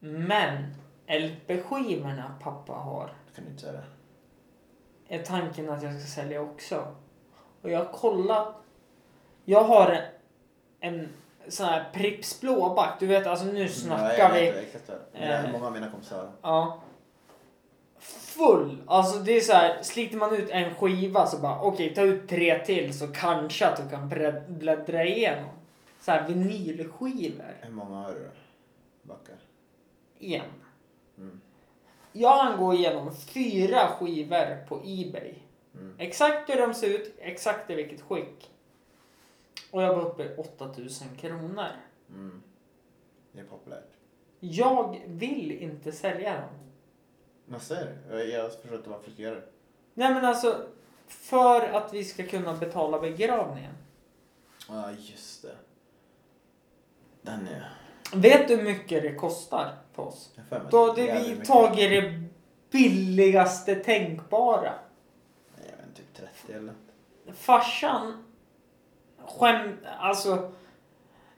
Men 0.00 0.74
LP-skivorna 1.06 2.34
pappa 2.42 2.72
har 2.72 3.14
Kan 3.34 3.44
du 3.44 3.50
inte 3.50 3.62
säga 3.62 3.72
det? 3.72 3.93
Är 5.08 5.22
tanken 5.22 5.70
att 5.70 5.82
jag 5.82 5.92
ska 6.00 6.06
sälja 6.06 6.40
också. 6.40 6.94
Och 7.62 7.70
jag 7.70 7.78
har 7.78 7.92
kollat. 7.92 8.54
Jag 9.44 9.64
har 9.64 9.90
en, 9.90 10.02
en 10.80 11.08
sån 11.48 11.66
här 11.66 11.84
Pripps 11.92 12.40
blåback. 12.40 13.00
Du 13.00 13.06
vet 13.06 13.26
alltså 13.26 13.44
nu 13.44 13.68
snackar 13.68 14.18
jag 14.18 14.32
vi. 14.34 14.48
exakt 14.48 14.86
det 14.86 15.18
är. 15.18 15.44
Eh. 15.44 15.52
Många 15.52 15.66
av 15.66 15.72
mina 15.72 15.90
kompisar. 15.90 16.32
Ja. 16.42 16.80
Full. 17.98 18.82
Alltså 18.86 19.18
det 19.18 19.32
är 19.32 19.40
så 19.40 19.52
här. 19.52 19.82
Sliter 19.82 20.16
man 20.16 20.34
ut 20.34 20.50
en 20.50 20.74
skiva 20.74 21.26
så 21.26 21.38
bara 21.38 21.60
okej 21.60 21.94
ta 21.94 22.02
ut 22.02 22.28
tre 22.28 22.64
till 22.64 22.98
så 22.98 23.08
kanske 23.08 23.66
att 23.66 23.76
du 23.76 23.88
kan 23.88 24.08
bläddra 24.48 25.04
igenom. 25.04 25.50
Så 26.00 26.10
här 26.10 26.28
vinylskivor. 26.28 27.56
Hur 27.60 27.72
många 27.72 27.96
har 27.96 28.10
du? 28.10 28.30
Backar? 29.02 29.36
En. 30.20 30.63
Jag 32.16 32.36
hann 32.44 32.58
gå 32.58 32.74
igenom 32.74 33.14
fyra 33.16 33.88
skivor 33.88 34.66
på 34.68 34.76
Ebay. 34.84 35.34
Mm. 35.74 35.94
Exakt 35.98 36.50
hur 36.50 36.56
de 36.60 36.74
ser 36.74 36.88
ut, 36.88 37.14
exakt 37.18 37.70
i 37.70 37.74
vilket 37.74 38.00
skick. 38.00 38.50
Och 39.70 39.82
jag 39.82 39.94
var 39.96 40.02
uppe 40.02 40.22
i 40.22 40.36
8000 40.36 41.08
kronor. 41.16 41.68
Mm. 42.08 42.42
Det 43.32 43.40
är 43.40 43.44
populärt. 43.44 43.90
Jag 44.40 45.00
vill 45.06 45.52
inte 45.52 45.92
sälja 45.92 46.34
dem. 46.40 46.48
Vad 47.46 47.62
säger 47.62 47.98
du? 48.10 48.24
Jag- 48.24 48.52
förstår 48.52 48.76
inte 48.76 48.90
varför 48.90 49.10
du 49.16 49.22
göra 49.22 49.34
det. 49.34 49.46
Nej 49.94 50.14
men 50.14 50.24
alltså, 50.24 50.66
för 51.06 51.60
att 51.68 51.94
vi 51.94 52.04
ska 52.04 52.26
kunna 52.26 52.54
betala 52.54 53.00
begravningen. 53.00 53.72
Ja, 54.68 54.90
just 54.92 55.42
det. 55.42 55.56
Den 57.22 57.48
är... 57.48 57.70
Vet 58.14 58.48
du 58.48 58.56
hur 58.56 58.62
mycket 58.64 59.02
det 59.02 59.14
kostar 59.14 59.74
för 59.92 60.02
oss? 60.02 60.30
För 60.48 60.58
mig 60.58 60.68
Då 60.70 60.88
hade 60.88 61.02
vi 61.02 61.30
mycket. 61.30 61.46
tagit 61.48 61.90
det 61.90 62.22
billigaste 62.70 63.74
tänkbara. 63.74 64.72
Jag 65.56 65.76
vet 65.76 65.86
inte, 65.88 66.02
typ 66.02 66.28
30 66.46 66.52
eller? 66.52 66.74
Farsan 67.34 68.24
skäm... 69.26 69.78
Alltså, 69.98 70.52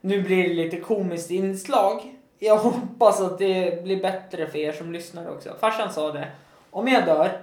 nu 0.00 0.22
blir 0.22 0.48
det 0.48 0.54
lite 0.54 0.80
komiskt 0.80 1.30
inslag. 1.30 2.16
Jag 2.38 2.56
hoppas 2.58 3.20
att 3.20 3.38
det 3.38 3.82
blir 3.84 4.02
bättre 4.02 4.46
för 4.46 4.58
er 4.58 4.72
som 4.72 4.92
lyssnar 4.92 5.30
också. 5.30 5.54
Farsan 5.60 5.92
sa 5.92 6.12
det. 6.12 6.30
Om 6.70 6.88
jag 6.88 7.06
dör, 7.06 7.42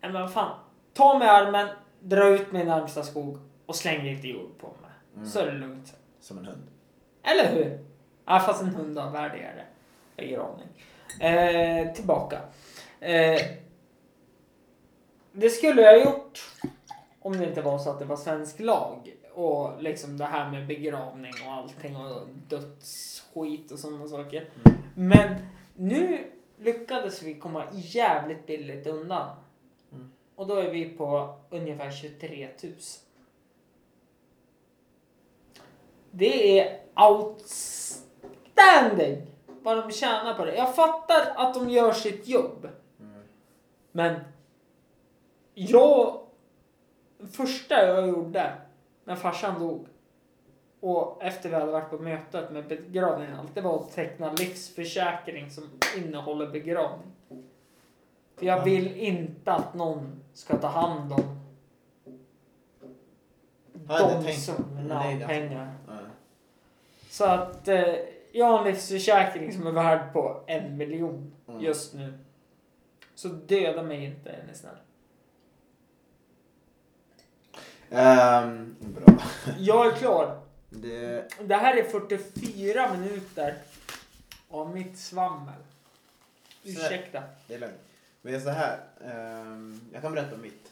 men 0.00 0.12
vad 0.12 0.32
fan, 0.32 0.58
ta 0.94 1.18
mig 1.18 1.26
i 1.26 1.30
armen, 1.30 1.68
dra 2.00 2.28
ut 2.28 2.52
mig 2.52 2.62
i 2.62 2.64
närmsta 2.64 3.02
skog 3.02 3.38
och 3.66 3.76
släng 3.76 4.04
lite 4.04 4.28
jord 4.28 4.58
på 4.60 4.66
mig. 4.66 4.90
Mm. 5.16 5.28
Så 5.28 5.38
är 5.38 5.46
det 5.46 5.58
lugnt. 5.58 5.94
Som 6.20 6.38
en 6.38 6.46
hund. 6.46 6.66
Eller 7.22 7.52
hur? 7.54 7.78
Ja, 8.24 8.40
fast 8.40 8.62
en 8.62 8.74
hund 8.74 8.98
har 8.98 9.10
värdigare 9.10 9.64
begravning. 10.18 10.68
Eh, 11.20 11.92
tillbaka. 11.92 12.40
Eh, 13.00 13.40
det 15.32 15.50
skulle 15.50 15.82
jag 15.82 15.98
ha 15.98 16.04
gjort 16.04 16.50
om 17.20 17.38
det 17.38 17.44
inte 17.44 17.62
var 17.62 17.78
så 17.78 17.90
att 17.90 17.98
det 17.98 18.04
var 18.04 18.16
svensk 18.16 18.60
lag. 18.60 19.14
Och 19.34 19.82
liksom 19.82 20.18
det 20.18 20.24
här 20.24 20.50
med 20.50 20.66
begravning 20.66 21.32
och 21.46 21.52
allting 21.52 21.96
och 21.96 22.28
dödsskit 22.48 23.72
och 23.72 23.78
sådana 23.78 24.08
saker. 24.08 24.50
Men 24.94 25.34
nu 25.76 26.30
lyckades 26.58 27.22
vi 27.22 27.34
komma 27.34 27.64
jävligt 27.72 28.46
billigt 28.46 28.86
undan. 28.86 29.36
Mm. 29.92 30.12
Och 30.34 30.46
då 30.46 30.54
är 30.54 30.70
vi 30.70 30.84
på 30.84 31.38
ungefär 31.50 31.90
23 31.90 32.48
000. 32.62 32.72
Det 36.10 36.60
är 36.60 36.80
outstanding 36.94 37.78
vad 39.62 39.76
de 39.76 39.92
tjänar 39.92 40.34
på 40.34 40.44
det. 40.44 40.54
Jag 40.54 40.74
fattar 40.74 41.32
att 41.36 41.54
de 41.54 41.70
gör 41.70 41.92
sitt 41.92 42.28
jobb. 42.28 42.68
Mm. 43.00 43.22
Men 43.92 44.20
jag... 45.54 46.20
Första 47.32 47.86
jag 47.86 48.08
gjorde 48.08 48.52
när 49.04 49.16
farsan 49.16 49.60
dog 49.60 49.86
och 50.80 51.22
efter 51.22 51.48
vi 51.48 51.54
hade 51.54 51.72
varit 51.72 51.90
på 51.90 51.98
mötet 51.98 52.50
med 52.50 52.68
begravningen 52.68 53.34
allt, 53.34 53.54
det 53.54 53.60
var 53.60 53.76
att 53.76 53.94
teckna 53.94 54.32
livsförsäkring 54.32 55.50
som 55.50 55.64
innehåller 55.96 56.46
begravning. 56.46 57.12
För 58.36 58.46
jag 58.46 58.64
vill 58.64 58.96
inte 58.96 59.52
att 59.52 59.74
någon 59.74 60.22
ska 60.34 60.56
ta 60.56 60.66
hand 60.66 61.12
om 61.12 61.38
de 63.88 64.32
summorna 64.32 64.98
av 64.98 65.26
pengar. 65.26 65.74
Så 67.10 67.24
att 67.24 67.68
eh, 67.68 67.94
jag 68.32 68.46
har 68.46 68.58
en 68.58 68.64
livsförsäkring 68.64 69.52
som 69.52 69.66
är 69.66 69.70
värd 69.72 70.12
på 70.12 70.44
en 70.46 70.76
miljon 70.76 71.34
Mm. 71.48 71.60
just 71.60 71.94
nu. 71.94 72.18
Så 73.14 73.28
döda 73.28 73.82
mig 73.82 74.04
inte 74.04 74.30
är 74.30 74.44
ni 74.48 74.54
snäll. 74.54 74.74
Ehm, 77.90 78.76
bra. 78.80 79.14
Jag 79.58 79.86
är 79.86 79.96
klar. 79.96 80.40
Det, 80.70 81.28
Det 81.44 81.54
här 81.54 81.76
är 81.76 81.84
44 81.84 82.94
minuter 82.94 83.54
av 84.48 84.74
mitt 84.74 84.98
svammel. 84.98 85.54
Ursäkta. 86.64 87.22
det 87.46 87.54
är 87.54 87.58
lugnt. 87.58 87.74
Men 88.22 88.32
det 88.32 88.38
är 88.38 88.42
så 88.42 88.50
här. 88.50 88.78
ehm, 89.04 89.80
jag 89.92 90.02
kan 90.02 90.12
berätta 90.12 90.34
om 90.34 90.42
mitt. 90.42 90.70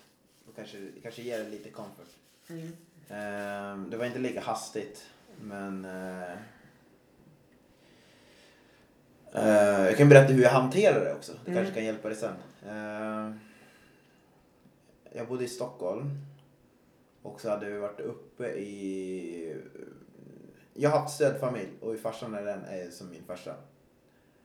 Och 0.48 0.56
kanske, 0.56 0.78
kanske 1.02 1.22
ge 1.22 1.36
dig 1.36 1.50
lite 1.50 1.70
comfort. 1.70 2.08
Mm. 2.48 2.72
Ehm, 3.08 3.90
det 3.90 3.96
var 3.96 4.04
inte 4.06 4.18
lika 4.18 4.40
hastigt. 4.40 5.06
Men... 5.40 5.84
eh, 5.84 6.36
jag 9.86 9.96
kan 9.96 10.08
berätta 10.08 10.32
hur 10.32 10.42
jag 10.42 10.50
hanterar 10.50 11.04
det 11.04 11.14
också. 11.14 11.32
Det 11.44 11.50
Mm. 11.50 11.54
kanske 11.62 11.74
kan 11.74 11.84
hjälpa 11.84 12.08
dig 12.08 12.16
sen. 12.16 12.34
Ehm, 12.68 13.38
jag 15.12 15.28
bodde 15.28 15.44
i 15.44 15.48
Stockholm. 15.48 16.10
Och 17.22 17.40
så 17.40 17.50
hade 17.50 17.66
vi 17.66 17.78
varit 17.78 18.00
uppe 18.00 18.46
i... 18.46 19.56
Jag 20.74 20.90
har 20.90 20.98
haft 20.98 21.14
stödfamilj 21.14 21.68
och 21.80 21.94
i 21.94 21.98
farsan 21.98 22.34
är 22.34 22.42
den 22.44 22.64
är 22.64 22.90
som 22.90 23.10
min 23.10 23.22
farsa. 23.26 23.54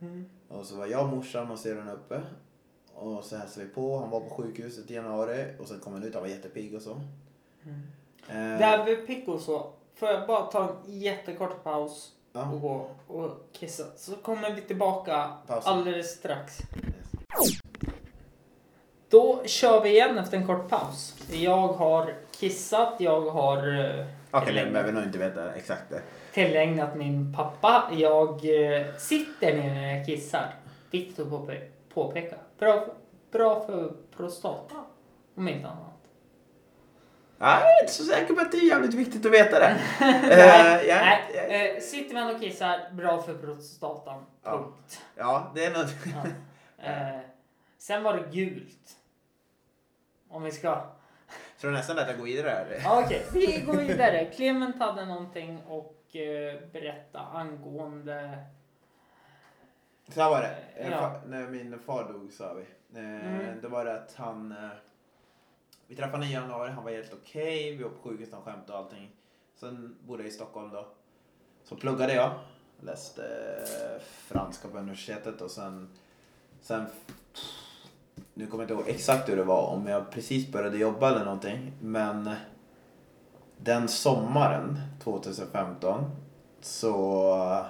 Mm. 0.02 0.26
Och 0.48 0.66
så 0.66 0.76
var 0.76 0.86
jag, 0.88 1.10
morsan 1.10 1.52
och 1.52 1.60
syrran 1.60 1.90
uppe. 1.90 2.22
Och 2.94 3.24
så 3.24 3.38
hälsade 3.38 3.66
vi 3.66 3.72
på. 3.74 3.98
Han 4.00 4.10
var 4.10 4.20
på 4.22 4.30
sjukhuset 4.30 4.92
i 4.92 4.94
januari. 4.94 5.46
Och 5.60 5.68
sen 5.68 5.80
kom 5.80 5.94
han 5.94 6.04
ut. 6.04 6.14
Han 6.14 6.24
var 6.24 6.30
jättepigg 6.30 6.76
och 6.76 6.82
så. 6.82 6.92
Mm. 7.64 7.82
Eh, 8.28 8.60
Där 8.60 8.86
vid 8.86 9.08
Pico 9.08 9.40
så 9.40 9.74
får 9.96 10.10
jag 10.10 10.28
bara 10.28 10.46
ta 10.46 10.70
en 10.86 11.00
jättekort 11.00 11.64
paus 11.64 12.12
ja. 12.34 12.52
och 12.52 12.62
gå 12.62 12.88
och 13.08 13.32
kissa. 13.52 13.84
Så 13.98 14.16
kommer 14.16 14.52
vi 14.56 14.62
tillbaka 14.62 15.32
Paus. 15.48 15.66
alldeles 15.68 16.12
strax. 16.12 16.58
Då 19.10 19.44
kör 19.46 19.82
vi 19.82 19.90
igen 19.90 20.18
efter 20.18 20.38
en 20.38 20.48
kort 20.48 20.70
paus. 20.70 21.16
Jag 21.32 21.68
har 21.68 22.14
kissat, 22.32 22.94
jag 23.00 23.22
har 23.22 23.58
eh, 23.58 24.06
Okej, 24.32 24.52
okay, 24.54 24.72
behöver 24.72 24.92
nog 24.92 25.04
inte 25.04 25.18
veta 25.18 25.54
exakt 25.54 25.90
det. 25.90 26.02
tillägnat 26.34 26.96
min 26.96 27.34
pappa. 27.34 27.90
Jag 27.94 28.30
eh, 28.30 28.96
sitter 28.98 29.54
ner 29.58 29.74
när 29.74 29.98
jag 29.98 30.06
kissar. 30.06 30.54
Viktigt 30.92 31.20
att 31.20 31.28
påpe- 31.28 31.70
påpeka. 31.94 32.36
Bra, 32.60 32.86
bra 33.32 33.66
för 33.66 33.94
prostata. 34.18 34.76
Om 35.36 35.48
inte 35.48 35.68
annat. 35.68 35.91
Nej, 37.42 37.60
jag 37.62 37.78
är 37.78 37.82
inte 37.82 37.94
så 37.94 38.04
säker 38.04 38.34
på 38.34 38.42
att 38.42 38.52
det 38.52 38.58
är 38.58 38.68
jävligt 38.70 38.94
viktigt 38.94 39.26
att 39.26 39.32
veta 39.32 39.60
det. 39.60 39.78
nej, 40.00 40.32
Eh, 40.32 40.88
jag- 40.88 40.98
nej. 41.06 41.22
jag- 41.36 41.76
Eh, 41.76 41.82
sitter 41.82 42.14
man 42.14 42.36
och 42.36 42.42
kissar, 42.42 42.80
bra 42.92 43.22
för 43.22 43.34
prostatan. 43.38 44.26
Ja. 44.44 44.52
Punkt. 44.58 45.02
Ja, 45.16 45.52
det 45.56 45.66
är 45.66 45.72
något. 45.72 45.92
Ja. 46.84 46.86
Eh, 46.92 47.20
sen 47.78 48.04
var 48.04 48.14
det 48.18 48.38
gult. 48.40 48.98
Om 50.30 50.44
vi 50.44 50.52
ska... 50.52 50.86
Tror 51.62 51.72
nästan 51.72 52.00
att 52.00 52.08
jag 52.08 52.18
går 52.18 52.26
vidare. 52.26 52.80
Ja, 52.84 53.04
Okej, 53.06 53.26
vi 53.34 53.62
går 53.66 53.74
vidare. 53.74 54.26
Clement 54.26 54.80
hade 54.80 55.06
någonting 55.06 55.62
och 55.68 55.98
berätta 56.72 57.20
angående... 57.20 58.38
Så 60.14 60.22
här 60.22 60.30
var 60.30 60.42
det. 60.42 60.56
Ja. 60.92 61.22
När 61.26 61.48
min 61.48 61.80
far 61.80 62.04
dog 62.14 62.32
sa 62.32 62.54
vi. 62.54 62.66
Mm. 63.00 63.62
Då 63.62 63.68
var 63.68 63.86
det 63.86 63.94
att 63.94 64.14
han... 64.16 64.56
Vi 65.92 65.98
träffade 65.98 66.18
honom 66.18 66.30
i 66.30 66.34
januari. 66.34 66.72
Han 66.72 66.84
var 66.84 66.92
helt 66.92 67.14
okej. 67.14 67.76
Vi 67.76 67.84
var 67.84 67.90
på 67.90 68.10
sjukhus, 68.10 68.30
han 68.32 68.42
skämtade 68.42 68.74
och 68.74 68.86
allting. 68.86 69.12
Sen 69.60 69.96
bodde 70.08 70.24
jag 70.24 70.30
i 70.30 70.34
Stockholm 70.34 70.72
då. 70.72 70.88
Så 71.64 71.76
pluggade 71.76 72.14
jag. 72.14 72.32
Läste 72.80 73.24
franska 74.28 74.68
på 74.68 74.78
universitetet 74.78 75.42
och 75.42 75.52
sen... 75.52 75.90
Sen... 76.62 76.86
Nu 78.34 78.48
kommer 78.48 78.64
jag 78.64 78.72
inte 78.72 78.74
ihåg 78.74 78.96
exakt 78.96 79.30
hur 79.30 79.36
det 79.36 79.44
var. 79.44 79.68
Om 79.68 79.88
jag 79.88 80.12
precis 80.12 80.48
började 80.52 80.78
jobba 80.78 81.10
eller 81.10 81.26
någonting. 81.26 81.74
Men... 81.82 82.30
Den 83.58 83.88
sommaren 83.88 84.78
2015 85.04 86.12
så... 86.62 87.66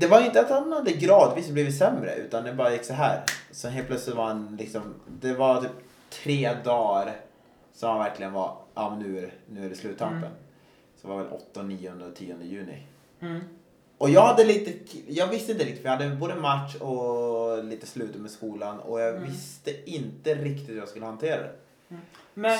Det 0.00 0.06
var 0.06 0.20
inte 0.20 0.40
att 0.40 0.50
han 0.50 0.72
hade 0.72 0.92
gradvis 0.92 1.48
blivit 1.48 1.78
sämre 1.78 2.14
utan 2.14 2.44
det 2.44 2.52
bara 2.52 2.72
gick 2.72 2.84
så 2.84 2.94
här. 2.94 3.24
Sen 3.50 3.72
helt 3.72 3.86
plötsligt 3.86 4.16
var 4.16 4.26
han 4.26 4.56
liksom, 4.56 4.94
det 5.20 5.34
var 5.34 5.60
typ 5.60 5.70
tre 6.12 6.54
dagar 6.64 7.16
som 7.72 7.88
han 7.90 7.98
verkligen 7.98 8.32
var, 8.32 8.56
ja 8.74 8.90
men 8.90 8.98
nu 8.98 9.18
är, 9.18 9.32
nu 9.46 9.64
är 9.64 9.68
det 9.68 9.74
sluttampen. 9.76 10.18
Mm. 10.18 10.32
Så 10.96 11.08
var 11.08 11.16
väl 11.18 11.32
8, 11.32 11.62
9 11.62 11.92
och 12.08 12.14
10 12.16 12.36
juni. 12.42 12.82
Mm. 13.20 13.40
Och 13.98 14.10
jag 14.10 14.22
hade 14.22 14.44
lite, 14.44 14.98
jag 15.12 15.26
visste 15.26 15.52
inte 15.52 15.64
riktigt 15.64 15.82
för 15.82 15.88
jag 15.88 15.96
hade 15.96 16.16
både 16.16 16.34
match 16.34 16.74
och 16.74 17.64
lite 17.64 17.86
slut 17.86 18.16
med 18.16 18.30
skolan 18.30 18.78
och 18.80 19.00
jag 19.00 19.08
Mm. 19.16 19.30
visste 19.30 19.90
inte 19.90 20.34
riktigt 20.34 20.68
hur 20.68 20.78
jag 20.78 20.88
skulle 20.88 21.06
hantera 21.06 21.42
det. 21.42 21.52
Men 22.34 22.58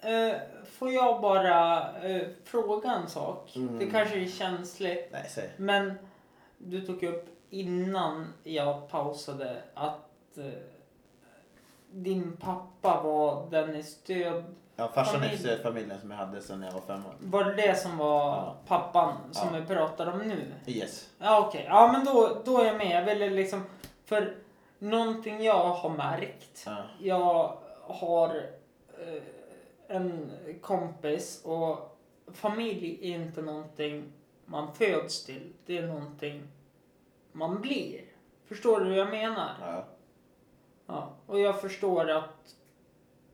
eh, 0.00 0.36
får 0.78 0.90
jag 0.90 1.20
bara 1.20 1.78
eh, 2.02 2.22
fråga 2.44 2.90
en 2.90 3.08
sak? 3.08 3.52
Mm. 3.56 3.78
Det 3.78 3.86
kanske 3.86 4.20
är 4.20 4.26
känsligt. 4.28 5.08
Nej, 5.12 5.26
säg. 5.34 5.50
Men 5.56 5.92
du 6.58 6.80
tog 6.80 7.02
upp 7.02 7.26
innan 7.50 8.32
jag 8.44 8.88
pausade 8.90 9.56
att 9.74 10.38
eh, 10.38 10.44
din 11.90 12.36
pappa 12.36 13.02
var 13.02 13.50
den 13.50 13.76
i 13.76 13.82
stöd. 13.82 14.44
Ja, 14.76 14.88
farsan 14.88 15.14
Familj. 15.14 15.32
är 15.32 15.36
stödfamiljen 15.38 16.00
som 16.00 16.10
jag 16.10 16.18
hade 16.18 16.40
sedan 16.40 16.62
jag 16.62 16.72
var 16.72 16.80
fem 16.80 17.06
år. 17.06 17.14
Var 17.20 17.44
det 17.44 17.54
det 17.54 17.74
som 17.78 17.98
var 17.98 18.26
Ja. 18.36 18.56
pappan 18.66 19.12
som 19.32 19.54
Ja. 19.54 19.60
vi 19.60 19.66
pratar 19.66 20.12
om 20.12 20.18
nu? 20.18 20.52
Yes. 20.66 21.10
Ja 21.18 21.46
okej, 21.48 21.64
ja 21.68 21.92
men 21.92 22.04
då, 22.04 22.42
då 22.44 22.60
är 22.60 22.66
jag 22.66 22.76
med. 22.76 22.90
Jag 22.90 23.04
ville 23.04 23.30
liksom, 23.30 23.62
för 24.04 24.34
någonting 24.78 25.42
jag 25.42 25.68
har 25.74 25.90
märkt. 25.90 26.62
Ja. 26.66 26.76
Jag 27.00 27.58
har 27.82 28.28
eh, 28.98 29.22
en 29.96 30.30
kompis 30.60 31.42
och 31.44 31.98
familj 32.32 32.98
är 33.12 33.16
inte 33.18 33.42
någonting 33.42 34.12
man 34.44 34.74
föds 34.74 35.24
till. 35.24 35.52
Det 35.66 35.78
är 35.78 35.86
någonting 35.86 36.48
man 37.32 37.60
blir. 37.60 38.00
Förstår 38.48 38.80
du 38.80 38.86
hur 38.86 38.96
jag 38.96 39.10
menar? 39.10 39.50
Ja. 39.60 39.84
Ja. 40.88 41.08
Och 41.26 41.40
jag 41.40 41.60
förstår 41.60 42.10
att 42.10 42.54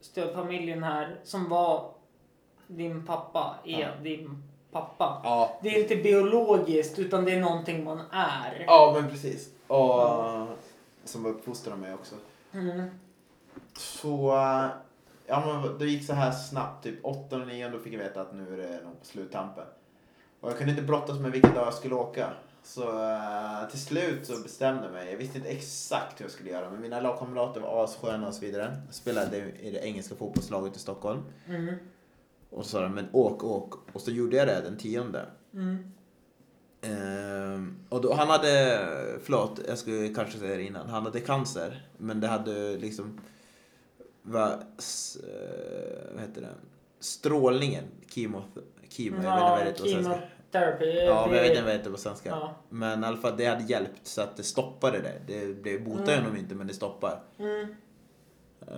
stödfamiljen 0.01 0.83
här 0.83 1.21
som 1.25 1.49
var 1.49 1.91
din 2.67 3.07
pappa 3.07 3.55
är 3.65 3.81
Ja. 3.81 3.89
din 4.03 4.43
pappa. 4.73 5.21
Ja, 5.25 5.59
Det 5.63 5.69
är 5.69 5.83
inte 5.83 5.97
biologiskt 5.97 6.99
utan 6.99 7.25
det 7.25 7.33
är 7.33 7.41
någonting 7.41 7.85
man 7.85 8.01
är. 8.11 8.65
Ja, 8.67 8.93
men 9.01 9.11
precis. 9.11 9.51
Och 9.67 10.01
som 11.05 11.27
uppfostrade 11.27 11.81
mig 11.81 11.95
också. 11.95 12.15
Mm. 12.53 12.91
Så, 13.77 14.37
äh, 14.37 14.67
ja 15.27 15.47
men 15.47 15.79
det 15.79 15.87
gick 15.87 16.07
så 16.07 16.13
här 16.13 16.31
snabbt, 16.33 16.85
typ 16.85 17.05
8 17.05 17.37
och 17.37 17.47
9 17.47 17.69
då 17.69 17.79
fick 17.79 17.93
jag 17.95 17.99
veta 17.99 18.21
att 18.21 18.35
nu 18.35 18.53
är 18.55 18.57
det 18.69 18.85
nog 18.85 19.01
på 19.01 19.07
sluttampen. 19.07 19.65
Och 20.41 20.51
jag 20.51 20.59
kunde 20.59 20.71
inte 20.73 20.83
brottas 20.85 21.19
med 21.19 21.31
vilken 21.33 21.55
dag 21.55 21.67
jag 21.67 21.75
skulle 21.75 21.95
åka. 21.95 22.31
Så 22.65 22.83
äh, 22.83 23.69
till 23.71 23.81
slut 23.81 24.27
så 24.27 24.43
bestämde 24.43 24.85
jag 24.85 24.93
mig. 24.93 25.11
Jag 25.11 25.19
visste 25.19 25.39
inte 25.39 25.51
exakt 25.51 26.21
hur 26.21 26.25
jag 26.25 26.33
skulle 26.33 26.51
göra 26.51 26.71
men 26.71 26.81
mina 26.81 27.01
lagkamrater 27.01 27.61
var 27.61 27.85
assköna 27.85 28.29
och 28.29 28.35
så 28.35 28.41
vidare. 28.41 28.77
Jag 28.87 28.95
spelade 28.95 29.37
i 29.61 29.71
det 29.71 29.79
engelska 29.79 30.15
fotbollslaget 30.15 30.77
i 30.77 30.79
Stockholm. 30.79 31.23
Mm. 31.49 31.75
Och 32.51 32.65
så 32.65 32.71
sa 32.71 32.81
de, 32.81 32.95
men 32.95 33.09
åk, 33.13 33.45
åk. 33.45 33.75
Och 33.93 34.01
så 34.01 34.11
gjorde 34.11 34.37
jag 34.37 34.49
det 34.49 34.61
den 34.65 34.77
tionde. 34.77 35.27
Mm. 35.55 35.93
Ehm, 36.83 37.77
och 37.89 38.01
då, 38.01 38.15
han 38.15 38.29
hade, 38.29 38.89
förlåt, 39.23 39.61
jag 39.69 39.79
skulle 39.79 40.15
kanske 40.15 40.39
säga 40.39 40.57
det 40.57 40.63
innan. 40.63 40.89
Han 40.89 41.05
hade 41.05 41.21
cancer, 41.21 41.89
men 41.99 42.21
det 42.21 42.27
hade 42.27 42.77
liksom, 42.77 43.21
va, 44.23 44.59
s, 44.79 45.17
eh, 45.17 46.15
vad 46.15 46.21
heter 46.21 46.41
det, 46.41 46.55
strålningen, 47.01 47.85
kemo, 48.09 48.43
kemo, 48.89 49.23
jag 49.23 49.65
vet 49.65 49.81
inte 49.81 50.01
vad 50.01 50.09
det 50.09 50.15
heter 50.15 50.34
Chemotherapy. 50.59 50.99
Ja, 50.99 51.27
det- 51.31 51.37
jag 51.37 51.43
vet 51.43 51.51
inte 51.51 51.63
vad 51.63 51.71
det 51.73 51.77
heter 51.79 51.91
på 51.91 51.97
svenska. 51.97 52.29
Ja. 52.29 52.55
Men 52.69 53.05
i 53.05 53.07
alla 53.07 53.17
fall, 53.17 53.37
det 53.37 53.47
hade 53.47 53.65
hjälpt 53.65 54.07
så 54.07 54.23
att 54.23 54.37
det 54.37 54.43
stoppade 54.43 54.99
det. 55.01 55.21
Det, 55.27 55.53
det 55.55 55.79
botar 55.79 56.13
Mm. 56.13 56.25
honom 56.25 56.37
inte, 56.37 56.55
men 56.55 56.67
det 56.67 56.75
stoppar. 56.75 57.23
Mm. 57.39 57.75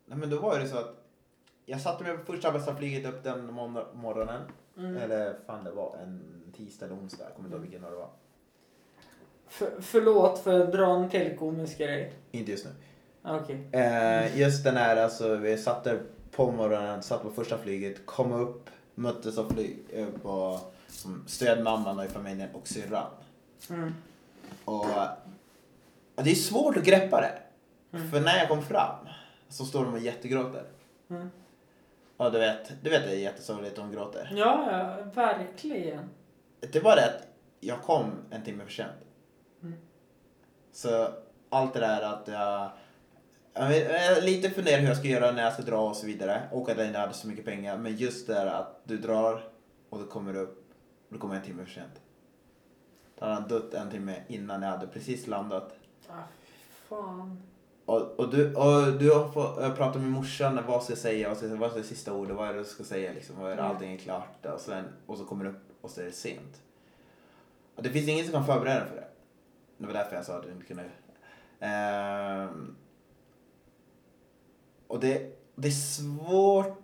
nej 0.05 0.17
men 0.17 0.29
då 0.29 0.39
var 0.39 0.59
det 0.59 0.67
så 0.67 0.77
att 0.77 0.95
jag 1.65 1.81
satte 1.81 2.03
mig 2.03 2.17
på 2.17 2.31
första 2.33 2.51
bästa 2.51 2.75
flyget 2.75 3.05
upp 3.05 3.23
den 3.23 3.53
morgonen. 3.93 4.41
Mm. 4.77 4.97
Eller 4.97 5.35
fan 5.47 5.63
det 5.63 5.71
var 5.71 5.95
en 6.03 6.43
tisdag 6.55 6.85
eller 6.85 6.95
onsdag. 6.95 7.23
Jag 7.23 7.33
kommer 7.35 7.47
inte 7.47 7.55
ihåg 7.55 7.61
vilken 7.61 7.81
dag 7.81 7.91
det 7.91 7.95
var. 7.97 8.09
För, 9.53 9.71
förlåt 9.81 10.39
för 10.39 10.59
att 10.59 10.71
dra 10.71 10.95
en 10.95 11.09
till 11.09 11.37
komisk 11.37 11.77
grej. 11.77 12.13
Inte 12.31 12.51
just 12.51 12.65
nu. 12.65 12.71
Okej. 13.23 13.67
Eh, 13.71 14.39
just 14.39 14.63
den 14.63 14.77
här, 14.77 14.97
alltså 14.97 15.35
vi 15.35 15.57
satt 15.57 15.83
där 15.83 16.01
på 16.31 16.51
morgonen, 16.51 17.03
satt 17.03 17.23
på 17.23 17.29
första 17.29 17.57
flyget, 17.57 18.05
kom 18.05 18.31
upp, 18.31 18.69
möttes 18.95 19.37
av 19.37 19.53
flyg, 19.53 19.77
eh, 19.93 20.07
på 20.21 20.59
som 20.87 21.23
stödmamman 21.27 22.05
i 22.05 22.07
familjen 22.07 22.49
och 22.53 22.67
syrran. 22.67 23.07
Mm. 23.69 23.93
Och 24.65 24.85
och 26.15 26.23
det 26.23 26.31
är 26.31 26.35
svårt 26.35 26.77
att 26.77 26.83
greppa 26.83 27.21
det. 27.21 27.39
Mm. 27.97 28.11
För 28.11 28.19
när 28.19 28.37
jag 28.37 28.47
kom 28.47 28.61
fram 28.61 29.07
så 29.49 29.65
står 29.65 29.85
de 29.85 29.93
och 29.93 29.99
jättegråter. 29.99 30.63
Mm. 31.09 31.29
Ja 32.17 32.29
du 32.29 32.39
vet, 32.39 32.71
du 32.83 32.89
vet 32.89 33.03
det 33.03 33.11
är 33.11 33.19
jättesorgligt 33.19 33.75
de 33.75 33.91
gråter. 33.91 34.31
Ja, 34.35 34.67
ja, 34.71 35.11
verkligen. 35.13 36.09
Det 36.59 36.79
var 36.79 36.95
det 36.95 37.05
att 37.05 37.27
jag 37.59 37.81
kom 37.81 38.11
en 38.29 38.43
timme 38.43 38.63
för 38.63 38.71
sent. 38.71 38.91
Så 40.73 41.07
allt 41.49 41.73
det 41.73 41.79
där 41.79 42.01
att 42.01 42.27
jag, 42.27 42.69
jag 43.53 44.23
lite 44.23 44.49
funderar 44.49 44.79
hur 44.79 44.87
jag 44.87 44.97
ska 44.97 45.07
göra 45.07 45.31
när 45.31 45.43
jag 45.43 45.53
ska 45.53 45.61
dra 45.61 45.89
och 45.89 45.95
så 45.95 46.05
vidare. 46.05 46.41
Och 46.51 46.69
att 46.69 46.77
jag 46.77 46.87
inte 46.87 46.99
hade 46.99 47.13
så 47.13 47.27
mycket 47.27 47.45
pengar. 47.45 47.77
Men 47.77 47.95
just 47.95 48.27
det 48.27 48.33
där 48.33 48.45
att 48.45 48.81
du 48.83 48.97
drar 48.97 49.43
och 49.89 49.99
då 49.99 50.05
kommer 50.05 50.33
du 50.33 50.39
upp 50.39 50.65
och 51.07 51.13
då 51.13 51.19
kommer 51.19 51.35
en 51.35 51.41
timme 51.41 51.65
för 51.65 51.71
sent. 51.71 52.01
Då 53.19 53.25
hade 53.25 53.35
han 53.35 53.47
dött 53.49 53.73
en 53.73 53.89
timme 53.91 54.15
innan 54.27 54.61
jag 54.61 54.69
hade 54.69 54.87
precis 54.87 55.27
landat. 55.27 55.73
Ah, 56.09 56.13
fan. 56.89 57.41
Och, 57.85 58.01
och, 58.19 58.29
du, 58.31 58.55
och 58.55 58.93
du 58.93 59.11
har 59.13 59.31
fått 59.31 59.57
jag 59.61 59.75
pratar 59.77 59.99
med 59.99 60.09
morsan, 60.11 60.59
vad 60.67 60.83
ska 60.83 60.91
jag 60.91 60.97
säga, 60.99 61.29
vad, 61.29 61.37
ska, 61.37 61.47
vad 61.55 61.71
är 61.71 61.77
det 61.77 61.83
sista 61.83 62.13
ordet, 62.13 62.35
vad 62.35 62.49
är 62.49 62.53
det 62.53 62.59
du 62.59 62.65
ska 62.65 62.83
säga 62.83 63.13
liksom, 63.13 63.35
vad 63.39 63.51
är 63.51 63.55
det, 63.55 63.61
Mm. 63.61 63.71
allting 63.75 63.93
är 63.93 63.97
klart 63.97 64.45
och, 64.45 64.59
sen, 64.59 64.85
och 65.05 65.17
så 65.17 65.25
kommer 65.25 65.45
du 65.45 65.51
upp 65.51 65.63
och 65.81 65.89
så 65.89 66.01
är 66.01 66.05
det 66.05 66.11
sent. 66.11 66.61
Och 67.75 67.83
det 67.83 67.89
finns 67.89 68.07
ingen 68.07 68.25
som 68.25 68.33
kan 68.33 68.45
förbereda 68.45 68.79
dig 68.79 68.89
för 68.89 68.95
det. 68.95 69.07
Det 69.77 69.85
var 69.85 69.93
därför 69.93 70.15
jag 70.15 70.25
sa 70.25 70.37
att 70.37 70.43
du 70.43 70.51
inte 70.51 70.65
kunde. 70.65 70.83
Ehm, 71.59 72.75
och 74.87 74.99
det, 74.99 75.35
det 75.55 75.67
är 75.67 75.71
svårt 75.71 76.81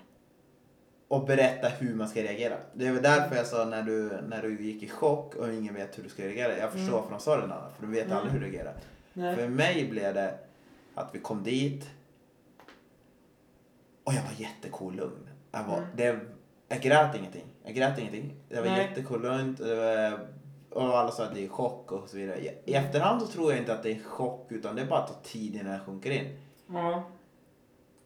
att 1.10 1.28
berätta 1.28 1.70
hur 1.70 1.96
man 1.96 2.10
ska 2.10 2.24
reagera. 2.24 2.58
Det 2.74 2.92
var 2.92 3.02
därför 3.02 3.36
jag 3.36 3.46
sa 3.48 3.66
när 3.66 3.84
du, 3.84 4.22
när 4.28 4.42
du 4.42 4.62
gick 4.64 4.84
i 4.84 4.90
chock 4.90 5.36
och 5.36 5.54
ingen 5.54 5.74
vet 5.74 5.98
hur 5.98 6.04
du 6.04 6.10
ska 6.10 6.24
reagera. 6.24 6.58
Jag 6.58 6.72
förstår 6.72 6.88
Mm. 6.88 6.94
varför 7.02 7.12
de 7.12 7.20
sa 7.20 7.38
det 7.42 7.48
Nanna, 7.48 7.70
för 7.80 7.86
du 7.88 7.92
vet 7.94 8.06
Mm. 8.06 8.18
aldrig 8.18 8.34
hur 8.34 8.40
du 8.40 8.46
reagerar. 8.46 8.74
Nej. 9.14 9.36
För 9.36 9.48
mig 9.48 9.88
blev 9.90 10.14
det 10.14 10.38
att 10.96 11.16
vi 11.16 11.20
kom 11.20 11.44
dit 11.44 11.90
och 14.04 14.14
jag 14.14 14.22
var 14.24 14.32
jättecool 14.38 14.96
lugn. 14.96 15.30
Jag, 15.52 15.64
var, 15.64 15.78
Mm. 15.78 15.90
det, 15.96 16.20
jag 16.68 16.82
grät 16.82 17.16
ingenting. 17.16 17.46
Jag 17.64 17.74
grät 17.76 18.00
ingenting. 18.00 18.34
Det 18.50 18.62
var 18.62 18.68
jättecool. 18.78 19.22
Det 19.22 19.30
var, 19.76 20.20
och 20.70 20.98
alla 20.98 21.12
sa 21.12 21.24
att 21.24 21.36
det 21.36 21.46
är 21.46 21.50
chock 21.50 21.92
och 21.92 22.10
så 22.10 22.18
vidare. 22.18 22.40
I, 22.66 22.74
efterhand 22.74 23.22
så 23.22 23.28
tror 23.28 23.52
jag 23.52 23.60
inte 23.60 23.74
att 23.74 23.84
det 23.84 23.92
är 23.92 24.04
chock 24.04 24.52
utan 24.52 24.76
det 24.76 24.82
är 24.82 24.86
bara 24.86 25.00
att 25.00 25.08
ta 25.08 25.30
tid 25.30 25.56
innan 25.56 25.72
jag 25.74 25.86
sjunker 25.86 26.12
in. 26.12 26.40
Ja. 26.68 27.04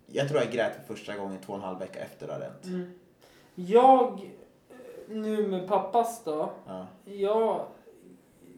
Jag 0.05 0.29
tror 0.29 0.41
jag 0.41 0.51
grät 0.51 0.75
för 0.75 0.95
första 0.95 1.15
gången 1.15 1.37
två 1.45 1.53
och 1.53 1.59
en 1.59 1.65
halv 1.65 1.79
vecka 1.79 1.99
efter 1.99 2.27
det 2.27 2.33
hade 2.33 2.45
hänt. 2.45 2.65
Mm. 2.65 2.93
Jag, 3.55 4.31
nu 5.07 5.47
med 5.47 5.67
pappas 5.67 6.23
då. 6.23 6.49
Ja, 6.67 6.87
Jag 7.05 7.65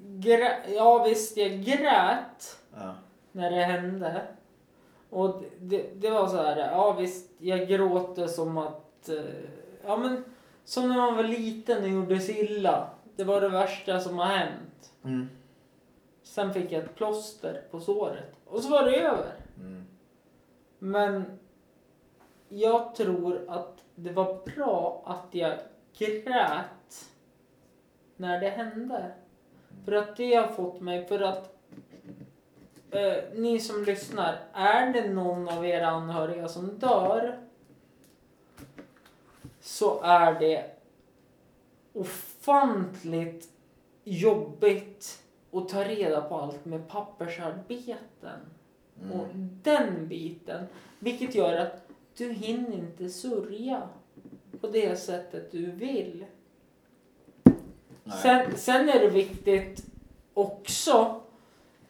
grä, 0.07 0.57
ja 0.75 1.03
visst, 1.03 1.37
jag 1.37 1.63
grät 1.63 2.57
ja, 2.75 2.95
när 3.31 3.51
det 3.51 3.63
hände. 3.63 4.21
Och 5.09 5.43
det, 5.59 5.77
det, 5.77 5.89
det 5.95 6.09
var 6.09 6.27
så 6.27 6.37
här, 6.37 6.57
ja 6.57 6.91
visst, 6.91 7.29
jag 7.37 7.67
gråter 7.67 8.27
som 8.27 8.57
att, 8.57 9.09
eh, 9.09 9.15
ja 9.85 9.97
men 9.97 10.23
som 10.65 10.89
när 10.89 10.95
man 10.95 11.15
var 11.15 11.23
liten 11.23 11.83
och 11.83 11.89
gjorde 11.89 12.19
sig 12.19 12.39
illa. 12.39 12.89
Det 13.15 13.23
var 13.23 13.41
det 13.41 13.49
värsta 13.49 13.99
som 13.99 14.17
har 14.17 14.25
hänt. 14.25 14.93
mm, 15.03 15.29
Sen 16.23 16.53
fick 16.53 16.71
jag 16.71 16.83
ett 16.83 16.95
plåster 16.95 17.61
på 17.71 17.79
såret 17.79 18.35
och 18.45 18.61
så 18.63 18.69
var 18.69 18.83
det 18.83 18.99
över. 18.99 19.33
mm, 19.57 19.85
Men 20.79 21.39
jag 22.49 22.95
tror 22.95 23.45
att 23.47 23.83
det 23.95 24.11
var 24.11 24.55
bra 24.55 25.03
att 25.05 25.35
jag 25.35 25.57
grät 25.97 27.05
när 28.15 28.39
det 28.39 28.49
hände. 28.49 29.11
För 29.85 29.91
att 29.91 30.17
det 30.17 30.35
har 30.35 30.47
fått 30.47 30.81
mig, 30.81 31.05
för 31.05 31.19
att 31.19 31.55
eh, 32.91 33.13
ni 33.33 33.59
som 33.59 33.83
lyssnar, 33.83 34.39
är 34.53 34.93
det 34.93 35.09
någon 35.09 35.49
av 35.49 35.65
era 35.65 35.87
anhöriga 35.87 36.47
som 36.47 36.79
dör 36.79 37.39
så 39.61 40.01
är 40.01 40.39
det 40.39 40.71
ofantligt 42.45 43.49
jobbigt 44.03 45.21
att 45.51 45.69
ta 45.69 45.83
reda 45.83 46.21
på 46.21 46.35
allt 46.35 46.65
med 46.65 46.87
pappersarbeten 46.87 48.39
och 49.11 49.25
mm. 49.25 49.59
den 49.63 50.07
biten. 50.07 50.65
Vilket 50.99 51.35
gör 51.35 51.57
att 51.57 51.87
du 52.17 52.33
hinner 52.33 52.73
inte 52.73 53.09
sörja 53.09 53.81
på 54.61 54.67
det 54.67 54.95
sättet 54.95 55.51
du 55.51 55.71
vill. 55.71 56.25
Nej. 58.03 58.17
Sen, 58.21 58.57
sen 58.57 58.89
är 58.89 58.99
det 58.99 59.09
viktigt 59.09 59.85
också 60.33 61.21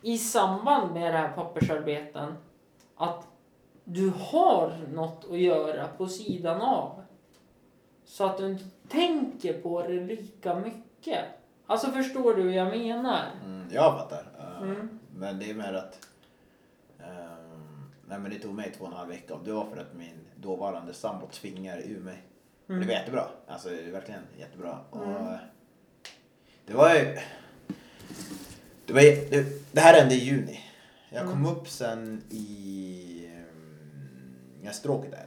i 0.02 0.18
samband 0.18 0.94
med 0.94 1.14
det 1.14 1.18
här 1.18 1.32
pappersarbeten 1.36 2.34
att 2.96 3.28
du 3.84 4.14
har 4.18 4.74
något 4.94 5.26
att 5.32 5.40
göra 5.40 5.88
på 5.88 6.08
sidan 6.08 6.62
av. 6.62 7.05
Så 8.06 8.26
att 8.26 8.38
du 8.38 8.46
inte 8.52 8.64
tänker 8.90 9.54
på 9.62 9.88
det 9.88 9.94
lika 10.00 10.56
mycket. 10.56 11.26
Alltså 11.68 11.92
förstår 11.92 12.36
du 12.36 12.42
hur 12.42 12.52
jag 12.52 12.78
menar? 12.78 13.24
Mm, 13.46 13.68
jag 13.72 14.00
fattar. 14.00 14.20
Uh, 14.40 14.46
Mm. 14.62 15.00
Men 15.18 15.40
det 15.40 15.50
är 15.50 15.54
mer 15.54 15.74
att... 15.74 16.08
ehm, 17.00 17.92
nej 18.08 18.20
men 18.20 18.32
det 18.32 18.40
tog 18.40 18.54
mig 18.54 18.72
två 18.78 18.86
och 18.86 18.92
en 18.92 18.98
halv 18.98 19.10
vecka 19.10 19.34
och 19.34 19.44
det 19.46 19.52
var 19.52 19.66
för 19.66 19.78
att 19.78 19.94
min 19.94 20.20
dåvarande 20.36 20.94
sambo 20.94 21.28
tvingade 21.28 21.84
ur 21.84 22.00
mig. 22.00 22.22
Och 22.68 22.74
det 22.74 22.86
var 22.86 22.94
jättebra. 22.94 23.26
Alltså 23.48 23.70
verkligen 23.70 24.22
jättebra. 24.38 24.80
Och, 24.90 25.04
Mm. 25.06 25.16
eh, 25.28 25.38
det 26.66 26.74
var 26.74 26.94
ju... 26.96 27.18
Det, 28.86 28.94
var, 28.94 29.02
det, 29.02 29.74
det 29.74 29.80
här 29.82 30.00
hände 30.00 30.16
i 30.16 30.18
juni. 30.18 30.60
Jag 31.10 31.26
kom 31.30 31.46
upp 31.46 31.68
sen 31.70 32.24
i... 32.30 33.30
Um, 33.52 34.36
jag 34.64 34.76
stråket 34.76 35.12
där 35.12 35.26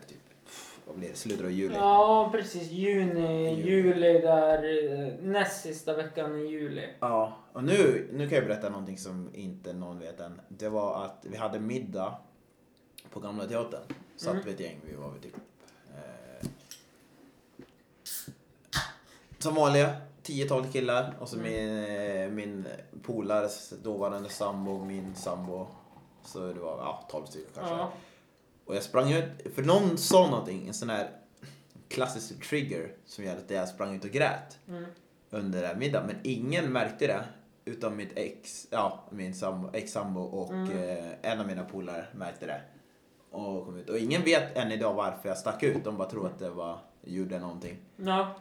blir? 0.99 1.15
Slutet 1.15 1.45
av 1.45 1.51
juli. 1.51 1.75
Ja, 1.75 2.29
precis. 2.33 2.71
Juni, 2.71 3.51
Juli. 3.57 3.71
juli 3.71 4.13
där. 4.21 4.65
eh, 5.09 5.15
Näst 5.23 5.63
sista 5.63 5.95
veckan 5.97 6.37
i 6.37 6.47
juli. 6.47 6.89
Ja, 7.01 7.37
och 7.53 7.65
nu, 7.65 8.09
nu 8.13 8.29
kan 8.29 8.39
jag 8.39 8.47
berätta 8.47 8.69
någonting 8.69 8.99
som 8.99 9.31
inte 9.35 9.73
någon 9.73 9.99
vet 9.99 10.21
än. 10.21 10.41
Det 10.49 10.69
var 10.69 11.05
att 11.05 11.19
vi 11.23 11.37
hade 11.37 11.61
middag 11.61 12.15
på 13.11 13.21
Gamla 13.21 13.47
Teatern. 13.47 13.83
Satt 14.17 14.33
Mm. 14.33 14.45
vi 14.47 14.53
ett 14.53 14.61
gäng, 14.61 14.81
vi 14.85 14.95
var 14.97 15.11
väl 15.11 15.21
typ... 15.21 15.35
Eh, 15.95 16.49
som 19.39 19.55
vanliga, 19.55 19.97
10-12 20.23 20.73
killar. 20.73 21.15
Och 21.21 21.29
så 21.29 21.37
Mm. 21.37 21.53
min, 21.53 21.85
eh, 21.85 22.29
min 22.31 22.67
polares 23.03 23.71
dåvarande 23.83 24.29
sambo, 24.29 24.85
min 24.85 25.15
sambo. 25.15 25.67
Så 26.25 26.39
det 26.53 26.61
var 26.61 26.79
ja, 26.79 27.07
12 27.11 27.27
stycken 27.27 27.51
kanske. 27.55 27.75
Ja. 27.75 27.93
Och 28.69 28.77
jag 28.77 28.83
sprang 28.83 29.13
ut, 29.13 29.25
för 29.55 29.63
någon 29.63 29.99
sa 29.99 30.31
någonting, 30.31 30.69
en 30.69 30.75
sån 30.75 30.91
här 30.91 31.11
klassisk 31.89 32.49
trigger 32.49 32.93
som 33.07 33.25
gjorde 33.25 33.39
att 33.39 33.51
jag 33.51 33.69
sprang 33.69 33.97
ut 33.97 34.05
och 34.05 34.11
grät 34.11 34.59
Mm. 34.69 34.85
under 35.31 35.63
den 35.63 35.79
middagen. 35.79 36.07
Men 36.07 36.17
ingen 36.23 36.73
märkte 36.73 37.07
det. 37.07 37.25
Utom 37.65 37.97
mitt 37.97 38.13
ex, 38.19 38.67
ja, 38.71 39.05
min 39.11 39.35
sambo, 39.35 39.71
ex-sambo 39.73 40.21
och 40.21 40.53
Mm. 40.53 40.73
eh, 40.99 41.13
en 41.33 41.41
av 41.41 41.47
mina 41.47 41.65
polare 41.65 42.07
märkte 42.15 42.47
det. 42.47 42.61
Och, 43.31 43.65
kom 43.67 43.77
ut. 43.77 43.91
och 43.91 43.99
ingen 43.99 44.23
vet 44.23 44.57
än 44.57 44.73
idag 44.73 44.95
varför 44.95 45.29
jag 45.29 45.39
stack 45.39 45.63
ut. 45.63 45.85
De 45.85 45.97
bara 45.97 46.11
tror 46.11 46.27
att 46.27 46.39
det 46.39 46.51
var, 46.51 46.79
gjorde 47.05 47.39
någonting. 47.39 47.77
Ja. 47.97 48.35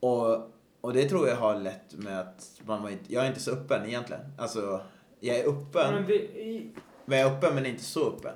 Och, 0.00 0.50
och 0.80 0.92
det 0.92 1.08
tror 1.08 1.28
jag 1.28 1.36
har 1.36 1.54
lett 1.56 1.94
med 1.94 2.20
att 2.20 2.60
man 2.66 2.82
var 2.82 2.90
inte, 2.90 3.12
jag 3.14 3.24
är 3.24 3.28
inte 3.28 3.40
så 3.40 3.50
öppen 3.50 3.86
egentligen. 3.86 4.22
Alltså, 4.38 4.80
jag 5.20 5.36
är 5.36 5.48
öppen, 5.48 5.94
Men 5.94 6.06
vi, 6.06 6.14
i- 6.14 6.70
men 7.04 7.18
jag 7.18 7.30
är 7.30 7.36
öppen 7.36 7.54
men 7.54 7.66
inte 7.66 7.82
så 7.84 8.08
öppen. 8.12 8.34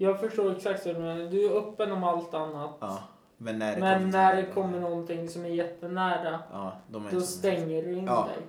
Jag 0.00 0.20
förstår 0.20 0.56
exakt 0.56 0.86
vad 0.86 0.94
du 0.94 1.00
menar. 1.00 1.30
Du 1.30 1.44
är 1.46 1.50
öppen 1.58 1.92
om 1.92 2.04
allt 2.04 2.34
annat. 2.34 2.76
Ja, 2.80 2.98
men 3.36 3.58
när 3.58 3.74
det 3.74 3.80
Men 3.80 3.98
kommer 4.00 4.12
när 4.12 4.36
det 4.36 4.46
kommer 4.46 4.80
någonting 4.80 5.28
som 5.28 5.44
är 5.44 5.48
jättenära, 5.48 6.40
Ja, 6.52 6.76
då 6.88 7.02
så- 7.10 7.20
stänger 7.20 7.82
du 7.82 7.92
in 7.92 8.04
Ja. 8.06 8.28
dig. 8.34 8.46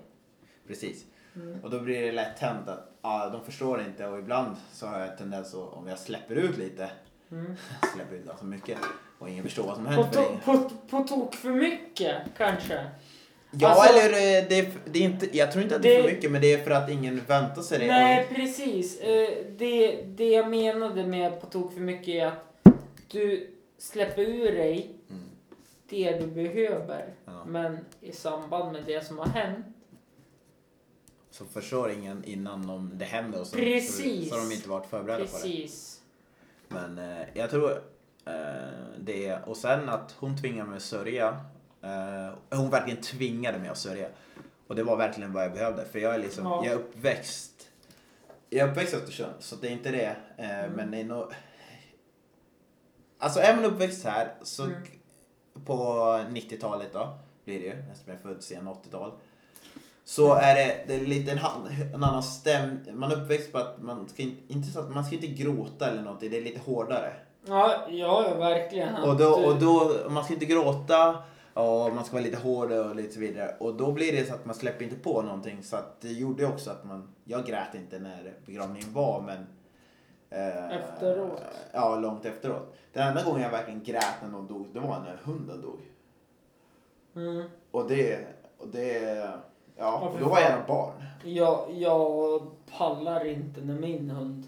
Precis. 0.68 1.06
Mm. 1.36 1.64
Och 1.64 1.70
då 1.70 1.80
blir 1.80 2.02
det 2.02 2.12
lätt 2.12 2.40
hänt 2.40 2.68
att 2.70 2.92
ja, 3.02 3.30
de 3.30 3.42
förstår 3.46 3.82
inte 3.82 4.08
och 4.08 4.20
ibland 4.20 4.56
så 4.72 4.88
har 4.88 5.00
jag 5.00 5.18
tendens 5.18 5.54
att 5.56 5.74
om 5.74 5.88
jag 5.88 6.00
släpper 6.00 6.36
ut 6.36 6.58
lite, 6.58 6.92
Mm. 7.32 7.56
släpper 7.96 8.16
ut 8.16 8.26
ganska 8.26 8.46
mycket 8.46 8.78
och 9.20 9.30
ingen 9.30 9.44
förstår 9.44 9.64
vad 9.64 9.76
som 9.76 9.86
På, 9.86 9.92
händer 9.92 10.10
för 10.12 10.54
to, 10.54 10.60
på, 10.60 10.70
på 10.98 11.04
tok 11.08 11.36
för 11.36 11.50
mycket, 11.50 12.22
kanske. 12.38 12.86
Ja, 13.52 13.68
Alltså- 13.68 13.94
eller 13.94 14.08
eh, 14.10 14.46
det 14.50 14.60
är, 14.60 14.72
det 14.86 15.00
är 15.00 15.04
inte, 15.04 15.38
jag 15.38 15.52
tror 15.52 15.64
inte 15.64 15.76
att 15.76 15.82
det 15.82 15.96
är 15.96 16.04
för 16.04 16.10
mycket, 16.12 16.32
men 16.32 16.42
det 16.42 16.54
är 16.54 16.64
för 16.64 16.72
att 16.72 16.90
ingen 16.90 17.22
väntar 17.28 17.62
sig 17.62 17.80
det. 17.80 17.88
Nej, 17.88 18.28
precis. 18.36 19.00
Eh, 19.00 19.30
Det, 19.58 20.02
det 20.02 20.30
jag 20.30 20.50
menade 20.50 21.06
med 21.08 21.42
på 21.42 21.48
tok 21.48 21.74
för 21.74 21.82
mycket 21.82 22.08
är 22.08 22.26
att 22.26 22.74
du 23.08 23.50
släpper 23.78 24.22
ur 24.22 24.52
dig 24.52 24.96
Mm. 25.10 25.22
det 25.90 26.20
du 26.20 26.28
behöver. 26.28 27.14
Ja. 27.26 27.46
Men 27.46 27.78
i 28.02 28.12
samband 28.12 28.72
med 28.72 28.84
det 28.86 29.06
som 29.06 29.18
har 29.18 29.26
hänt. 29.28 29.66
Så 31.32 31.46
förstår 31.46 31.92
ingen 31.92 32.24
innan 32.24 32.68
de, 32.68 32.92
det 32.98 33.06
händer 33.06 33.40
och 33.42 33.48
så, 33.48 33.56
Precis. 33.56 34.30
så, 34.30 34.36
så 34.36 34.42
de 34.42 34.52
inte 34.56 34.70
varit 34.70 34.86
förberedda 34.90 35.26
på 35.26 35.38
det. 35.38 35.44
Precis. 35.44 36.00
Men 36.68 36.98
eh, 36.98 37.28
jag 37.34 37.50
tror 37.50 37.72
eh, 38.26 38.34
det, 39.00 39.38
och 39.46 39.58
sen 39.58 39.90
att 39.90 40.16
hon 40.20 40.42
tvingade 40.42 40.70
mig 40.70 40.78
att 40.78 40.84
sörja. 40.84 41.38
Eh, 41.82 42.58
hon 42.60 42.70
verkligen 42.70 43.02
tvingade 43.02 43.58
mig 43.60 43.70
att 43.70 43.78
sörja. 43.78 44.08
Och 44.68 44.76
det 44.76 44.84
var 44.84 44.98
verkligen 44.98 45.34
vad 45.34 45.44
jag 45.44 45.54
behövde. 45.54 45.86
För 45.86 46.00
jag 46.00 46.16
är 46.16 46.20
liksom, 46.20 46.46
Ja. 46.46 46.62
jag 46.66 46.74
är 46.74 46.78
uppväxt. 46.78 47.52
Jag 48.50 48.68
är 48.68 48.72
uppväxt 48.72 48.94
i 48.94 48.98
Östersund, 48.98 49.34
så 49.40 49.56
det 49.56 49.68
är 49.68 49.72
inte 49.72 49.92
det. 49.92 50.16
Eh, 50.38 50.60
Mm. 50.60 50.72
Men 50.72 50.92
det 50.92 50.98
är 51.00 51.04
nog... 51.04 51.26
Alltså 53.20 53.40
är 53.40 53.56
man 53.56 53.66
uppväxt 53.66 54.06
här 54.06 54.34
så 54.42 54.64
Mm. 54.64 54.82
på 55.66 55.76
90-talet 56.30 56.94
då, 56.94 57.18
blir 57.46 57.60
det 57.60 57.66
ju, 57.66 57.72
eftersom 57.72 58.04
jag 58.06 58.16
är 58.18 58.22
född 58.22 58.44
sen 58.44 58.68
80-tal. 58.68 59.12
Så 60.04 60.34
är 60.34 60.56
det, 60.56 60.84
det 60.88 60.96
är 60.96 61.00
lite 61.06 61.32
en, 61.32 61.40
en 61.94 62.04
annan 62.04 62.24
stäm. 62.24 62.80
Man 62.94 63.12
är 63.12 63.16
uppväxt 63.24 63.52
på 63.52 63.58
att 63.58 63.82
man 63.82 64.10
ska 64.10 64.22
inte, 64.24 64.54
inte 64.54 64.70
så 64.72 64.80
att 64.80 64.90
man 64.92 65.06
ska 65.06 65.16
inte 65.16 65.28
gråta 65.28 65.88
eller 65.92 66.02
något, 66.02 66.20
det 66.20 66.38
är 66.38 66.42
lite 66.42 66.60
hårdare. 66.60 67.14
Ja, 67.48 67.88
ja, 67.90 68.34
verkligen. 68.38 68.96
Och 68.96 69.18
då, 69.18 69.30
och 69.30 69.60
då, 69.60 69.96
man 70.10 70.24
ska 70.24 70.34
inte 70.34 70.46
gråta 70.46 71.24
och 71.54 71.96
man 71.96 72.06
ska 72.06 72.14
vara 72.14 72.24
lite 72.24 72.38
hård 72.38 72.72
och 72.72 72.96
lite 72.96 73.14
så 73.14 73.20
vidare. 73.20 73.56
Och 73.60 73.74
då 73.74 73.92
blir 73.92 74.12
det 74.12 74.26
så 74.26 74.34
att 74.34 74.46
man 74.46 74.56
släpper 74.56 74.84
inte 74.86 74.96
på 74.96 75.22
någonting. 75.22 75.64
Så 75.64 75.76
att 75.76 76.02
det 76.02 76.12
gjorde 76.12 76.46
också 76.46 76.72
att 76.72 76.86
man, 76.86 77.14
jag 77.24 77.46
grät 77.46 77.76
inte 77.76 78.00
när 78.00 78.34
begravningen 78.46 78.94
var 78.94 79.22
men 79.22 79.48
eh, 80.30 80.78
Efteråt. 80.78 81.42
Ja, 81.72 81.96
långt 81.96 82.26
efteråt. 82.26 82.76
Den 82.94 83.08
enda 83.08 83.24
gången 83.24 83.42
jag 83.42 83.52
verkligen 83.52 83.84
grät 83.84 84.16
när 84.22 84.30
någon 84.30 84.48
dog, 84.48 84.68
det 84.74 84.80
var 84.80 85.00
när 85.00 85.20
hunden 85.24 85.62
dog. 85.62 85.80
Mm. 87.16 87.50
Och 87.72 87.88
det, 87.88 88.28
och 88.58 88.68
det, 88.68 89.30
ja, 89.78 90.00
och 90.00 90.20
då 90.20 90.30
var 90.30 90.40
jag 90.40 90.68
barn. 90.68 91.04
Jag, 91.24 91.66
jag 91.74 92.42
pallar 92.78 93.26
inte 93.26 93.62
när 93.62 93.80
min 93.80 94.10
hund... 94.10 94.48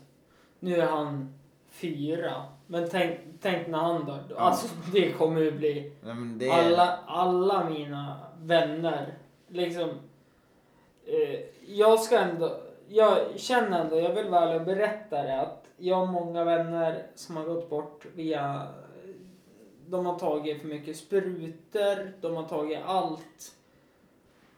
Nu 0.60 0.82
är 0.82 0.86
han 0.86 1.34
fyra. 1.70 2.46
Men 2.72 2.90
tänk, 2.90 3.20
tänk 3.42 3.68
när 3.68 3.78
han 3.78 4.06
dör. 4.06 4.24
Ja. 4.30 4.36
Alltså 4.36 4.68
det 4.92 5.12
kommer 5.12 5.42
ju 5.42 5.52
bli... 5.52 5.92
Det, 6.36 6.50
Alla, 6.52 7.00
alla 7.08 7.70
mina 7.70 8.20
vänner, 8.42 9.14
liksom... 9.48 9.90
Eh, 11.06 11.40
jag 11.66 12.00
ska 12.00 12.20
ändå... 12.20 12.58
Jag 12.88 13.18
känner 13.36 13.82
ändå, 13.82 14.00
jag 14.00 14.14
vill 14.14 14.30
väl 14.30 14.60
berätta 14.60 15.24
det, 15.24 15.42
att 15.42 15.66
jag 15.78 15.96
har 15.96 16.06
många 16.06 16.44
vänner 16.44 17.08
som 17.16 17.38
har 17.38 17.44
gått 17.44 17.70
bort 17.70 18.06
via... 18.16 18.68
De 19.88 20.06
har 20.06 20.20
tagit 20.20 20.62
för 20.62 20.68
mycket 20.68 20.98
sprutor, 20.98 22.12
de 22.22 22.36
har 22.36 22.44
tagit 22.44 22.80
allt. 22.86 23.56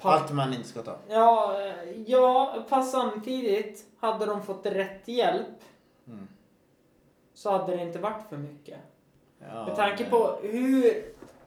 Allt 0.01 0.31
man 0.31 0.53
inte 0.53 0.67
ska 0.67 0.81
ta. 0.81 0.95
Ja, 1.09 1.61
eh, 1.61 2.01
ja, 2.05 2.55
fast 2.67 2.91
samtidigt 2.91 3.85
hade 3.99 4.25
de 4.25 4.43
fått 4.43 4.65
rätt 4.65 5.07
hjälp 5.07 5.47
Mm. 6.07 6.27
Så 7.43 7.51
hade 7.51 7.75
det 7.75 7.81
inte 7.81 7.99
varit 7.99 8.29
för 8.29 8.37
mycket. 8.37 8.79
Ja, 9.39 9.65
Med 9.65 9.75
tanke 9.75 10.05
på 10.05 10.39
hur... 10.41 11.05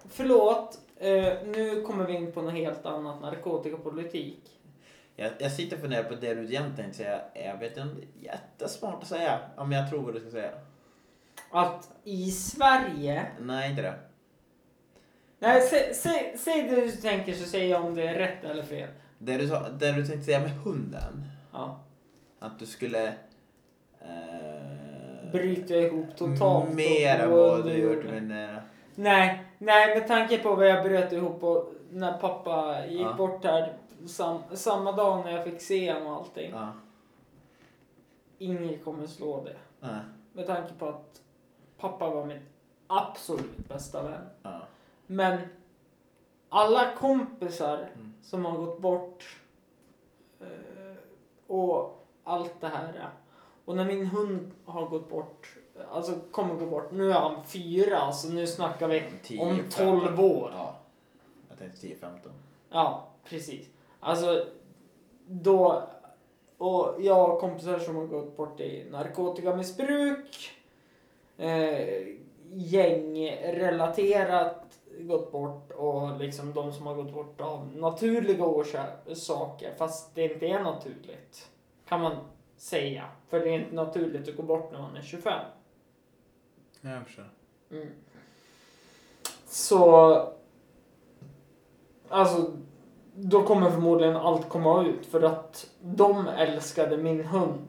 Förlåt, 0.08 0.78
eh, 0.96 1.34
nu 1.44 1.82
kommer 1.86 2.06
vi 2.06 2.12
in 2.14 2.32
på 2.32 2.42
något 2.42 2.52
helt 2.52 2.86
annat, 2.86 3.20
narkotikapolitik. 3.20 4.60
Jag, 5.16 5.32
jag 5.38 5.52
sitter 5.52 5.76
och 5.76 5.82
funderar 5.82 6.04
på 6.04 6.14
det 6.14 6.34
du 6.34 6.44
egentligen 6.44 6.94
säga. 6.94 7.20
Jag 7.34 7.58
vet 7.58 7.70
inte 7.70 7.82
om 7.82 7.94
det 7.94 8.02
är 8.02 8.32
jättesmart 8.32 9.02
att 9.02 9.08
säga. 9.08 9.40
Om 9.56 9.72
jag 9.72 9.90
tror 9.90 10.02
vad 10.02 10.14
du 10.14 10.20
ska 10.20 10.30
säga. 10.30 10.52
Att 11.50 11.90
i 12.04 12.30
Sverige... 12.30 13.26
Nej, 13.40 13.70
inte 13.70 13.82
det. 13.82 13.98
Nej, 15.38 15.60
sä, 15.60 15.94
sä, 15.94 16.38
säg 16.38 16.62
det 16.62 16.80
du 16.80 16.90
tänker 16.90 17.34
så 17.34 17.44
säger 17.44 17.70
jag 17.70 17.84
om 17.84 17.94
det 17.94 18.08
är 18.08 18.14
rätt 18.14 18.44
eller 18.44 18.62
fel. 18.62 18.88
Det 19.18 19.36
du, 19.36 19.46
det 19.78 19.92
du 19.92 20.06
tänkte 20.06 20.24
säga 20.24 20.40
med 20.40 20.50
hunden. 20.50 21.24
Ja. 21.52 21.84
Att 22.38 22.58
du 22.58 22.66
skulle... 22.66 23.06
Eh, 24.00 24.35
Bryta 25.32 25.74
ihop 25.74 26.16
totalt. 26.16 26.74
Mer 26.74 27.18
än 27.18 27.30
vad 27.30 27.64
du 27.64 27.72
gjort. 27.72 28.04
Men, 28.04 28.30
eh, 28.30 28.56
Nej, 28.94 29.44
nej, 29.58 29.98
med 29.98 30.08
tanke 30.08 30.38
på 30.38 30.54
vad 30.54 30.68
jag 30.68 30.84
bröt 30.84 31.12
ihop 31.12 31.42
och 31.44 31.72
när 31.90 32.18
pappa 32.18 32.86
gick 32.86 33.00
Ja. 33.06 33.12
bort 33.12 33.44
här 33.44 33.72
sam, 34.06 34.38
samma 34.54 34.92
dag 34.92 35.24
när 35.24 35.32
jag 35.32 35.44
fick 35.44 35.60
se 35.60 35.92
honom 35.92 36.08
och 36.08 36.14
allting. 36.16 36.50
ja. 36.50 36.72
Inget 38.38 38.84
kommer 38.84 39.06
slå 39.06 39.44
det. 39.44 39.56
Ja. 39.80 39.88
Med 40.32 40.46
tanke 40.46 40.72
på 40.78 40.88
att 40.88 41.20
pappa 41.78 42.10
var 42.10 42.24
min 42.26 42.40
absolut 42.86 43.68
bästa 43.68 44.02
vän. 44.02 44.22
Ja. 44.42 44.60
Men 45.06 45.38
alla 46.48 46.92
kompisar 46.98 47.76
Mm. 47.94 48.14
som 48.22 48.44
har 48.44 48.52
gått 48.58 48.80
bort 48.80 49.36
eh, 50.40 50.96
och 51.46 52.06
allt 52.24 52.60
det 52.60 52.68
här. 52.68 53.08
Och 53.66 53.76
när 53.76 53.84
min 53.84 54.06
hund 54.06 54.50
har 54.64 54.86
gått 54.86 55.08
bort, 55.08 55.56
alltså 55.90 56.12
kommer 56.30 56.54
gå 56.54 56.66
bort, 56.66 56.92
nu 56.92 57.10
är 57.10 57.14
han 57.14 57.44
fyra, 57.44 57.98
alltså 57.98 58.28
nu 58.28 58.46
snackar 58.46 58.88
vi 58.88 59.02
10, 59.22 59.40
om 59.40 59.56
15. 59.56 60.00
12 60.00 60.20
år. 60.20 60.50
Ja. 60.54 60.76
Jag 61.48 61.58
tänkte 61.58 61.86
10-15. 61.86 61.96
Ja, 62.70 63.08
precis. 63.24 63.66
Alltså, 64.00 64.46
då... 65.26 65.82
Och 66.58 66.94
jag 66.98 67.14
har 67.14 67.40
kompisar 67.40 67.78
som 67.78 67.96
har 67.96 68.06
gått 68.06 68.36
bort 68.36 68.60
i 68.60 68.86
narkotikamissbruk. 68.90 70.50
Eh, 71.36 72.06
gängrelaterat 72.52 74.78
gått 74.98 75.32
bort 75.32 75.70
och 75.70 76.18
liksom 76.18 76.54
de 76.54 76.72
som 76.72 76.86
har 76.86 76.94
gått 76.94 77.14
bort 77.14 77.40
av 77.40 77.76
naturliga 77.76 78.44
orsaker 78.44 79.74
fast 79.78 80.14
det 80.14 80.32
inte 80.32 80.46
är 80.46 80.62
naturligt. 80.62 81.50
Kan 81.88 82.00
man 82.00 82.16
säga. 82.56 83.04
För 83.28 83.40
det 83.40 83.48
är 83.48 83.52
inte 83.52 83.74
naturligt 83.74 84.28
att 84.28 84.36
gå 84.36 84.42
bort 84.42 84.72
när 84.72 84.80
man 84.82 84.96
är 84.96 85.02
25. 85.02 85.40
Ja, 86.80 86.90
jag 86.90 87.06
förstår. 87.06 87.28
Mm. 87.70 87.88
Så... 89.46 90.32
Alltså, 92.08 92.56
då 93.14 93.42
kommer 93.46 93.70
förmodligen 93.70 94.16
allt 94.16 94.48
komma 94.48 94.86
ut 94.86 95.06
för 95.06 95.22
att 95.22 95.70
de 95.80 96.26
älskade 96.28 96.96
min 96.96 97.24
hund. 97.24 97.68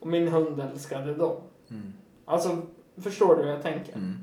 Och 0.00 0.06
min 0.06 0.28
hund 0.28 0.60
älskade 0.60 1.14
dem. 1.14 1.36
Mm. 1.70 1.92
Alltså, 2.24 2.62
förstår 2.96 3.36
du 3.36 3.42
hur 3.42 3.50
jag 3.50 3.62
tänker? 3.62 3.92
Mm. 3.94 4.18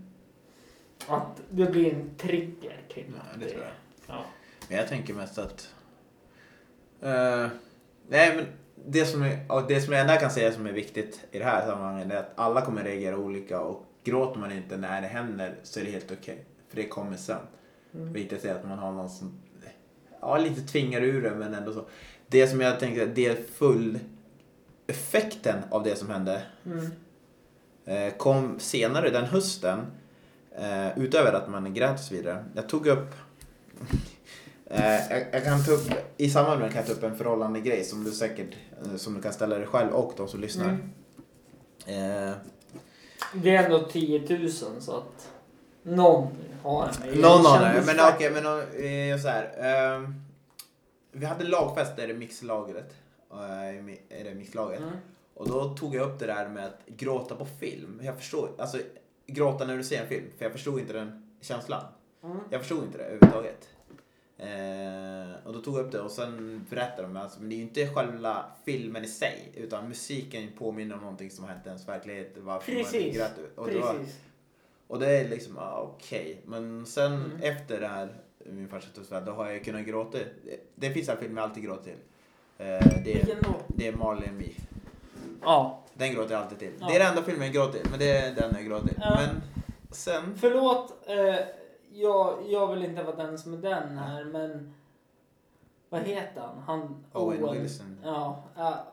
Att 1.07 1.41
det 1.49 1.71
blir 1.71 1.93
en 1.93 2.15
trigger 2.17 2.81
till 2.89 3.13
Ja, 3.15 3.39
det 3.39 3.49
tror 3.49 3.61
jag. 3.61 3.71
Ja. 4.07 4.25
Men 4.69 4.77
jag 4.77 4.87
tänker 4.87 5.13
mest 5.13 5.37
att... 5.37 5.73
eh, 7.01 7.47
nej, 8.07 8.35
men 8.35 8.45
det 8.85 9.05
som, 9.05 9.23
är, 9.23 9.39
och 9.51 9.67
det 9.67 9.81
som 9.81 9.93
jag 9.93 10.01
enda 10.01 10.17
kan 10.17 10.31
säga 10.31 10.51
som 10.51 10.67
är 10.67 10.71
viktigt 10.71 11.19
i 11.31 11.39
det 11.39 11.45
här 11.45 11.65
sammanhanget 11.65 12.11
är 12.11 12.17
att 12.17 12.31
alla 12.35 12.61
kommer 12.61 12.83
reagera 12.83 13.17
olika 13.17 13.59
och 13.61 13.85
gråter 14.03 14.39
man 14.39 14.51
inte 14.51 14.77
när 14.77 15.01
det 15.01 15.07
händer 15.07 15.55
så 15.63 15.79
är 15.79 15.83
det 15.83 15.91
helt 15.91 16.11
okej. 16.11 16.45
För 16.69 16.75
det 16.75 16.87
kommer 16.87 17.17
sen. 17.17 17.37
Mm. 17.93 18.13
Viktigt 18.13 18.45
är 18.45 18.55
att 18.55 18.67
man 18.67 18.77
har 18.77 18.91
någon 18.91 19.09
som 19.09 19.39
ja, 20.21 20.37
lite 20.37 20.61
tvingar 20.61 21.01
ur 21.01 21.21
det 21.21 21.31
men 21.31 21.53
ändå 21.53 21.73
så. 21.73 21.85
Det 22.27 22.47
som 22.47 22.61
jag 22.61 22.79
tänker, 22.79 23.07
det 23.07 23.25
är 23.25 23.35
full 23.35 23.99
effekten 24.87 25.55
av 25.69 25.83
det 25.83 25.95
som 25.95 26.09
hände 26.09 26.41
Mm. 26.65 26.85
eh, 27.85 28.13
kom 28.13 28.59
senare 28.59 29.09
den 29.09 29.25
hösten. 29.25 29.79
Eh, 30.57 30.99
utöver 30.99 31.33
att 31.33 31.49
man 31.49 31.73
grät 31.73 31.93
och 31.93 31.99
så 31.99 32.15
vidare. 32.15 32.45
Jag 32.55 32.69
tog 32.69 32.87
upp 32.87 33.15
eh, 34.73 35.11
jag, 35.11 35.25
jag 35.31 35.43
kan 35.43 35.63
ta 35.65 35.71
upp, 35.71 35.81
i 36.17 36.29
samband 36.29 36.59
med 36.59 36.69
det 36.69 36.73
kan 36.73 36.79
jag 36.79 36.87
ta 36.87 36.93
upp 36.93 37.03
en 37.11 37.17
förhållande 37.17 37.59
grej 37.59 37.83
som 37.83 38.03
du 38.03 38.11
säkert 38.11 38.55
eh, 38.85 38.95
som 38.95 39.13
du 39.13 39.21
kan 39.21 39.33
ställa 39.33 39.57
dig 39.57 39.67
själv 39.67 39.91
och 39.93 40.13
de 40.17 40.27
som 40.27 40.39
lyssnar. 40.39 40.65
Mm. 41.87 42.29
Eh, 42.29 42.33
Det 43.33 43.55
är 43.55 43.63
ändå 43.63 43.79
10 43.79 44.39
000 44.39 44.49
så 44.51 44.97
att 44.97 45.29
någon 45.83 46.27
har 46.63 46.89
en. 47.13 47.19
Någon 47.21 47.45
av 47.47 47.61
Jag 47.61 47.75
det. 47.75 47.83
Men 47.85 47.95
okej, 48.15 48.31
men 48.31 48.45
eh, 48.45 49.21
så 49.21 49.27
här. 49.27 49.51
ehm, 49.59 50.13
vi 51.11 51.25
hade 51.25 51.43
lagfest 51.43 51.95
där 51.95 52.09
i 52.09 52.13
mixlagret. 52.13 52.93
eh, 53.31 53.77
i 53.77 53.81
mi- 53.81 54.19
i 54.19 54.23
det 54.23 54.33
mixlaget. 54.35 54.79
Mm. 54.79 54.93
Och 55.35 55.47
då 55.49 55.69
tog 55.69 55.95
jag 55.95 56.09
upp 56.09 56.19
det 56.19 56.25
där 56.25 56.49
med 56.49 56.65
att 56.65 56.79
gråta 56.87 57.35
på 57.35 57.45
film. 57.45 58.01
Jag 58.03 58.17
förstår, 58.17 58.49
alltså 58.57 58.77
gråta 59.27 59.65
när 59.65 59.77
du 59.77 59.83
ser 59.83 60.01
en 60.01 60.07
film. 60.07 60.25
För 60.37 60.45
jag 60.45 60.51
förstod 60.51 60.79
inte 60.79 60.93
den 60.93 61.31
känslan. 61.41 61.83
Mm. 62.23 62.37
Jag 62.49 62.59
förstod 62.61 62.83
inte 62.83 62.97
det 62.97 63.03
överhuvudtaget. 63.03 63.67
Eh, 64.43 65.47
och 65.47 65.53
då 65.53 65.61
tog 65.61 65.77
jag 65.77 65.85
upp 65.85 65.91
det 65.91 65.99
och 65.99 66.11
sen 66.11 66.65
berättade 66.69 67.01
de 67.01 67.17
alltså, 67.17 67.39
men 67.39 67.49
det 67.49 67.55
är 67.55 67.57
ju 67.57 67.63
inte 67.63 67.87
själva 67.87 68.45
filmen 68.65 69.03
i 69.03 69.07
sig 69.07 69.51
utan 69.55 69.87
musiken 69.87 70.49
påminner 70.57 70.95
om 70.95 71.01
någonting 71.01 71.29
som 71.31 71.43
har 71.43 71.51
hänt 71.51 71.65
i 71.65 71.67
ens 71.67 71.87
verklighet. 71.87 72.33
Varför 72.37 72.71
man 72.73 72.83
Precis. 72.83 73.15
grät. 73.17 73.31
Och 73.55 73.67
det 73.67 73.79
var, 73.79 73.93
Precis. 73.93 74.19
och 74.87 74.99
det 74.99 75.19
är 75.19 75.29
liksom, 75.29 75.57
ah, 75.57 75.79
okej. 75.81 76.41
Men 76.45 76.85
sen 76.85 77.13
Mm. 77.13 77.31
efter 77.41 77.81
det 77.81 77.87
här 77.87 78.09
min 78.45 78.67
farsa 78.67 78.87
tog 78.95 79.05
svärd, 79.05 79.23
då 79.25 79.31
har 79.31 79.49
jag 79.49 79.63
kunnat 79.65 79.85
gråta. 79.85 80.17
Det, 80.17 80.59
det 80.75 80.89
finns 80.93 81.09
en 81.09 81.17
film 81.17 81.37
jag 81.37 81.43
alltid 81.43 81.63
gråter 81.63 81.83
till. 81.83 81.97
Eh, 82.57 83.03
det, 83.05 83.35
det 83.67 83.87
är 83.87 83.93
Marley 83.95 84.27
and 84.29 84.37
Me. 84.37 84.45
Ja. 85.41 85.83
Den 85.93 86.13
gråter 86.13 86.33
jag 86.33 86.41
alltid 86.43 86.59
till. 86.59 86.71
Ja. 86.79 86.87
Det 86.87 86.95
är 86.95 86.99
den 86.99 87.07
enda 87.07 87.23
filmen 87.23 87.43
jag 87.45 87.53
gråter 87.53 87.79
till, 87.79 87.89
men 87.89 87.99
det 87.99 88.17
är 88.17 88.35
den 88.35 88.53
jag 88.55 88.65
gråter 88.65 88.87
till. 88.87 88.97
Ja. 89.01 89.19
Men 89.25 89.41
sen... 89.91 90.37
Förlåt, 90.37 90.93
eh, 91.07 91.35
jag, 91.93 92.37
jag 92.49 92.67
vill 92.67 92.85
inte 92.85 93.03
vara 93.03 93.15
den 93.15 93.37
som 93.37 93.53
är 93.53 93.57
den 93.57 93.97
här, 93.97 94.23
men 94.23 94.73
vad 95.89 96.01
heter 96.01 96.41
han? 96.41 96.59
Han 96.59 97.05
Owen 97.13 97.61
Wilson. 97.61 97.97
Ja, 98.03 98.43
ja, 98.55 98.87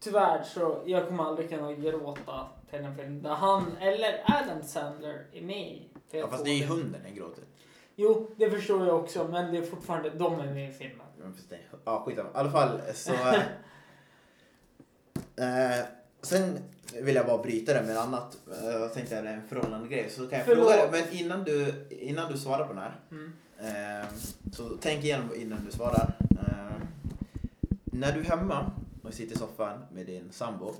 tyvärr 0.00 0.42
så 0.42 0.82
jag 0.86 1.08
kommer 1.08 1.24
aldrig 1.24 1.48
kunna 1.48 1.72
gråta 1.72 2.46
till 2.70 2.78
en 2.78 2.96
film 2.96 3.22
där 3.22 3.34
han 3.34 3.76
eller 3.80 4.24
Adam 4.26 4.62
Sandler 4.62 5.26
är 5.32 5.42
med 5.42 5.82
Ja, 6.10 6.28
fast 6.28 6.44
det 6.44 6.50
är 6.50 6.66
hunden 6.66 7.00
jag 7.04 7.14
gråter. 7.14 7.44
Jo, 7.96 8.30
det 8.36 8.50
förstår 8.50 8.86
jag 8.86 8.96
också, 8.96 9.28
men 9.28 9.52
det 9.52 9.58
är 9.58 9.62
fortfarande 9.62 10.10
de 10.10 10.40
är 10.40 10.54
med 10.54 10.70
i 10.70 10.72
filmen. 10.72 11.06
Ja, 11.84 12.02
skitsamma. 12.06 12.28
I 12.28 12.32
alla 12.34 12.50
fall 12.50 12.80
så... 12.94 13.12
eh, 15.42 15.99
sen 16.22 16.58
vill 17.02 17.14
jag 17.14 17.26
bara 17.26 17.42
bryta 17.42 17.74
det 17.74 17.82
med 17.82 17.96
annat. 17.96 18.38
Eh, 18.62 18.68
Jag 18.70 18.94
tänkte 18.94 19.18
att 19.18 19.24
det 19.24 19.30
är 19.30 19.34
en 19.34 19.48
förhållande 19.48 19.88
grej. 19.88 20.10
Så 20.10 20.26
kan 20.28 20.38
jag 20.38 20.46
Förlåt. 20.46 20.72
fråga 20.72 20.90
dig. 20.90 21.02
Men 21.10 21.18
innan 21.18 21.44
du, 21.44 21.86
innan 21.90 22.32
du 22.32 22.38
svarar 22.38 22.66
på 22.66 22.72
den 22.72 22.82
här. 22.82 23.00
Mm. 23.10 23.32
Eh, 24.02 24.08
så 24.52 24.68
tänk 24.80 25.04
igenom 25.04 25.34
innan 25.34 25.64
du 25.64 25.70
svarar. 25.70 26.14
Eh, 26.30 26.82
när 27.84 28.12
du 28.12 28.20
är 28.20 28.24
hemma 28.24 28.70
och 29.02 29.14
sitter 29.14 29.34
i 29.34 29.38
soffan 29.38 29.78
med 29.92 30.06
din 30.06 30.32
sambo. 30.32 30.74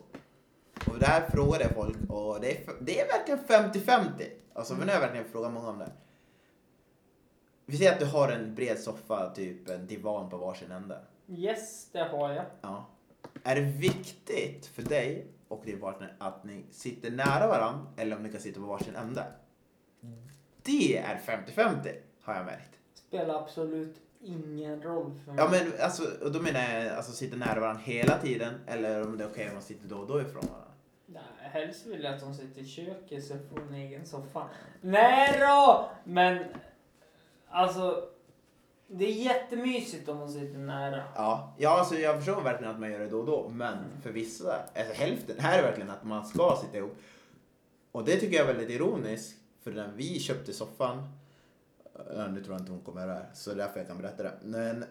Och 0.87 0.99
det 0.99 1.07
här 1.07 1.31
frågar 1.31 1.61
jag 1.61 1.71
folk 1.71 1.97
och 2.09 2.41
det 2.41 2.51
är, 2.57 2.73
det 2.81 3.01
är 3.01 3.07
verkligen 3.07 3.71
50-50. 3.73 4.07
Alltså 4.53 4.75
men 4.75 4.87
nu 4.87 4.93
har 4.93 4.95
jag 4.95 5.01
verkligen 5.01 5.29
frågat 5.33 5.53
många 5.53 5.69
om 5.69 5.79
det. 5.79 5.91
Vi 7.67 7.77
säger 7.77 7.93
att 7.93 7.99
du 7.99 8.07
har 8.07 8.29
en 8.29 8.55
bred 8.55 8.79
soffa, 8.79 9.31
typ 9.35 9.69
en 9.69 9.87
divan 9.87 10.31
på 10.31 10.37
varsin 10.37 10.71
ände. 10.71 10.99
Yes, 11.29 11.89
det 11.93 11.99
har 12.03 12.33
jag. 12.33 12.45
Ja. 12.61 12.87
Är 13.43 13.55
det 13.55 13.61
viktigt 13.61 14.67
för 14.67 14.83
dig 14.83 15.27
och 15.49 15.63
din 15.65 15.81
partner 15.81 16.17
att 16.19 16.45
ni 16.45 16.65
sitter 16.71 17.11
nära 17.11 17.47
varandra 17.47 17.87
eller 17.97 18.17
om 18.17 18.23
ni 18.23 18.33
kan 18.33 18.41
sitta 18.41 18.61
på 18.61 18.67
varsin 18.67 18.97
ände? 18.97 19.25
Det 20.63 20.99
är 20.99 21.21
50-50 21.47 21.95
har 22.23 22.35
jag 22.35 22.45
märkt. 22.45 22.71
Spelar 22.95 23.43
absolut 23.43 23.97
ingen 24.21 24.83
roll 24.83 25.21
för 25.25 25.33
mig. 25.33 25.45
Ja 25.45 25.51
men 25.51 25.73
alltså, 25.81 26.03
och 26.25 26.33
då 26.33 26.41
menar 26.41 26.61
jag 26.61 26.97
alltså 26.97 27.13
sitta 27.13 27.37
nära 27.37 27.61
varandra 27.61 27.83
hela 27.85 28.19
tiden 28.19 28.55
eller 28.67 29.03
om 29.03 29.19
det 29.19 29.25
är 29.25 29.29
okej 29.29 29.49
om 29.49 29.55
man 29.55 29.63
sitter 29.63 29.89
då 29.89 29.97
och 29.97 30.07
då 30.07 30.21
ifrån 30.21 30.47
varandra. 30.47 30.73
Nej, 31.07 31.23
helst 31.39 31.87
vill 31.87 32.05
jag 32.05 32.15
att 32.15 32.21
de 32.21 32.35
sitter 32.35 32.61
i 32.61 32.67
köket 32.67 33.25
så 33.25 33.33
jag 33.33 33.41
får 33.51 33.61
en 33.61 33.75
egen 33.75 34.07
soffa. 34.07 34.49
Nej 34.81 35.37
då! 35.41 35.91
Men 36.05 36.45
alltså, 37.49 38.10
det 38.93 39.05
är 39.05 39.13
jättemysigt 39.13 40.09
om 40.09 40.19
de 40.19 40.29
sitter 40.29 40.59
nära. 40.59 41.03
Ja, 41.15 41.55
ja 41.59 41.79
alltså 41.79 41.95
jag 41.95 42.17
förstår 42.17 42.43
verkligen 42.43 42.75
att 42.75 42.81
man 42.81 42.91
gör 42.91 42.99
det 42.99 43.09
då 43.09 43.19
och 43.19 43.27
då 43.27 43.49
men 43.49 43.77
för 44.03 44.11
vissa, 44.11 44.63
alltså 44.77 44.95
hälften, 44.95 45.37
här 45.39 45.59
är 45.59 45.63
verkligen 45.63 45.91
att 45.91 46.05
man 46.05 46.27
ska 46.27 46.59
sitta 46.63 46.79
ihop. 46.79 46.97
Och 47.93 48.05
det 48.05 48.17
tycker 48.17 48.37
jag 48.37 48.49
är 48.49 48.55
väldigt 48.55 48.71
ironiskt 48.71 49.37
för 49.63 49.73
när 49.73 49.93
vi 49.97 50.21
köpte 50.21 50.53
soffan, 50.53 51.09
ja, 52.17 52.27
nu 52.27 52.41
tror 52.41 52.55
jag 52.55 52.61
inte 52.61 52.73
hon 52.73 52.81
kommer 52.81 53.09
här 53.09 53.27
så 53.35 53.51
det 53.51 53.57
är 53.57 53.67
därför 53.67 53.79
jag 53.79 53.89
kan 53.89 53.99
berätta 53.99 54.23
det. 54.23 54.33
Men, 54.43 54.85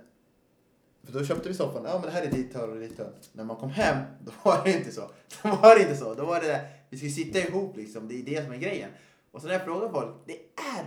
för 1.03 1.13
då 1.13 1.25
köpte 1.25 1.49
vi 1.49 1.55
soffan, 1.55 1.83
ja 1.85 1.93
men 1.93 2.01
det 2.01 2.11
här 2.11 2.23
är 2.23 2.31
ditt 2.31 2.53
hörn 2.53 2.69
och 2.69 2.79
ditt 2.79 2.97
hörn. 2.97 3.13
När 3.33 3.43
man 3.43 3.55
kom 3.55 3.69
hem, 3.69 3.97
då 4.25 4.31
var 4.43 4.61
det 4.63 4.71
inte 4.71 4.91
så. 4.91 5.09
Då 5.43 5.49
var 5.55 5.75
det 5.75 5.81
inte 5.81 5.95
så. 5.95 6.13
Då 6.13 6.25
var 6.25 6.41
det 6.41 6.47
där, 6.47 6.69
vi 6.89 6.97
ska 6.97 7.09
sitta 7.09 7.39
ihop 7.39 7.77
liksom, 7.77 8.07
det 8.07 8.15
är 8.15 8.23
det 8.23 8.43
som 8.43 8.53
är 8.53 8.57
grejen. 8.57 8.89
Och 9.31 9.41
så 9.41 9.47
när 9.47 9.53
jag 9.53 9.65
frågar 9.65 9.89
folk, 9.89 10.15
det 10.25 10.39
är 10.77 10.85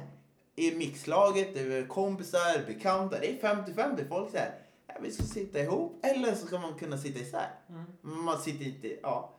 i 0.56 0.74
mixlaget, 0.76 1.54
det 1.54 1.60
är 1.60 1.86
kompisar, 1.86 2.66
bekanta, 2.66 3.18
det 3.18 3.26
är 3.26 3.54
50-50. 3.54 4.08
Folk 4.08 4.30
säger, 4.30 4.54
ja, 4.86 4.94
vi 5.00 5.10
ska 5.10 5.22
sitta 5.22 5.60
ihop 5.60 6.00
eller 6.02 6.34
så 6.34 6.46
ska 6.46 6.58
man 6.58 6.74
kunna 6.74 6.98
sitta 6.98 7.20
isär. 7.20 7.50
Mm. 7.68 8.24
Man 8.24 8.38
sitter 8.38 8.64
inte, 8.64 8.96
ja. 9.02 9.38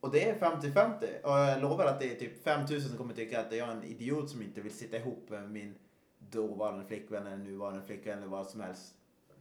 Och 0.00 0.10
det 0.10 0.28
är 0.28 0.38
50-50. 0.38 1.22
Och 1.22 1.30
jag 1.30 1.60
lovar 1.60 1.84
att 1.84 2.00
det 2.00 2.12
är 2.12 2.14
typ 2.14 2.44
5000 2.44 2.88
som 2.88 2.98
kommer 2.98 3.14
tycka 3.14 3.40
att 3.40 3.52
jag 3.52 3.68
är 3.68 3.72
en 3.72 3.84
idiot 3.84 4.30
som 4.30 4.42
inte 4.42 4.60
vill 4.60 4.72
sitta 4.72 4.96
ihop 4.96 5.30
med 5.30 5.50
min 5.50 5.74
dåvarande 6.18 6.84
flickvän 6.84 7.26
eller 7.26 7.36
nuvarande 7.36 7.86
flickvän 7.86 8.18
eller 8.18 8.26
vad 8.26 8.46
som 8.46 8.60
helst. 8.60 8.94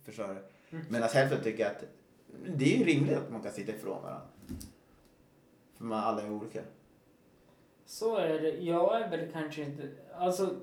Förstår 0.03 0.27
du? 0.27 0.43
Mm. 0.77 0.85
Medan 0.89 1.09
hälften 1.09 1.43
tycker 1.43 1.65
att 1.65 1.83
det 2.55 2.73
är 2.73 2.77
ju 2.77 2.85
rimligt 2.85 3.17
att 3.17 3.31
man 3.31 3.41
kan 3.41 3.51
sitta 3.51 3.71
ifrån 3.71 4.03
varandra. 4.03 4.27
För 5.77 5.83
man 5.83 5.99
alla 5.99 6.21
är 6.21 6.31
olika. 6.31 6.61
Så 7.85 8.17
är 8.17 8.41
det. 8.41 8.49
Jag 8.49 9.01
är 9.01 9.09
väl 9.09 9.31
kanske 9.31 9.61
inte... 9.61 9.89
Alltså, 10.15 10.55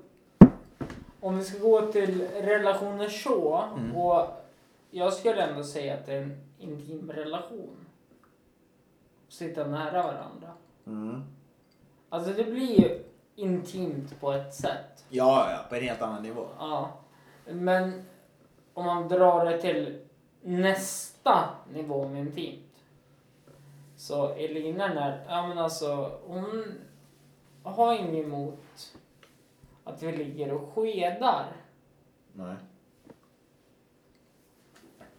om 1.25 1.37
vi 1.37 1.43
ska 1.43 1.59
gå 1.59 1.81
till 1.81 2.27
relationer 2.27 3.09
så. 3.09 3.63
Mm. 3.77 3.95
Och 3.95 4.27
jag 4.91 5.13
skulle 5.13 5.41
ändå 5.41 5.63
säga 5.63 5.93
att 5.93 6.05
det 6.05 6.13
är 6.13 6.21
en 6.21 6.37
intim 6.59 7.11
relation. 7.11 7.85
Sitta 9.27 9.67
nära 9.67 10.03
varandra. 10.03 10.49
Mm. 10.85 11.23
Alltså 12.09 12.33
det 12.33 12.43
blir 12.43 12.79
ju 12.79 13.03
intimt 13.35 14.19
på 14.19 14.31
ett 14.31 14.53
sätt. 14.53 15.05
Ja, 15.09 15.51
ja, 15.51 15.69
på 15.69 15.75
en 15.75 15.83
helt 15.83 16.01
annan 16.01 16.23
nivå. 16.23 16.47
Ja. 16.59 16.89
Men 17.45 18.05
om 18.73 18.85
man 18.85 19.07
drar 19.07 19.45
det 19.45 19.61
till 19.61 19.99
nästa 20.41 21.49
nivå 21.73 22.07
med 22.07 22.21
intimt. 22.21 22.75
Så 23.97 24.33
Elina 24.33 24.87
när, 24.87 25.25
ja 25.27 25.47
men 25.47 25.57
alltså 25.57 26.19
hon 26.27 26.73
har 27.63 27.93
inget 27.93 28.25
emot 28.25 28.95
att 29.85 30.03
vi 30.03 30.11
ligger 30.11 30.53
och 30.53 30.73
skedar 30.75 31.45
Nej. 32.33 32.55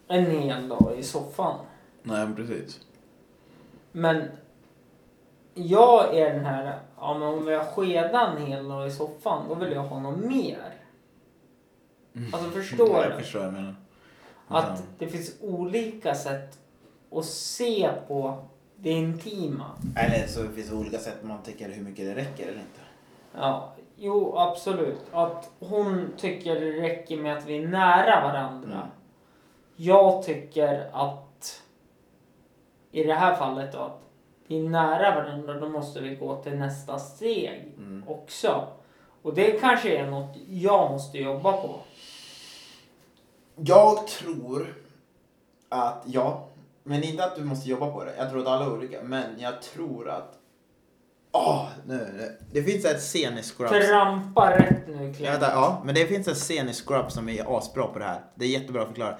en 0.09 0.31
hel 0.31 0.69
dag 0.69 0.95
i 0.99 1.03
soffan. 1.03 1.59
Nej, 2.03 2.35
precis. 2.37 2.81
Men 3.93 4.25
jag 5.55 6.17
är 6.17 6.35
den 6.35 6.45
här, 6.45 6.79
ja 6.97 7.19
men 7.19 7.29
om 7.29 7.47
vi 7.47 7.55
har 7.55 7.65
skedat 7.65 8.37
en 8.37 8.47
hel 8.47 8.69
dag 8.69 8.89
i 8.89 8.91
soffan 8.91 9.49
då 9.49 9.55
vill 9.55 9.73
jag 9.73 9.83
ha 9.83 10.01
något 10.01 10.25
mer. 10.25 10.75
Alltså 12.33 12.51
förstår 12.51 12.87
du? 12.87 12.93
jag 12.93 13.19
förstår 13.19 13.39
vad 13.39 13.49
jag 13.49 13.55
menar. 13.55 13.75
Att 14.49 14.83
det 14.99 15.09
finns 15.09 15.37
olika 15.41 16.15
sätt 16.15 16.59
att 17.13 17.25
se 17.25 17.91
på 18.09 18.45
det 18.77 18.91
intima. 18.91 19.71
Eller 19.97 20.27
så 20.27 20.49
finns 20.49 20.69
det 20.69 20.77
olika 20.77 20.99
sätt 20.99 21.23
man 21.23 21.43
tycker 21.43 21.69
hur 21.69 21.83
mycket 21.83 22.05
det 22.05 22.15
räcker 22.15 22.43
eller 22.43 22.61
inte. 22.61 22.81
Ja, 23.33 23.76
jo 23.97 24.39
absolut. 24.39 25.01
Att 25.13 25.51
hon 25.59 26.13
tycker 26.17 26.61
det 26.61 26.71
räcker 26.71 27.17
med 27.17 27.39
att 27.39 27.47
vi 27.47 27.63
är 27.63 27.69
nära 27.69 28.21
varandra. 28.21 28.75
Mm. 28.77 28.87
Jag 29.77 30.23
tycker 30.23 30.91
att 30.93 31.63
i 32.91 33.05
det 33.05 33.15
här 33.15 33.35
fallet 33.37 33.73
då 33.73 33.79
att 33.79 34.03
vi 34.47 34.59
är 34.67 34.69
nära 34.69 35.15
varandra 35.15 35.55
då 35.55 35.69
måste 35.69 36.01
vi 36.01 36.15
gå 36.15 36.43
till 36.43 36.57
nästa 36.59 36.99
steg 36.99 37.73
Mm. 37.77 38.05
också. 38.09 38.67
Och 39.23 39.35
det 39.35 39.61
kanske 39.61 39.97
är 39.97 40.07
något 40.11 40.37
jag 40.49 40.91
måste 40.91 41.19
jobba 41.19 41.53
på. 41.53 41.81
Jag 43.57 44.07
tror 44.07 44.75
att, 45.69 46.03
ja, 46.07 46.45
men 46.83 47.03
inte 47.05 47.25
att 47.25 47.37
du 47.37 47.45
måste 47.45 47.71
jobba 47.71 47.91
på 47.91 48.05
det. 48.05 48.17
Jag 48.17 48.31
tror 48.31 48.41
att 48.41 48.47
alla 48.47 48.65
är 48.65 48.73
olika. 48.73 49.03
Men 49.03 49.41
jag 49.41 49.63
tror 49.63 50.09
att, 50.09 50.39
åh, 51.37 51.69
nu, 51.87 51.95
nu. 52.17 52.39
det 52.53 52.63
finns 52.63 52.85
en 52.85 52.99
scen 52.99 53.39
i 53.39 53.43
Scrubs. 53.43 53.89
Trampa 53.89 54.59
rätt 54.59 54.89
nu 54.89 55.07
Ja, 55.07 55.15
Clem. 55.15 55.33
vänta, 55.33 55.51
ja, 55.51 55.83
men 55.85 55.95
det 55.95 56.07
finns 56.07 56.29
en 56.29 56.35
scen 56.35 56.69
i 56.69 56.73
Scrubs 56.73 57.15
som 57.15 57.29
är 57.29 57.59
asbra 57.59 57.87
på 57.87 57.99
det 57.99 58.05
här. 58.05 58.21
Det 58.35 58.45
är 58.45 58.49
jättebra 58.49 58.83
att 58.83 58.89
förklara. 58.89 59.19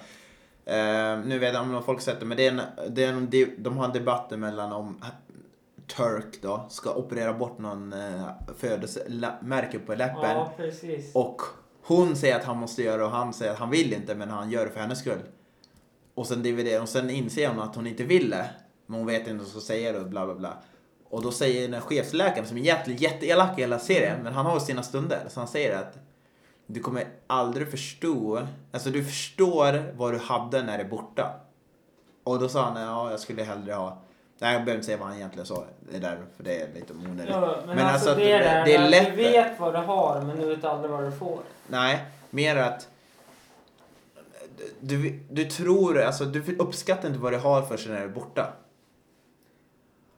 Eh, 0.65 1.19
nu 1.25 1.39
vet 1.39 1.53
jag 1.53 1.63
om 1.63 1.83
folk 1.83 2.01
sett 2.01 2.19
det, 2.19 2.25
men 2.25 2.37
det 2.37 2.47
är 2.47 2.51
en, 2.51 2.61
det 2.89 3.03
är 3.03 3.09
en, 3.09 3.29
de, 3.29 3.45
de 3.57 3.77
har 3.77 3.85
en 3.85 3.93
debatt 3.93 4.31
mellan 4.31 4.71
om 4.71 5.01
Turk 5.87 6.41
då 6.41 6.65
ska 6.69 6.93
operera 6.93 7.33
bort 7.33 7.57
någon 7.57 7.93
uh, 7.93 8.29
födelsemärke 8.57 9.79
på 9.79 9.95
läppen. 9.95 10.29
Ja, 10.29 10.53
precis. 10.57 11.15
Och 11.15 11.41
hon 11.81 12.15
säger 12.15 12.35
att 12.35 12.43
han 12.43 12.57
måste 12.57 12.83
göra 12.83 12.97
det 12.97 13.03
och 13.03 13.11
han 13.11 13.33
säger 13.33 13.51
att 13.51 13.59
han 13.59 13.69
vill 13.69 13.93
inte 13.93 14.15
men 14.15 14.29
han 14.29 14.49
gör 14.49 14.65
det 14.65 14.71
för 14.71 14.79
hennes 14.79 14.99
skull. 14.99 15.21
Och 16.13 16.27
sen 16.27 16.43
DVD 16.43 16.81
och 16.81 16.89
sen 16.89 17.09
inser 17.09 17.47
hon 17.47 17.59
att 17.59 17.75
hon 17.75 17.87
inte 17.87 18.03
vill 18.03 18.29
det. 18.29 18.49
Men 18.85 18.97
hon 18.99 19.07
vet 19.07 19.19
inte 19.19 19.33
vad 19.33 19.41
hon 19.41 19.49
ska 19.49 19.59
säga 19.59 19.91
det 19.91 19.99
och 19.99 20.07
bla 20.07 20.25
bla 20.25 20.35
bla. 20.35 20.57
Och 21.09 21.21
då 21.21 21.31
säger 21.31 21.61
den 21.61 21.73
här 21.73 21.81
chefsläkaren 21.81 22.47
som 22.47 22.57
är 22.57 22.61
jätte, 22.61 22.91
jätteelak 22.91 23.57
i 23.57 23.61
hela 23.61 23.79
serien, 23.79 24.23
men 24.23 24.33
han 24.33 24.45
har 24.45 24.59
sina 24.59 24.83
stunder. 24.83 25.19
Så 25.29 25.39
han 25.39 25.47
säger 25.47 25.77
att 25.77 25.97
du 26.65 26.79
kommer 26.79 27.07
aldrig 27.27 27.71
förstå, 27.71 28.47
alltså 28.71 28.89
du 28.89 29.03
förstår 29.05 29.93
vad 29.97 30.13
du 30.13 30.17
hade 30.19 30.63
när 30.63 30.77
det 30.77 30.83
är 30.83 30.87
borta. 30.89 31.39
Och 32.23 32.39
då 32.39 32.49
sa 32.49 32.61
han, 32.63 32.81
ja 32.81 33.11
jag 33.11 33.19
skulle 33.19 33.43
hellre 33.43 33.73
ha, 33.73 33.97
nej 34.39 34.53
jag 34.53 34.61
behöver 34.61 34.73
inte 34.75 34.85
säga 34.85 34.97
vad 34.97 35.07
han 35.07 35.17
egentligen 35.17 35.45
sa, 35.45 35.63
det 35.91 35.97
är 35.97 36.01
där, 36.01 36.17
för 36.37 36.43
det 36.43 36.61
är 36.61 36.73
lite 36.73 36.93
onödigt. 36.93 37.29
Ja, 37.29 37.57
men, 37.65 37.75
Men 37.75 37.85
alltså, 37.85 38.09
alltså 38.09 38.25
det 38.25 38.31
är 38.31 38.59
att 38.59 38.65
det 38.65 38.71
det 38.71 38.75
är 38.77 38.89
lätt- 38.89 39.09
Du 39.15 39.15
vet 39.15 39.59
vad 39.59 39.73
du 39.73 39.77
har 39.79 40.21
men 40.21 40.39
du 40.39 40.45
vet 40.55 40.63
aldrig 40.63 40.91
vad 40.91 41.03
du 41.03 41.11
får. 41.11 41.39
Nej, 41.67 42.05
mer 42.29 42.55
att 42.55 42.87
du, 44.79 45.19
du 45.29 45.45
tror, 45.45 46.01
alltså 46.01 46.25
du 46.25 46.55
uppskattar 46.57 47.07
inte 47.07 47.19
vad 47.19 47.33
du 47.33 47.37
har 47.37 47.61
för 47.61 47.77
sig 47.77 47.91
när 47.91 47.99
du 47.99 48.05
är 48.05 48.09
borta. 48.09 48.53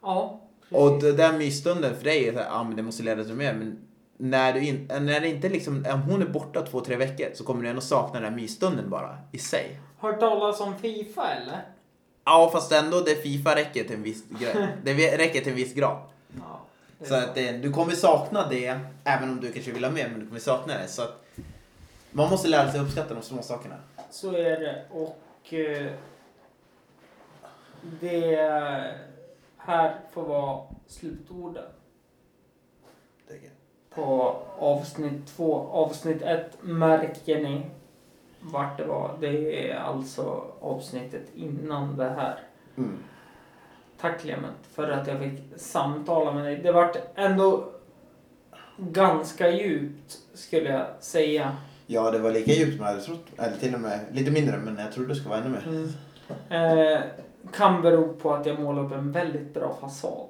Ja. 0.01 0.39
Och 0.71 1.01
det 1.01 1.11
där 1.11 1.33
mysstunden 1.33 1.97
för 1.97 2.03
dig 2.03 2.27
är 2.27 2.33
såhär, 2.33 2.45
ja 2.45 2.63
men 2.63 2.75
det 2.75 2.83
måste 2.83 3.03
leda 3.03 3.23
till 3.23 3.33
mer, 3.33 3.53
men 3.53 3.79
när, 4.17 4.53
du 4.53 4.59
in, 4.59 4.91
när 5.01 5.19
det 5.19 5.27
inte 5.27 5.49
liksom, 5.49 5.85
om 5.93 6.01
hon 6.01 6.21
är 6.21 6.25
borta 6.25 6.61
två, 6.61 6.81
tre 6.81 6.95
veckor 6.95 7.27
så 7.33 7.43
kommer 7.43 7.63
du 7.63 7.69
ändå 7.69 7.81
sakna 7.81 8.19
den 8.19 8.29
här 8.29 8.35
mysstunden 8.35 8.89
bara 8.89 9.17
i 9.31 9.37
sig. 9.37 9.79
Hört 9.99 10.19
talas 10.19 10.59
om 10.61 10.77
Fifa 10.77 11.33
eller? 11.33 11.65
Ja, 12.25 12.49
fast 12.53 12.71
ändå 12.71 12.99
det 12.99 13.15
Fifa 13.15 13.55
räcker 13.55 13.83
till 13.83 13.95
en 13.95 14.03
viss. 14.03 14.23
Det 14.83 15.17
räcker 15.17 15.39
till 15.39 15.49
en 15.49 15.55
viss 15.55 15.73
grad. 15.73 15.97
Ja. 16.37 16.59
Så 17.05 17.15
att 17.15 17.35
det, 17.35 17.51
du 17.51 17.71
kommer 17.71 17.93
sakna 17.93 18.49
det, 18.49 18.79
även 19.03 19.29
om 19.29 19.39
du 19.39 19.51
kanske 19.51 19.71
vill 19.71 19.83
ha 19.83 19.91
mer, 19.91 20.09
men 20.09 20.19
du 20.19 20.27
kommer 20.27 20.39
sakna 20.39 20.73
det. 20.77 20.87
Så 20.87 21.01
att 21.01 21.25
man 22.11 22.29
måste 22.29 22.47
lära 22.47 22.71
sig 22.71 22.81
uppskatta 22.81 23.13
de 23.13 23.23
små 23.23 23.41
sakerna. 23.41 23.75
Så 24.11 24.31
är 24.35 24.59
det. 24.59 24.85
Och 24.91 25.53
eh, 25.53 25.91
det 27.81 28.35
här 29.69 29.95
får 30.11 30.23
vara 30.23 30.61
slutorden 30.87 31.63
på 33.89 34.37
avsnitt 34.59 35.27
två. 35.27 35.55
Avsnitt 35.71 36.21
ett 36.21 36.57
märker 36.61 37.43
ni 37.43 37.65
vart 38.41 38.77
det 38.77 38.85
var. 38.85 39.17
Det 39.19 39.69
är 39.71 39.75
alltså 39.75 40.45
avsnittet 40.61 41.23
innan 41.35 41.97
det 41.97 42.09
här. 42.09 42.39
Mm. 42.77 42.97
Tack 44.01 44.21
Clement 44.21 44.57
för 44.73 44.89
att 44.89 45.07
jag 45.07 45.19
fick 45.19 45.59
samtala 45.59 46.33
med 46.33 46.43
dig. 46.43 46.57
Det 46.57 46.71
vart 46.71 46.97
ändå 47.15 47.69
ganska 48.77 49.49
djupt 49.49 50.17
skulle 50.33 50.69
jag 50.69 50.87
säga. 50.99 51.57
Ja, 51.87 52.11
det 52.11 52.19
var 52.19 52.31
lika 52.31 52.51
djupt 52.51 52.77
som 52.77 52.85
jag 52.85 52.91
hade 52.91 53.01
trott. 53.01 53.25
Eller 53.37 53.57
till 53.57 53.73
och 53.73 53.81
med 53.81 53.99
lite 54.11 54.31
mindre, 54.31 54.57
men 54.57 54.77
jag 54.77 54.91
trodde 54.91 55.09
det 55.09 55.15
skulle 55.15 55.29
vara 55.29 55.39
ännu 55.39 55.49
mer. 55.49 55.93
Eh, 56.49 57.01
kan 57.53 57.81
bero 57.81 58.13
på 58.13 58.33
att 58.33 58.45
jag 58.45 58.59
målar 58.59 58.85
upp 58.85 58.91
en 58.91 59.11
väldigt 59.11 59.53
bra 59.53 59.77
fasad. 59.81 60.27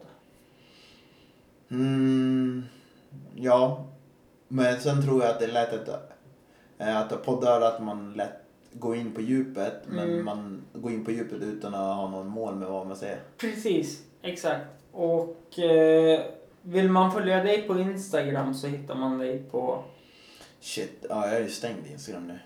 Mm, 1.71 2.63
ja, 3.35 3.85
men 4.47 4.79
sen 4.79 5.01
tror 5.05 5.21
jag 5.23 5.31
att 5.31 5.39
det 5.39 5.45
är 5.45 5.51
lätt 5.51 5.73
att, 5.89 6.11
eh, 6.77 6.97
att 6.97 7.25
poddar 7.25 7.61
att 7.61 7.83
man 7.83 8.13
lätt 8.13 8.43
går 8.73 8.95
in 8.95 9.11
på 9.13 9.21
djupet, 9.21 9.73
men 9.87 10.09
Mm. 10.09 10.25
man 10.25 10.61
går 10.73 10.91
in 10.91 11.05
på 11.05 11.11
djupet 11.11 11.41
utan 11.41 11.73
att 11.73 11.95
ha 11.95 12.09
någon 12.09 12.27
mål 12.27 12.55
med 12.55 12.67
vad 12.67 12.87
man 12.87 12.95
säger. 12.97 13.19
Precis, 13.37 14.03
exakt. 14.21 14.65
Och 14.91 15.59
eh, 15.59 16.21
vill 16.61 16.89
man 16.91 17.11
följa 17.11 17.43
dig 17.43 17.61
på 17.67 17.79
Instagram 17.79 18.53
så 18.53 18.67
hittar 18.67 18.95
man 18.95 19.17
dig 19.17 19.43
på... 19.51 19.83
Shit, 20.59 21.05
ja, 21.09 21.27
jag 21.27 21.35
är 21.37 21.41
ju 21.41 21.49
stängd 21.49 21.87
Instagram 21.91 22.27
nu. 22.27 22.39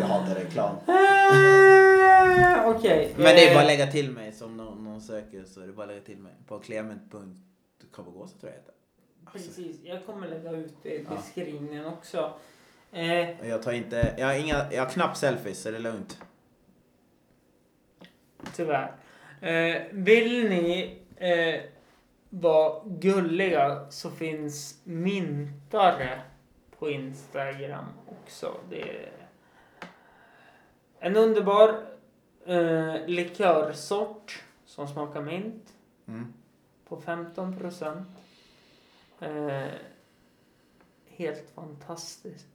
Jag 0.00 0.06
hatar 0.06 0.34
reklam. 0.34 0.76
Okej. 2.66 3.14
Men 3.16 3.24
det 3.24 3.48
är 3.48 3.54
bara 3.54 3.64
att 3.64 3.70
eh, 3.70 3.76
lägga 3.76 3.86
till 3.86 4.10
mig 4.10 4.32
som 4.32 4.56
någon, 4.56 4.84
någon 4.84 5.00
söker 5.00 5.44
så 5.44 5.60
är 5.60 5.66
det 5.66 5.72
bara 5.72 5.82
att 5.82 5.88
lägga 5.88 6.00
till 6.00 6.18
mig 6.18 6.32
på 6.46 6.58
clement.kabagosa 6.58 8.38
tror 8.38 8.52
jag 8.52 8.58
heter. 8.58 8.74
Alltså, 9.24 9.48
Precis, 9.48 9.76
jag 9.84 10.06
kommer 10.06 10.28
lägga 10.28 10.50
ut 10.50 10.74
det 10.82 10.94
i 10.94 11.04
beskrivningen 11.04 11.86
också. 11.86 12.32
Eh, 12.92 13.48
jag 13.48 13.62
tar 13.62 13.72
inte, 13.72 14.14
jag 14.18 14.26
har 14.26 14.34
inga, 14.34 14.72
jag 14.72 14.84
har 14.84 14.90
knappt 14.90 15.16
selfies 15.16 15.62
så 15.62 15.70
det 15.70 15.76
är 15.76 15.80
lugnt. 15.80 16.18
tyvärr. 18.56 18.92
Eh, 19.40 19.82
vill 19.90 20.48
ni 20.48 20.98
eh, 21.16 21.60
vara 22.30 22.82
gulliga 22.84 23.86
så 23.90 24.10
finns 24.10 24.80
Mintare 24.84 26.20
på 26.78 26.90
Instagram 26.90 27.84
också. 28.06 28.54
Det 28.70 28.82
är 28.82 29.12
en 31.00 31.16
underbar 31.16 31.80
eh, 32.46 33.06
likörsort 33.06 34.42
som 34.66 34.88
smakar 34.88 35.22
mint 35.22 35.70
Mm. 36.06 36.32
på 36.88 37.00
15 37.00 37.58
procent. 37.58 38.08
Eh, 39.20 39.68
helt 41.08 41.50
fantastiskt. 41.54 42.46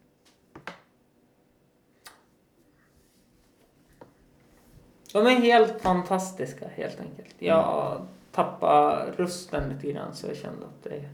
De 5.13 5.25
är 5.27 5.29
helt 5.35 5.81
fantastiska 5.81 6.67
helt 6.67 6.99
enkelt. 6.99 7.35
Jag 7.39 8.07
tappade 8.31 9.11
rösten 9.11 9.69
lite 9.69 9.91
grann 9.91 10.15
så 10.15 10.27
jag 10.27 10.37
kände 10.37 10.65
att 10.65 10.83
det... 10.83 11.09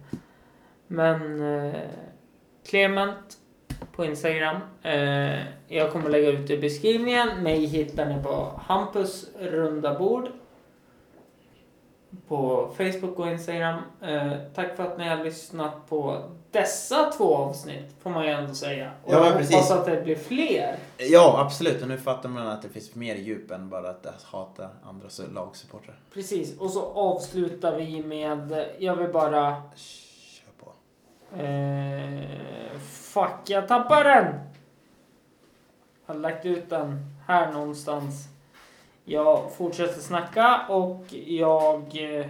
Men 0.88 1.42
eh, 1.42 1.90
Clement 2.64 3.38
på 3.92 4.06
Instagram. 4.06 4.58
Eh, 4.84 5.40
jag 5.68 5.92
kommer 5.92 6.10
lägga 6.10 6.30
ut 6.30 6.50
i 6.50 6.58
beskrivningen. 6.58 7.44
Mig 7.44 7.66
hittar 7.66 8.06
ni 8.06 8.24
på 8.24 8.62
Hampus 8.66 9.30
runda 9.40 10.00
bord. 10.00 10.30
På 12.28 12.70
Facebook 12.78 13.20
och 13.20 13.28
Instagram. 13.28 13.80
Eh, 14.02 14.32
tack 14.56 14.76
för 14.76 14.84
att 14.84 14.98
ni 14.98 15.08
har 15.10 15.24
lyssnat 15.24 15.90
på 15.90 16.30
dessa 16.52 17.12
två 17.12 17.36
avsnitt 17.36 17.96
får 18.02 18.10
man 18.10 18.26
ju 18.26 18.32
ändå 18.32 18.54
säga. 18.54 18.92
Och 19.04 19.14
Ja, 19.14 19.18
jag 19.18 19.24
hoppas 19.24 19.50
precis. 19.50 19.72
att 19.72 19.86
det 19.86 20.04
blir 20.04 20.16
fler. 20.16 20.76
Ja, 20.98 21.36
absolut. 21.40 21.82
Och 21.82 21.88
nu 21.88 21.98
fattar 21.98 22.30
man 22.30 22.48
att 22.48 22.62
det 22.62 22.70
finns 22.70 22.96
mer 22.96 23.16
djup 23.16 23.52
än 23.52 23.70
bara 23.70 23.90
att 23.90 24.24
hata 24.24 24.70
andra 24.84 25.08
lagsupportrar. 25.34 25.96
Precis, 26.14 26.60
och 26.60 26.70
så 26.70 26.86
avslutar 26.86 27.78
vi 27.78 28.04
med, 28.04 28.66
jag 28.80 28.96
vill 28.96 29.10
bara 29.12 29.56
eh, 31.38 32.80
fuck 32.80 33.50
jag 33.50 33.68
tappar 33.68 34.04
den! 34.04 34.26
Jag 36.06 36.14
har 36.14 36.22
lagt 36.22 36.46
ut 36.46 36.70
den 36.70 37.16
här 37.28 37.54
någonstans. 37.54 38.28
Jag 39.04 39.52
fortsätter 39.54 40.02
snacka 40.02 40.66
och 40.70 41.14
jag 41.14 41.82
eh, 41.98 42.26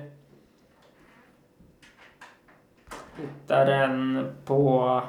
hittar 3.18 3.66
den 3.66 4.32
på 4.46 5.02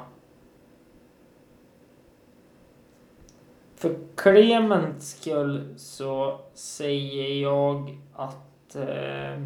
För 3.77 3.97
Clements 4.15 5.09
skull 5.09 5.73
så 5.77 6.39
säger 6.53 7.41
jag 7.41 7.97
att 8.13 8.75
eh, 8.75 9.41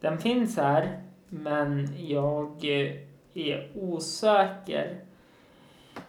den 0.00 0.18
finns 0.18 0.56
här, 0.56 1.02
men 1.34 1.88
jag 1.96 2.48
eh, 2.62 2.96
är 3.34 3.70
osäker 3.74 5.00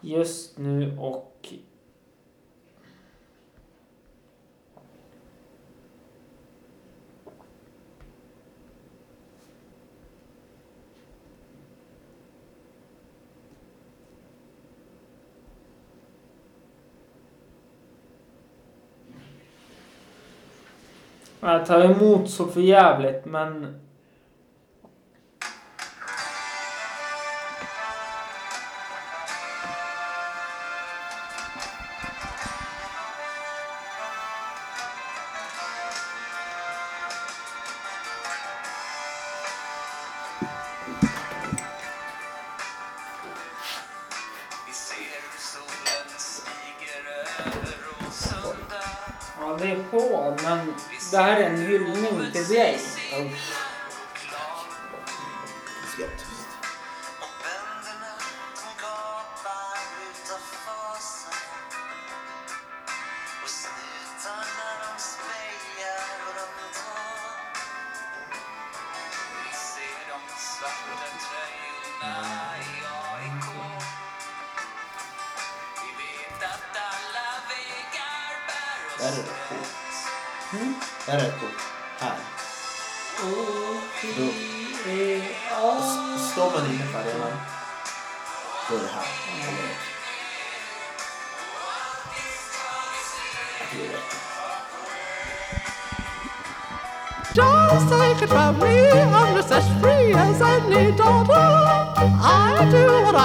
just 0.01 0.57
nu 0.57 0.97
och 0.97 1.53
Jag 21.39 21.65
tar 21.65 21.81
emot 21.81 22.29
så 22.29 22.47
för 22.47 22.61
jävligt 22.61 23.25
men 23.25 23.82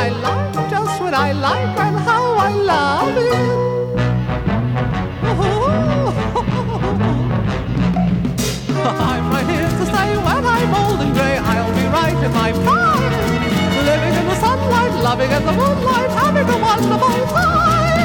I 0.00 0.10
like, 0.10 0.70
just 0.70 1.00
when 1.02 1.12
I 1.12 1.32
like, 1.32 1.76
and 1.76 1.96
how 1.98 2.34
I 2.34 2.52
love 2.72 3.16
it. 3.18 3.34
I'm 8.78 9.28
right 9.32 9.48
here 9.50 9.68
to 9.68 9.86
stay 9.90 10.16
when 10.26 10.44
I'm 10.46 10.72
old 10.80 11.00
and 11.00 11.12
grey. 11.12 11.36
I'll 11.38 11.74
be 11.74 11.84
right 11.98 12.18
in 12.26 12.32
my 12.32 12.52
prime. 12.64 13.12
Living 13.90 14.14
in 14.20 14.24
the 14.30 14.36
sunlight, 14.36 14.92
loving 15.02 15.30
in 15.32 15.42
the 15.44 15.52
moonlight, 15.52 16.10
having 16.10 16.48
a 16.48 16.58
wonderful 16.58 17.26
time. 17.34 17.97